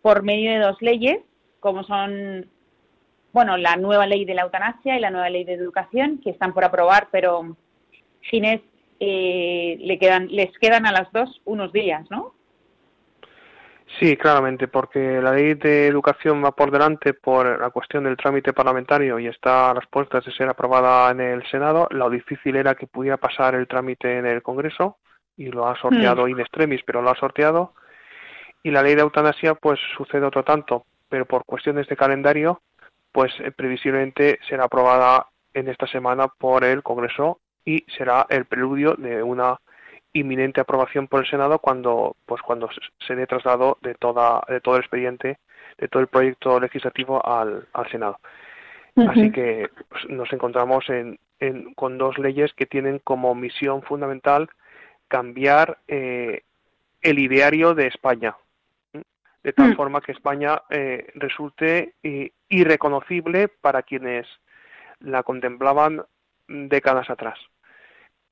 por 0.00 0.22
medio 0.22 0.52
de 0.52 0.58
dos 0.60 0.80
leyes, 0.80 1.18
como 1.60 1.84
son 1.84 2.46
bueno, 3.32 3.56
la 3.56 3.76
nueva 3.76 4.06
ley 4.06 4.24
de 4.24 4.34
la 4.34 4.42
eutanasia 4.42 4.96
y 4.96 5.00
la 5.00 5.10
nueva 5.10 5.30
ley 5.30 5.44
de 5.44 5.54
educación, 5.54 6.18
que 6.22 6.30
están 6.30 6.54
por 6.54 6.64
aprobar, 6.64 7.08
pero 7.10 7.56
Ginés 8.22 8.60
eh, 9.00 9.76
le 9.80 9.98
quedan, 9.98 10.28
les 10.28 10.56
quedan 10.58 10.86
a 10.86 10.92
las 10.92 11.10
dos 11.12 11.40
unos 11.44 11.72
días, 11.72 12.04
¿no? 12.10 12.34
Sí, 13.98 14.16
claramente, 14.16 14.68
porque 14.68 15.20
la 15.20 15.32
ley 15.32 15.54
de 15.54 15.86
educación 15.86 16.44
va 16.44 16.52
por 16.52 16.70
delante 16.70 17.14
por 17.14 17.60
la 17.60 17.70
cuestión 17.70 18.04
del 18.04 18.16
trámite 18.16 18.52
parlamentario 18.52 19.18
y 19.18 19.26
está 19.26 19.70
a 19.70 19.74
las 19.74 19.86
puertas 19.86 20.24
de 20.24 20.32
ser 20.32 20.48
aprobada 20.48 21.10
en 21.10 21.20
el 21.20 21.42
Senado. 21.50 21.88
Lo 21.90 22.10
difícil 22.10 22.56
era 22.56 22.74
que 22.74 22.86
pudiera 22.86 23.16
pasar 23.16 23.54
el 23.54 23.66
trámite 23.66 24.18
en 24.18 24.26
el 24.26 24.42
Congreso 24.42 24.98
y 25.36 25.46
lo 25.46 25.66
ha 25.66 25.76
sorteado 25.80 26.26
mm. 26.26 26.28
in 26.28 26.40
extremis, 26.40 26.82
pero 26.84 27.00
lo 27.00 27.10
ha 27.10 27.16
sorteado. 27.16 27.72
Y 28.62 28.70
la 28.70 28.82
ley 28.82 28.94
de 28.94 29.02
eutanasia, 29.02 29.54
pues 29.54 29.80
sucede 29.96 30.26
otro 30.26 30.44
tanto, 30.44 30.84
pero 31.08 31.24
por 31.24 31.44
cuestiones 31.44 31.88
de 31.88 31.96
calendario 31.96 32.60
pues 33.12 33.32
eh, 33.40 33.50
previsiblemente 33.50 34.38
será 34.48 34.64
aprobada 34.64 35.26
en 35.54 35.68
esta 35.68 35.86
semana 35.86 36.28
por 36.28 36.64
el 36.64 36.82
Congreso 36.82 37.40
y 37.64 37.84
será 37.96 38.26
el 38.28 38.44
preludio 38.46 38.94
de 38.94 39.22
una 39.22 39.58
inminente 40.12 40.60
aprobación 40.60 41.06
por 41.06 41.20
el 41.20 41.30
Senado 41.30 41.58
cuando 41.58 42.16
pues 42.24 42.40
cuando 42.42 42.68
se 43.06 43.14
dé 43.14 43.26
traslado 43.26 43.78
de 43.82 43.94
toda 43.94 44.42
de 44.48 44.60
todo 44.60 44.76
el 44.76 44.80
expediente 44.80 45.38
de 45.76 45.88
todo 45.88 46.00
el 46.00 46.08
proyecto 46.08 46.58
legislativo 46.58 47.24
al, 47.24 47.68
al 47.72 47.90
Senado. 47.90 48.18
Así 48.96 49.30
que 49.30 49.70
pues, 49.88 50.08
nos 50.08 50.32
encontramos 50.32 50.88
en, 50.90 51.20
en, 51.38 51.72
con 51.74 51.98
dos 51.98 52.18
leyes 52.18 52.52
que 52.54 52.66
tienen 52.66 52.98
como 52.98 53.32
misión 53.36 53.82
fundamental 53.82 54.48
cambiar 55.06 55.78
eh, 55.86 56.42
el 57.00 57.18
ideario 57.20 57.74
de 57.74 57.86
España 57.86 58.36
de 59.42 59.52
tal 59.52 59.70
mm. 59.70 59.76
forma 59.76 60.00
que 60.00 60.12
España 60.12 60.62
eh, 60.70 61.10
resulte 61.14 61.94
eh, 62.02 62.32
irreconocible 62.48 63.48
para 63.48 63.82
quienes 63.82 64.26
la 65.00 65.22
contemplaban 65.22 66.02
décadas 66.48 67.08
atrás. 67.10 67.38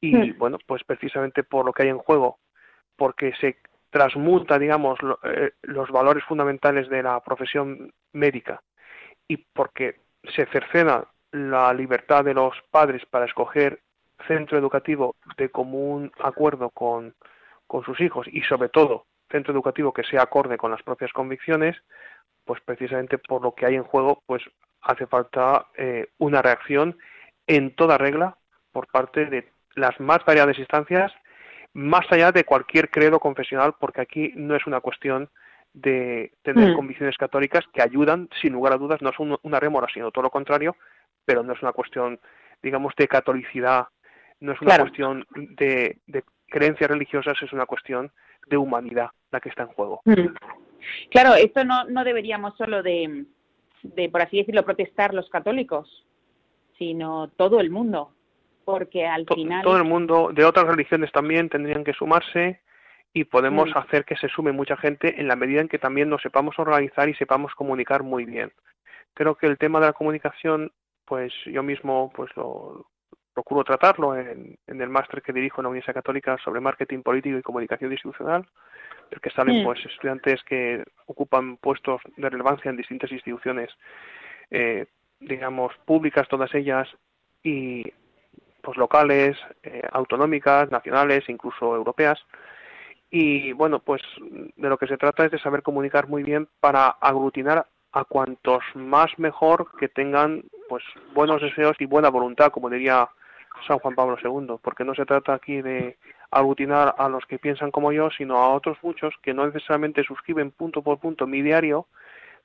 Y 0.00 0.14
mm. 0.14 0.38
bueno, 0.38 0.58
pues 0.66 0.84
precisamente 0.84 1.44
por 1.44 1.64
lo 1.64 1.72
que 1.72 1.84
hay 1.84 1.88
en 1.88 1.98
juego, 1.98 2.38
porque 2.96 3.32
se 3.40 3.58
transmuta, 3.90 4.58
digamos, 4.58 4.98
eh, 5.24 5.52
los 5.62 5.90
valores 5.90 6.24
fundamentales 6.24 6.88
de 6.88 7.02
la 7.02 7.20
profesión 7.20 7.92
médica 8.12 8.62
y 9.28 9.36
porque 9.36 10.00
se 10.34 10.46
cercena 10.46 11.04
la 11.32 11.72
libertad 11.72 12.24
de 12.24 12.34
los 12.34 12.54
padres 12.70 13.04
para 13.06 13.26
escoger 13.26 13.80
centro 14.26 14.58
educativo 14.58 15.14
de 15.36 15.50
común 15.50 16.10
acuerdo 16.18 16.70
con, 16.70 17.14
con 17.66 17.84
sus 17.84 18.00
hijos 18.00 18.26
y 18.28 18.42
sobre 18.42 18.68
todo 18.68 19.06
centro 19.30 19.52
educativo 19.52 19.92
que 19.92 20.04
sea 20.04 20.22
acorde 20.22 20.56
con 20.56 20.70
las 20.70 20.82
propias 20.82 21.12
convicciones, 21.12 21.76
pues 22.44 22.60
precisamente 22.64 23.18
por 23.18 23.42
lo 23.42 23.54
que 23.54 23.66
hay 23.66 23.74
en 23.74 23.82
juego, 23.82 24.22
pues 24.26 24.42
hace 24.82 25.06
falta 25.06 25.66
eh, 25.76 26.08
una 26.18 26.42
reacción 26.42 26.96
en 27.46 27.74
toda 27.74 27.98
regla 27.98 28.36
por 28.72 28.86
parte 28.88 29.26
de 29.26 29.48
las 29.74 29.98
más 30.00 30.24
variadas 30.24 30.58
instancias, 30.58 31.12
más 31.72 32.06
allá 32.10 32.32
de 32.32 32.44
cualquier 32.44 32.90
credo 32.90 33.20
confesional, 33.20 33.74
porque 33.78 34.00
aquí 34.00 34.32
no 34.34 34.54
es 34.56 34.66
una 34.66 34.80
cuestión 34.80 35.28
de 35.74 36.32
tener 36.42 36.72
mm. 36.72 36.76
convicciones 36.76 37.18
católicas 37.18 37.64
que 37.72 37.82
ayudan, 37.82 38.30
sin 38.40 38.54
lugar 38.54 38.72
a 38.72 38.78
dudas, 38.78 39.02
no 39.02 39.10
es 39.10 39.16
una 39.18 39.60
remora, 39.60 39.86
sino 39.92 40.10
todo 40.10 40.22
lo 40.22 40.30
contrario, 40.30 40.76
pero 41.26 41.42
no 41.42 41.52
es 41.52 41.60
una 41.60 41.72
cuestión, 41.72 42.18
digamos, 42.62 42.94
de 42.96 43.08
catolicidad, 43.08 43.88
no 44.40 44.52
es 44.52 44.60
una 44.62 44.78
cuestión 44.78 45.26
de, 45.34 45.98
de 46.06 46.24
creencias 46.48 46.90
religiosas, 46.90 47.36
es 47.42 47.52
una 47.52 47.66
cuestión 47.66 48.10
de 48.46 48.56
humanidad 48.56 49.10
la 49.30 49.40
que 49.40 49.48
está 49.48 49.62
en 49.62 49.68
juego. 49.68 50.00
Mm. 50.04 50.28
Claro, 51.10 51.34
esto 51.34 51.64
no, 51.64 51.84
no 51.84 52.04
deberíamos 52.04 52.56
solo 52.56 52.82
de, 52.82 53.24
de, 53.82 54.08
por 54.08 54.22
así 54.22 54.38
decirlo, 54.38 54.64
protestar 54.64 55.14
los 55.14 55.28
católicos, 55.28 56.06
sino 56.78 57.28
todo 57.36 57.60
el 57.60 57.70
mundo, 57.70 58.12
porque 58.64 59.06
al 59.06 59.26
final... 59.26 59.64
Todo 59.64 59.78
el 59.78 59.84
mundo, 59.84 60.30
de 60.32 60.44
otras 60.44 60.66
religiones 60.66 61.10
también 61.12 61.48
tendrían 61.48 61.84
que 61.84 61.92
sumarse 61.92 62.60
y 63.12 63.24
podemos 63.24 63.70
mm. 63.70 63.78
hacer 63.78 64.04
que 64.04 64.16
se 64.16 64.28
sume 64.28 64.52
mucha 64.52 64.76
gente 64.76 65.20
en 65.20 65.28
la 65.28 65.36
medida 65.36 65.60
en 65.60 65.68
que 65.68 65.78
también 65.78 66.08
nos 66.08 66.22
sepamos 66.22 66.58
organizar 66.58 67.08
y 67.08 67.14
sepamos 67.14 67.54
comunicar 67.54 68.02
muy 68.02 68.24
bien. 68.24 68.52
Creo 69.14 69.34
que 69.34 69.46
el 69.46 69.58
tema 69.58 69.80
de 69.80 69.86
la 69.86 69.92
comunicación, 69.94 70.70
pues 71.06 71.32
yo 71.46 71.62
mismo 71.62 72.12
pues 72.14 72.30
lo, 72.36 72.86
procuro 73.36 73.64
tratarlo 73.64 74.16
en, 74.16 74.56
el 74.66 74.88
máster 74.88 75.20
que 75.20 75.30
dirijo 75.30 75.60
en 75.60 75.64
la 75.64 75.68
Universidad 75.68 75.96
Católica 75.96 76.38
sobre 76.42 76.58
marketing 76.58 77.02
político 77.02 77.36
y 77.36 77.42
comunicación 77.42 77.92
institucional, 77.92 78.46
del 79.10 79.20
que 79.20 79.28
salen 79.28 79.62
pues 79.62 79.78
estudiantes 79.84 80.42
que 80.44 80.82
ocupan 81.04 81.58
puestos 81.58 82.00
de 82.16 82.30
relevancia 82.30 82.70
en 82.70 82.78
distintas 82.78 83.12
instituciones, 83.12 83.68
eh, 84.50 84.86
digamos 85.20 85.74
públicas 85.84 86.26
todas 86.28 86.54
ellas 86.54 86.88
y 87.42 87.84
pues 88.62 88.78
locales, 88.78 89.36
eh, 89.62 89.82
autonómicas, 89.92 90.70
nacionales, 90.70 91.28
incluso 91.28 91.76
europeas. 91.76 92.18
Y 93.10 93.52
bueno, 93.52 93.80
pues 93.80 94.00
de 94.56 94.68
lo 94.70 94.78
que 94.78 94.86
se 94.86 94.96
trata 94.96 95.26
es 95.26 95.30
de 95.30 95.38
saber 95.40 95.62
comunicar 95.62 96.08
muy 96.08 96.22
bien 96.22 96.48
para 96.58 96.88
aglutinar 96.88 97.66
a 97.92 98.04
cuantos 98.04 98.64
más 98.74 99.10
mejor 99.18 99.68
que 99.78 99.88
tengan 99.88 100.44
pues 100.70 100.82
buenos 101.12 101.42
deseos 101.42 101.76
y 101.80 101.84
buena 101.84 102.08
voluntad, 102.08 102.50
como 102.50 102.70
diría 102.70 103.10
San 103.66 103.78
Juan 103.78 103.94
Pablo 103.94 104.16
II, 104.22 104.56
porque 104.62 104.84
no 104.84 104.94
se 104.94 105.06
trata 105.06 105.34
aquí 105.34 105.62
de 105.62 105.98
aglutinar 106.30 106.94
a 106.98 107.08
los 107.08 107.24
que 107.26 107.38
piensan 107.38 107.70
como 107.70 107.92
yo, 107.92 108.10
sino 108.10 108.36
a 108.36 108.54
otros 108.54 108.78
muchos 108.82 109.14
que 109.22 109.34
no 109.34 109.46
necesariamente 109.46 110.04
suscriben 110.04 110.50
punto 110.50 110.82
por 110.82 110.98
punto 110.98 111.26
mi 111.26 111.42
diario, 111.42 111.86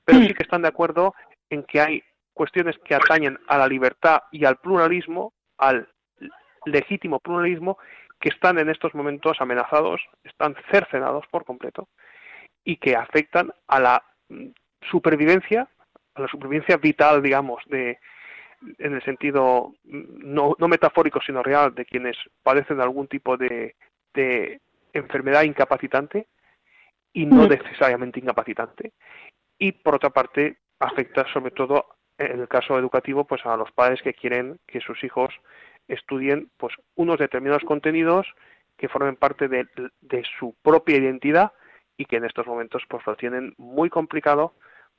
pero 0.05 0.19
sí 0.19 0.33
que 0.33 0.43
están 0.43 0.61
de 0.61 0.67
acuerdo 0.67 1.13
en 1.49 1.63
que 1.63 1.81
hay 1.81 2.03
cuestiones 2.33 2.77
que 2.79 2.95
atañen 2.95 3.37
a 3.47 3.57
la 3.57 3.67
libertad 3.67 4.23
y 4.31 4.45
al 4.45 4.57
pluralismo, 4.57 5.33
al 5.57 5.87
legítimo 6.65 7.19
pluralismo, 7.19 7.77
que 8.19 8.29
están 8.29 8.59
en 8.59 8.69
estos 8.69 8.93
momentos 8.93 9.37
amenazados, 9.41 10.01
están 10.23 10.55
cercenados 10.71 11.25
por 11.31 11.43
completo 11.43 11.87
y 12.63 12.77
que 12.77 12.95
afectan 12.95 13.51
a 13.67 13.79
la 13.79 14.03
supervivencia, 14.89 15.67
a 16.15 16.21
la 16.21 16.27
supervivencia 16.27 16.77
vital, 16.77 17.21
digamos, 17.21 17.63
de, 17.65 17.99
en 18.77 18.93
el 18.93 19.03
sentido 19.03 19.73
no, 19.83 20.55
no 20.57 20.67
metafórico 20.67 21.19
sino 21.21 21.43
real 21.43 21.73
de 21.73 21.85
quienes 21.85 22.17
padecen 22.43 22.79
algún 22.79 23.07
tipo 23.07 23.37
de, 23.37 23.75
de 24.13 24.61
enfermedad 24.93 25.43
incapacitante 25.43 26.27
y 27.13 27.25
no 27.25 27.47
necesariamente 27.47 28.19
incapacitante. 28.19 28.93
Y 29.57 29.73
por 29.73 29.95
otra 29.95 30.09
parte 30.09 30.57
afecta 30.79 31.25
sobre 31.33 31.51
todo 31.51 31.85
en 32.17 32.39
el 32.39 32.47
caso 32.47 32.77
educativo 32.77 33.25
pues 33.25 33.45
a 33.45 33.57
los 33.57 33.71
padres 33.71 34.01
que 34.01 34.13
quieren 34.13 34.59
que 34.67 34.81
sus 34.81 35.03
hijos 35.03 35.33
estudien 35.87 36.49
pues 36.57 36.73
unos 36.95 37.19
determinados 37.19 37.63
contenidos 37.63 38.27
que 38.77 38.89
formen 38.89 39.15
parte 39.15 39.47
de, 39.47 39.67
de 40.01 40.23
su 40.39 40.55
propia 40.61 40.97
identidad 40.97 41.51
y 41.97 42.05
que 42.05 42.17
en 42.17 42.25
estos 42.25 42.47
momentos 42.47 42.83
pues 42.87 43.05
lo 43.05 43.15
tienen 43.15 43.53
muy 43.57 43.89
complicado 43.89 44.55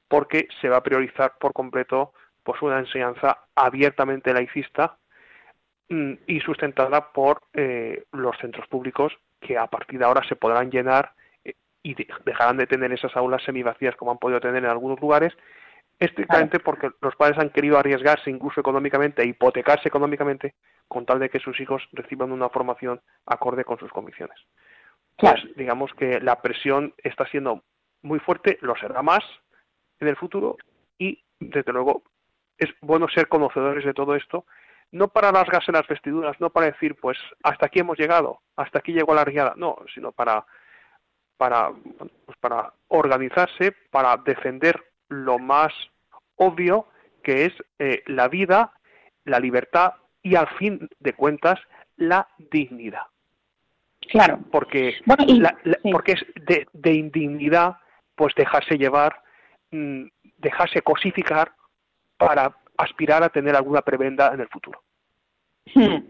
porque 0.09 0.47
se 0.61 0.69
va 0.69 0.77
a 0.79 0.83
priorizar 0.83 1.35
por 1.41 1.53
completo 1.53 2.13
pues 2.43 2.61
una 2.63 2.79
enseñanza 2.79 3.39
abiertamente 3.55 4.33
laicista 4.33 4.97
mm, 5.89 6.13
y 6.27 6.41
sustentada 6.41 7.13
por 7.13 7.43
eh, 7.53 8.05
los 8.13 8.37
centros 8.39 8.67
públicos 8.69 9.13
que 9.41 9.59
a 9.59 9.67
partir 9.67 9.99
de 9.99 10.05
ahora 10.05 10.23
se 10.29 10.37
podrán 10.37 10.71
llenar 10.71 11.13
eh, 11.45 11.55
y 11.83 11.97
dejarán 12.25 12.57
de 12.57 12.67
tener 12.67 12.93
esas 12.93 13.17
aulas 13.17 13.43
semivacías 13.45 13.97
como 13.97 14.13
han 14.13 14.19
podido 14.19 14.41
tener 14.41 14.65
en 14.65 14.71
algunos 14.71 15.01
lugares, 15.01 15.33
estrictamente 15.99 16.59
porque 16.61 16.91
los 17.01 17.15
padres 17.17 17.39
han 17.39 17.51
querido 17.51 17.79
arriesgarse 17.79 18.31
incluso 18.31 18.61
económicamente, 18.61 19.23
e 19.23 19.27
hipotecarse 19.27 19.89
económicamente, 19.89 20.55
con 20.89 21.07
tal 21.07 21.19
de 21.19 21.29
que 21.29 21.39
sus 21.39 21.59
hijos 21.61 21.83
reciban 21.93 22.33
una 22.33 22.49
formación 22.49 23.01
acorde 23.27 23.65
con 23.65 23.79
sus 23.79 23.91
convicciones. 23.91 24.39
Pues 25.17 25.41
digamos 25.57 25.93
que 25.95 26.21
la 26.21 26.41
presión 26.41 26.95
está 26.99 27.27
siendo 27.27 27.63
muy 28.03 28.19
fuerte, 28.19 28.59
lo 28.63 28.75
será 28.77 29.03
más 29.03 29.23
en 30.01 30.09
el 30.09 30.17
futuro 30.17 30.57
y 30.99 31.23
desde 31.39 31.73
luego 31.73 32.03
es 32.59 32.71
bueno 32.81 33.09
ser 33.09 33.29
conocedores 33.29 33.85
de 33.85 33.95
todo 33.95 34.15
esto, 34.15 34.45
no 34.91 35.09
para 35.09 35.33
rasgarse 35.33 35.73
las 35.73 35.87
vestiduras, 35.87 36.39
no 36.41 36.51
para 36.51 36.67
decir, 36.67 36.95
pues 36.97 37.19
hasta 37.43 37.67
aquí 37.67 37.81
hemos 37.81 37.99
llegado, 37.99 38.41
hasta 38.57 38.79
aquí 38.79 38.93
llegó 38.93 39.15
la 39.15 39.25
riada, 39.25 39.55
no, 39.57 39.77
sino 39.95 40.13
para 40.13 40.45
para 41.37 41.73
pues 42.27 42.39
para 42.39 42.73
organizarse, 42.89 43.75
para 43.91 44.17
defender 44.19 44.81
lo 45.09 45.39
más 45.39 45.73
obvio 46.37 46.87
que 47.23 47.47
es 47.47 47.53
eh, 47.79 48.03
la 48.07 48.29
vida, 48.29 48.73
la 49.25 49.41
libertad 49.41 49.95
y 50.23 50.37
al 50.37 50.49
fin 50.59 50.89
de 51.01 51.13
cuentas 51.15 51.59
la 51.97 52.29
dignidad. 52.39 53.07
Claro. 54.11 54.41
Porque, 54.51 54.97
porque 55.91 56.13
es 56.13 56.27
de, 56.47 56.67
de, 56.73 56.93
indignidad 56.93 57.77
pues 58.15 58.35
dejarse 58.35 58.77
llevar, 58.77 59.23
mm, 59.71 60.07
dejarse 60.39 60.83
cosificar 60.83 61.53
para 62.27 62.57
aspirar 62.77 63.23
a 63.23 63.29
tener 63.29 63.55
alguna 63.55 63.83
prebenda 63.83 64.33
en 64.35 64.41
el 64.41 64.49
futuro. 64.49 64.81
Hmm. 65.75 66.05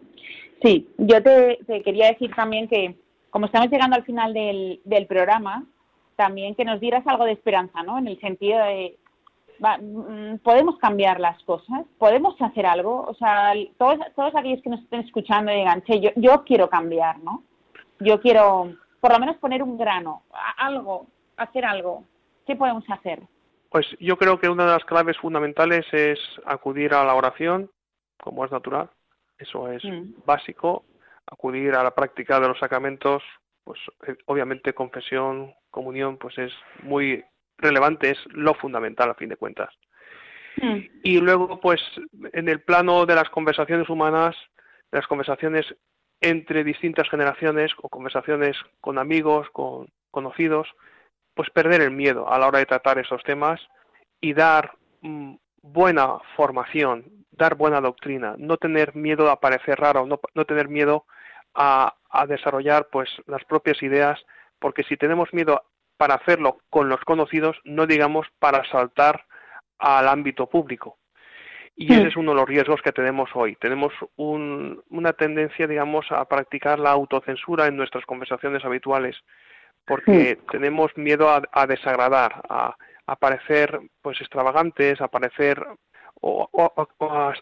Sí, 0.63 0.89
yo 0.97 1.23
te, 1.23 1.59
quería 1.85 2.09
decir 2.09 2.35
también 2.35 2.69
que 2.69 2.97
como 3.31 3.47
estamos 3.47 3.71
llegando 3.71 3.97
al 3.97 4.05
final 4.05 4.33
del, 4.33 5.07
programa, 5.09 5.65
también 6.17 6.55
que 6.55 6.65
nos 6.65 6.81
dieras 6.81 7.07
algo 7.07 7.25
de 7.25 7.33
esperanza, 7.33 7.83
¿no? 7.83 7.99
En 7.99 8.07
el 8.07 8.21
sentido 8.21 8.59
de, 8.59 8.99
mm, 9.59 10.37
podemos 10.43 10.79
cambiar 10.79 11.19
las 11.19 11.43
cosas, 11.45 11.85
podemos 11.99 12.41
hacer 12.41 12.67
algo, 12.67 13.07
o 13.09 13.15
sea, 13.15 13.55
todos, 13.79 13.99
todos 14.15 14.35
aquellos 14.37 14.63
que 14.63 14.71
nos 14.71 14.81
estén 14.81 15.01
escuchando 15.01 15.51
digan, 15.51 15.83
che, 15.83 16.01
yo, 16.01 16.11
yo 16.17 16.45
quiero 16.45 16.69
cambiar, 16.69 17.19
¿no? 17.21 17.43
Yo 18.01 18.21
quiero, 18.21 18.75
por 19.01 19.13
lo 19.13 19.19
menos, 19.19 19.37
poner 19.37 19.63
un 19.63 19.79
grano, 19.79 20.23
algo, 20.59 21.07
hacer 21.37 21.65
algo. 21.65 22.05
¿Qué 22.47 22.55
podemos 22.55 22.85
hacer? 22.89 23.23
Pues 23.73 23.87
yo 23.99 24.19
creo 24.19 24.39
que 24.39 24.51
una 24.51 24.67
de 24.67 24.73
las 24.73 24.85
claves 24.85 25.17
fundamentales 25.17 25.87
es 25.93 26.19
acudir 26.45 26.93
a 26.93 27.05
la 27.05 27.15
oración, 27.15 27.71
como 28.19 28.45
es 28.45 28.53
natural, 28.53 28.91
eso 29.39 29.73
es 29.73 29.83
mm. 29.83 30.27
básico, 30.27 30.85
acudir 31.27 31.75
a 31.75 31.83
la 31.83 31.95
práctica 31.95 32.39
de 32.39 32.49
los 32.49 32.59
sacramentos, 32.59 33.23
pues 33.65 33.81
eh, 34.07 34.17
obviamente 34.27 34.75
confesión, 34.75 35.55
comunión, 35.71 36.19
pues 36.19 36.37
es 36.37 36.53
muy 36.83 37.25
relevante, 37.57 38.11
es 38.11 38.19
lo 38.27 38.53
fundamental 38.53 39.09
a 39.09 39.15
fin 39.15 39.31
de 39.31 39.37
cuentas. 39.37 39.71
Mm. 40.59 40.81
Y 41.03 41.19
luego, 41.21 41.59
pues 41.59 41.81
en 42.35 42.51
el 42.51 42.61
plano 42.61 43.07
de 43.07 43.15
las 43.15 43.31
conversaciones 43.31 43.89
humanas, 43.89 44.37
de 44.91 44.99
las 44.99 45.07
conversaciones 45.07 45.65
entre 46.21 46.63
distintas 46.63 47.09
generaciones 47.09 47.73
o 47.81 47.89
conversaciones 47.89 48.55
con 48.83 48.99
amigos, 48.99 49.49
con 49.51 49.89
conocidos, 50.11 50.69
pues 51.35 51.51
perder 51.51 51.81
el 51.81 51.91
miedo 51.91 52.31
a 52.31 52.39
la 52.39 52.47
hora 52.47 52.59
de 52.59 52.67
tratar 52.67 52.99
esos 52.99 53.23
temas 53.23 53.61
y 54.21 54.35
dar 54.35 54.73
mm, 55.01 55.35
buena 55.63 56.19
formación, 56.37 57.05
dar 57.31 57.55
buena 57.55 57.81
doctrina, 57.81 58.35
no 58.39 58.57
tener 58.57 58.95
miedo 58.95 59.31
a 59.31 59.41
parecer 59.41 59.79
raro, 59.79 60.07
no, 60.07 60.21
no 60.35 60.45
tener 60.45 60.69
miedo 60.69 61.07
a, 61.55 61.95
a, 62.11 62.27
desarrollar 62.27 62.89
pues 62.91 63.11
las 63.27 63.45
propias 63.45 63.83
ideas, 63.83 64.21
porque 64.59 64.83
si 64.85 64.97
tenemos 64.97 65.33
miedo 65.33 65.63
para 65.97 66.15
hacerlo 66.15 66.59
con 66.71 66.89
los 66.89 67.01
conocidos, 67.01 67.57
no 67.65 67.87
digamos 67.87 68.27
para 68.39 68.65
saltar 68.71 69.25
al 69.79 70.09
ámbito 70.09 70.49
público. 70.49 70.99
Y 71.75 71.93
ese 71.93 72.09
es 72.09 72.17
uno 72.17 72.33
de 72.33 72.37
los 72.37 72.49
riesgos 72.49 72.83
que 72.83 72.93
tenemos 72.93 73.31
hoy. 73.35 73.57
Tenemos 73.57 73.93
un, 74.17 74.83
una 74.91 75.15
tendencia, 75.15 75.67
digamos, 75.67 76.07
a 76.11 76.25
practicar 76.27 76.79
la 76.79 76.91
autocensura 76.91 77.67
en 77.67 77.77
nuestras 77.77 78.05
conversaciones 78.05 78.65
habituales 78.65 79.17
porque 79.87 80.39
tenemos 80.51 80.97
miedo 80.97 81.29
a, 81.29 81.67
desagradar, 81.67 82.43
a, 82.49 82.77
parecer 83.17 83.81
pues 84.01 84.21
extravagantes, 84.21 85.01
a 85.01 85.09
parecer 85.09 85.63
o, 86.21 86.49
a 87.01 87.35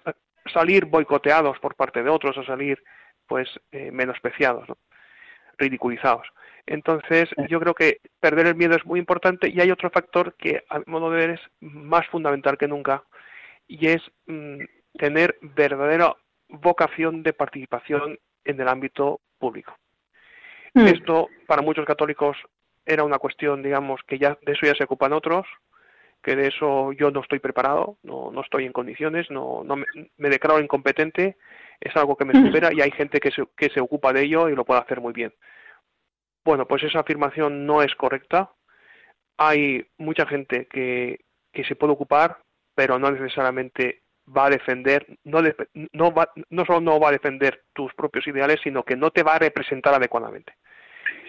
salir 0.53 0.87
boicoteados 0.87 1.59
por 1.59 1.75
parte 1.77 2.03
de 2.03 2.11
otros, 2.11 2.37
a 2.39 2.45
salir 2.45 2.83
pues 3.27 3.49
eh, 3.71 3.91
menospreciados, 3.93 4.67
ridiculizados. 5.59 6.27
Entonces, 6.67 7.29
yo 7.49 7.61
creo 7.61 7.75
que 7.75 8.01
perder 8.21 8.47
el 8.49 8.55
miedo 8.55 8.77
es 8.77 8.85
muy 8.85 8.99
importante 8.99 9.49
y 9.49 9.61
hay 9.61 9.71
otro 9.71 9.91
factor 9.91 10.35
que, 10.37 10.65
a 10.69 10.79
mi 10.79 10.85
modo 10.87 11.11
de 11.11 11.17
ver, 11.17 11.31
es 11.31 11.41
más 11.61 12.07
fundamental 12.09 12.59
que 12.59 12.69
nunca 12.69 13.05
y 13.67 13.89
es 13.89 14.03
mm, 14.27 14.59
tener 14.99 15.39
verdadera 15.41 16.17
vocación 16.49 17.23
de 17.23 17.33
participación 17.33 18.19
en 18.45 18.61
el 18.61 18.69
ámbito 18.69 19.21
público. 19.39 19.77
Mm. 20.75 20.87
Esto 20.87 21.29
para 21.47 21.63
muchos 21.63 21.85
católicos 21.85 22.37
era 22.85 23.05
una 23.05 23.19
cuestión, 23.19 23.63
digamos, 23.63 24.01
que 24.07 24.19
ya 24.19 24.39
de 24.43 24.53
eso 24.53 24.67
ya 24.67 24.75
se 24.75 24.85
ocupan 24.85 25.13
otros, 25.13 25.47
que 26.23 26.37
de 26.37 26.49
eso 26.49 26.93
yo 26.93 27.11
no 27.11 27.21
estoy 27.21 27.39
preparado, 27.39 27.99
no, 28.03 28.31
no 28.31 28.41
estoy 28.43 28.67
en 28.67 28.73
condiciones, 28.73 29.31
no, 29.31 29.63
no 29.65 29.77
me, 29.77 29.87
declaro 30.29 30.61
incompetente, 30.61 31.37
es 31.81 31.97
algo 31.97 32.17
que 32.17 32.25
me 32.25 32.39
mm. 32.39 32.47
supera 32.47 32.73
y 32.73 32.81
hay 32.81 32.91
gente 32.91 33.21
que 33.21 33.31
se, 33.31 33.45
que 33.57 33.71
se 33.71 33.81
ocupa 33.81 34.13
de 34.13 34.23
ello 34.23 34.49
y 34.49 34.55
lo 34.55 34.65
puede 34.65 34.81
hacer 34.81 35.01
muy 35.01 35.13
bien. 35.13 35.33
Bueno, 36.45 36.67
pues 36.67 36.83
esa 36.83 37.01
afirmación 37.01 37.67
no 37.67 37.83
es 37.83 37.95
correcta. 37.95 38.51
Hay 39.37 39.87
mucha 39.99 40.27
gente 40.27 40.67
que, 40.67 41.21
que 41.53 41.65
se 41.65 41.77
puede 41.77 41.93
ocupar, 41.93 42.39
pero 42.75 42.99
no 42.99 43.11
necesariamente 43.11 44.03
va 44.37 44.47
a 44.47 44.51
defender, 44.51 45.07
no, 45.25 45.41
no, 45.93 46.13
va, 46.13 46.31
no 46.51 46.65
solo 46.65 46.81
no 46.81 47.01
va 47.01 47.09
a 47.09 47.13
defender 47.13 47.63
tus 47.73 47.93
propios 47.95 48.27
ideales, 48.27 48.61
sino 48.63 48.83
que 48.83 48.97
no 48.97 49.11
te 49.11 49.23
va 49.23 49.35
a 49.35 49.39
representar 49.39 49.95
adecuadamente. 49.95 50.55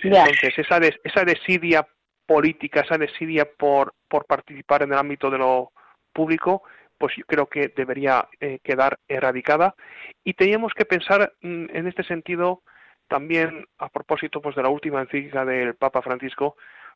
Entonces, 0.04 0.58
esa, 0.58 0.80
esa 1.04 1.24
desidia 1.24 1.88
política, 2.26 2.82
esa 2.82 2.98
desidia 2.98 3.46
por, 3.46 3.94
por 4.08 4.26
participar 4.26 4.84
en 4.84 4.94
el 4.94 4.98
ámbito 4.98 5.30
de 5.30 5.38
lo 5.38 5.72
público, 6.14 6.64
pues 6.98 7.16
yo 7.16 7.26
creo 7.26 7.48
que 7.48 7.74
debería 7.76 8.28
eh, 8.40 8.60
quedar 8.64 9.00
erradicada. 9.08 9.76
Y 10.24 10.34
teníamos 10.34 10.74
que 10.74 10.86
pensar 10.86 11.34
mm, 11.42 11.66
en 11.76 11.88
este 11.88 12.04
sentido 12.04 12.64
también, 13.08 13.66
a 13.78 13.90
propósito 13.90 14.42
pues, 14.42 14.56
de 14.56 14.64
la 14.64 14.70
última 14.70 15.02
encíclica 15.02 15.44
del 15.44 15.76
Papa 15.76 16.02
Francisco, 16.02 16.56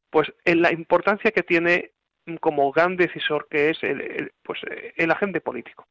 pues 0.09 0.31
en 0.45 0.61
la 0.61 0.71
importancia 0.71 1.31
que 1.31 1.43
tiene 1.43 1.91
como 2.39 2.71
gran 2.71 2.95
decisor 2.95 3.47
que 3.49 3.71
es 3.71 3.83
el, 3.83 4.31
pues, 4.43 4.59
el 4.95 5.11
agente 5.11 5.41
político. 5.41 5.85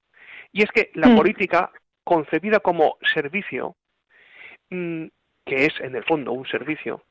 Y 0.54 0.62
es 0.62 0.70
que 0.70 0.90
la 0.94 1.08
mm. 1.08 1.16
política, 1.16 1.70
concebida 2.02 2.60
como 2.60 2.96
servicio, 3.12 3.76
mm, 4.70 5.04
que 5.44 5.66
es 5.66 5.78
en 5.80 5.94
el 5.94 6.04
fondo 6.04 6.32
un 6.32 6.46
servicio, 6.46 7.04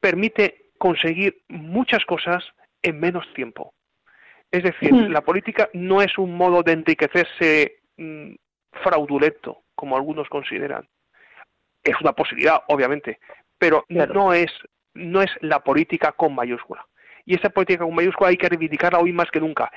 permite 0.00 0.72
conseguir 0.76 1.42
muchas 1.48 2.04
cosas 2.04 2.44
en 2.82 3.00
menos 3.00 3.24
tiempo. 3.32 3.72
Es 4.50 4.62
decir, 4.62 4.92
mm. 4.92 5.10
la 5.10 5.22
política 5.22 5.70
no 5.72 6.02
es 6.02 6.18
un 6.18 6.36
modo 6.36 6.62
de 6.62 6.72
enriquecerse 6.72 7.76
fraudulento, 8.72 9.62
como 9.74 9.96
algunos 9.96 10.28
consideran. 10.28 10.86
Es 11.82 11.98
una 12.02 12.12
posibilidad, 12.12 12.62
obviamente, 12.68 13.20
pero 13.56 13.86
no 13.88 14.34
es 14.34 14.50
no 14.92 15.22
es 15.22 15.30
la 15.40 15.60
política 15.62 16.12
con 16.12 16.34
mayúscula 16.34 16.84
y 17.24 17.34
esa 17.34 17.50
política 17.50 17.84
con 17.84 17.94
mayúscula 17.94 18.30
hay 18.30 18.36
que 18.36 18.48
reivindicarla 18.48 18.98
hoy 18.98 19.12
más 19.12 19.30
que 19.30 19.40
nunca, 19.40 19.70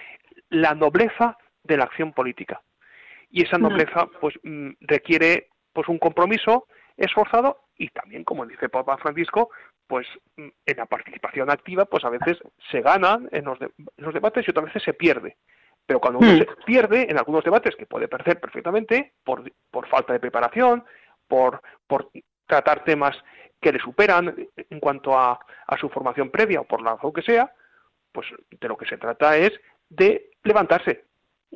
la 0.49 0.73
nobleza 0.73 1.37
de 1.63 1.77
la 1.77 1.83
acción 1.83 2.11
política. 2.13 2.61
Y 3.33 3.43
esa 3.43 3.57
nobleza 3.57 4.07
pues 4.21 4.35
mm, 4.43 4.73
requiere 4.81 5.49
pues 5.73 5.87
un 5.87 5.97
compromiso 5.97 6.67
esforzado 6.95 7.63
y 7.75 7.89
también, 7.89 8.23
como 8.23 8.45
dice 8.45 8.69
Papa 8.69 8.97
Francisco, 8.97 9.49
pues 9.87 10.05
mm, 10.37 10.47
en 10.67 10.77
la 10.77 10.85
participación 10.85 11.49
activa 11.49 11.85
pues 11.85 12.05
a 12.05 12.09
veces 12.09 12.37
se 12.71 12.81
gana 12.81 13.19
en 13.31 13.45
los, 13.45 13.57
debates 14.13 14.47
y 14.47 14.51
otras 14.51 14.67
veces 14.67 14.83
se 14.83 14.93
pierde. 14.93 15.37
Pero 15.85 15.99
cuando 15.99 16.19
uno 16.19 16.37
se 16.37 16.47
pierde 16.65 17.09
en 17.09 17.17
algunos 17.17 17.43
debates, 17.43 17.75
que 17.75 17.87
puede 17.87 18.07
perder 18.07 18.39
perfectamente 18.39 19.15
por, 19.23 19.51
por 19.69 19.87
falta 19.89 20.13
de 20.13 20.19
preparación, 20.19 20.85
por, 21.27 21.59
por 21.87 22.09
tratar 22.45 22.83
temas 22.83 23.17
que 23.63 23.71
le 23.71 23.79
superan 23.79 24.47
en 24.55 24.79
cuanto 24.79 25.17
a, 25.17 25.39
su 25.79 25.89
formación 25.89 26.29
previa 26.29 26.61
o 26.61 26.65
por 26.65 26.83
la 26.83 26.91
razón 26.91 27.13
que 27.13 27.23
sea, 27.23 27.51
pues 28.11 28.27
de 28.51 28.67
lo 28.67 28.77
que 28.77 28.85
se 28.85 28.97
trata 28.97 29.35
es 29.37 29.51
de 29.89 30.29
levantarse. 30.43 31.05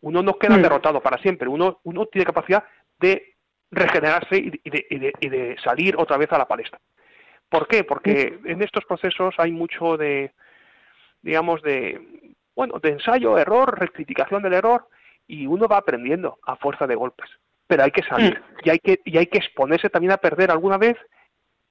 Uno 0.02 0.22
no 0.22 0.38
queda 0.38 0.58
mm. 0.58 0.62
derrotado 0.62 1.02
para 1.02 1.18
siempre, 1.18 1.48
uno, 1.48 1.80
uno 1.84 2.06
tiene 2.06 2.26
capacidad 2.26 2.64
de 3.00 3.36
regenerarse 3.72 4.38
y 4.38 4.70
de, 4.70 5.16
y 5.20 5.30
de, 5.30 5.56
salir 5.64 5.96
otra 5.98 6.18
vez 6.18 6.32
a 6.32 6.38
la 6.38 6.48
palestra. 6.48 6.80
¿Por 7.50 7.68
qué? 7.68 7.84
Porque 7.84 8.40
en 8.46 8.62
estos 8.62 8.86
procesos 8.86 9.36
hay 9.38 9.52
mucho 9.52 9.98
de, 9.98 10.34
digamos, 11.22 11.62
de, 11.62 12.34
bueno, 12.56 12.80
de 12.80 12.90
ensayo, 12.90 13.38
error, 13.38 13.80
rectificación 13.80 14.42
del 14.42 14.54
error, 14.54 14.88
y 15.28 15.46
uno 15.46 15.68
va 15.68 15.78
aprendiendo 15.78 16.40
a 16.46 16.56
fuerza 16.56 16.88
de 16.88 16.96
golpes. 16.96 17.30
Pero 17.68 17.84
hay 17.84 17.92
que 17.92 18.04
salir 18.04 18.40
mm. 18.40 18.58
y 18.64 18.70
hay 18.70 18.80
que, 18.80 19.02
y 19.04 19.18
hay 19.18 19.28
que 19.28 19.38
exponerse 19.38 19.90
también 19.90 20.14
a 20.14 20.18
perder 20.18 20.52
alguna 20.52 20.78
vez 20.78 20.98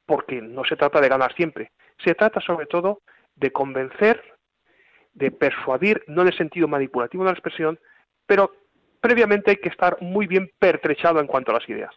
porque 0.06 0.40
no 0.40 0.64
se 0.64 0.76
trata 0.76 1.00
de 1.00 1.08
ganar 1.08 1.34
siempre. 1.34 1.72
Se 2.04 2.14
trata 2.14 2.40
sobre 2.40 2.66
todo 2.66 3.00
de 3.34 3.50
convencer, 3.50 4.22
de 5.12 5.30
persuadir, 5.30 6.04
no 6.06 6.22
en 6.22 6.28
el 6.28 6.36
sentido 6.36 6.68
manipulativo 6.68 7.24
de 7.24 7.30
la 7.30 7.34
expresión, 7.34 7.78
pero 8.26 8.52
previamente 9.00 9.52
hay 9.52 9.56
que 9.56 9.68
estar 9.68 10.00
muy 10.00 10.26
bien 10.26 10.50
pertrechado 10.58 11.20
en 11.20 11.26
cuanto 11.26 11.50
a 11.50 11.54
las 11.54 11.68
ideas, 11.68 11.94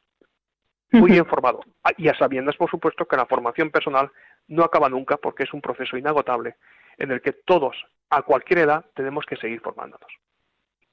muy 0.92 1.12
bien 1.12 1.26
formado. 1.26 1.62
Ah, 1.84 1.92
y 1.98 2.08
a 2.08 2.18
sabiendas, 2.18 2.56
por 2.56 2.70
supuesto, 2.70 3.06
que 3.06 3.18
la 3.18 3.26
formación 3.26 3.70
personal 3.70 4.10
no 4.48 4.64
acaba 4.64 4.90
nunca 4.90 5.18
porque 5.18 5.44
es 5.44 5.54
un 5.54 5.62
proceso 5.62 5.98
inagotable 5.98 6.56
en 6.98 7.12
el 7.12 7.22
que 7.22 7.34
todos, 7.34 7.76
a 8.10 8.22
cualquier 8.22 8.60
edad, 8.60 8.86
tenemos 8.94 9.26
que 9.26 9.38
seguir 9.38 9.62
formándonos. 9.62 10.10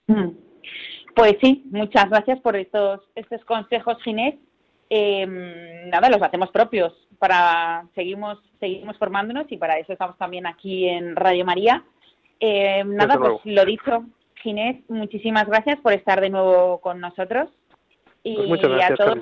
Mm. 0.07 0.31
Pues 1.15 1.37
sí, 1.41 1.65
muchas 1.71 2.11
gracias 2.11 2.41
por 2.41 2.57
estos, 2.57 3.01
estos 3.15 3.45
consejos, 3.45 4.03
Ginés. 4.03 4.35
Em, 4.89 5.89
nada, 5.89 6.11
los 6.11 6.23
hacemos 6.23 6.51
propios 6.51 6.93
para 7.19 7.87
seguimos 7.95 8.39
seguimos 8.61 8.97
formándonos 8.99 9.51
y 9.51 9.57
para 9.57 9.79
eso 9.79 9.93
estamos 9.93 10.17
también 10.19 10.47
aquí 10.47 10.89
en 10.89 11.17
Radio 11.17 11.45
María. 11.45 11.83
Em, 12.39 12.95
nada, 12.95 13.19
pues 13.19 13.41
lo 13.45 13.65
dicho, 13.65 14.05
Ginés, 14.47 14.77
muchísimas 14.89 15.45
gracias 15.49 15.81
por 15.81 15.93
estar 15.93 16.21
de 16.21 16.31
nuevo 16.31 16.81
con 16.81 17.01
nosotros 17.01 17.51
y 18.23 18.37
pues 18.47 18.63
a 18.63 18.95
todos 18.95 19.19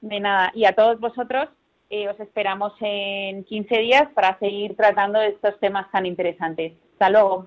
de 0.00 0.20
nada 0.20 0.50
y 0.54 0.64
a 0.64 0.72
todos 0.72 0.98
vosotros 0.98 1.50
eh, 1.90 2.08
os 2.08 2.18
esperamos 2.18 2.72
en 2.80 3.44
15 3.44 3.78
días 3.78 4.08
para 4.14 4.38
seguir 4.38 4.74
tratando 4.74 5.20
estos 5.20 5.60
temas 5.60 5.90
tan 5.90 6.06
interesantes. 6.06 6.72
Hasta 6.92 7.10
luego. 7.10 7.46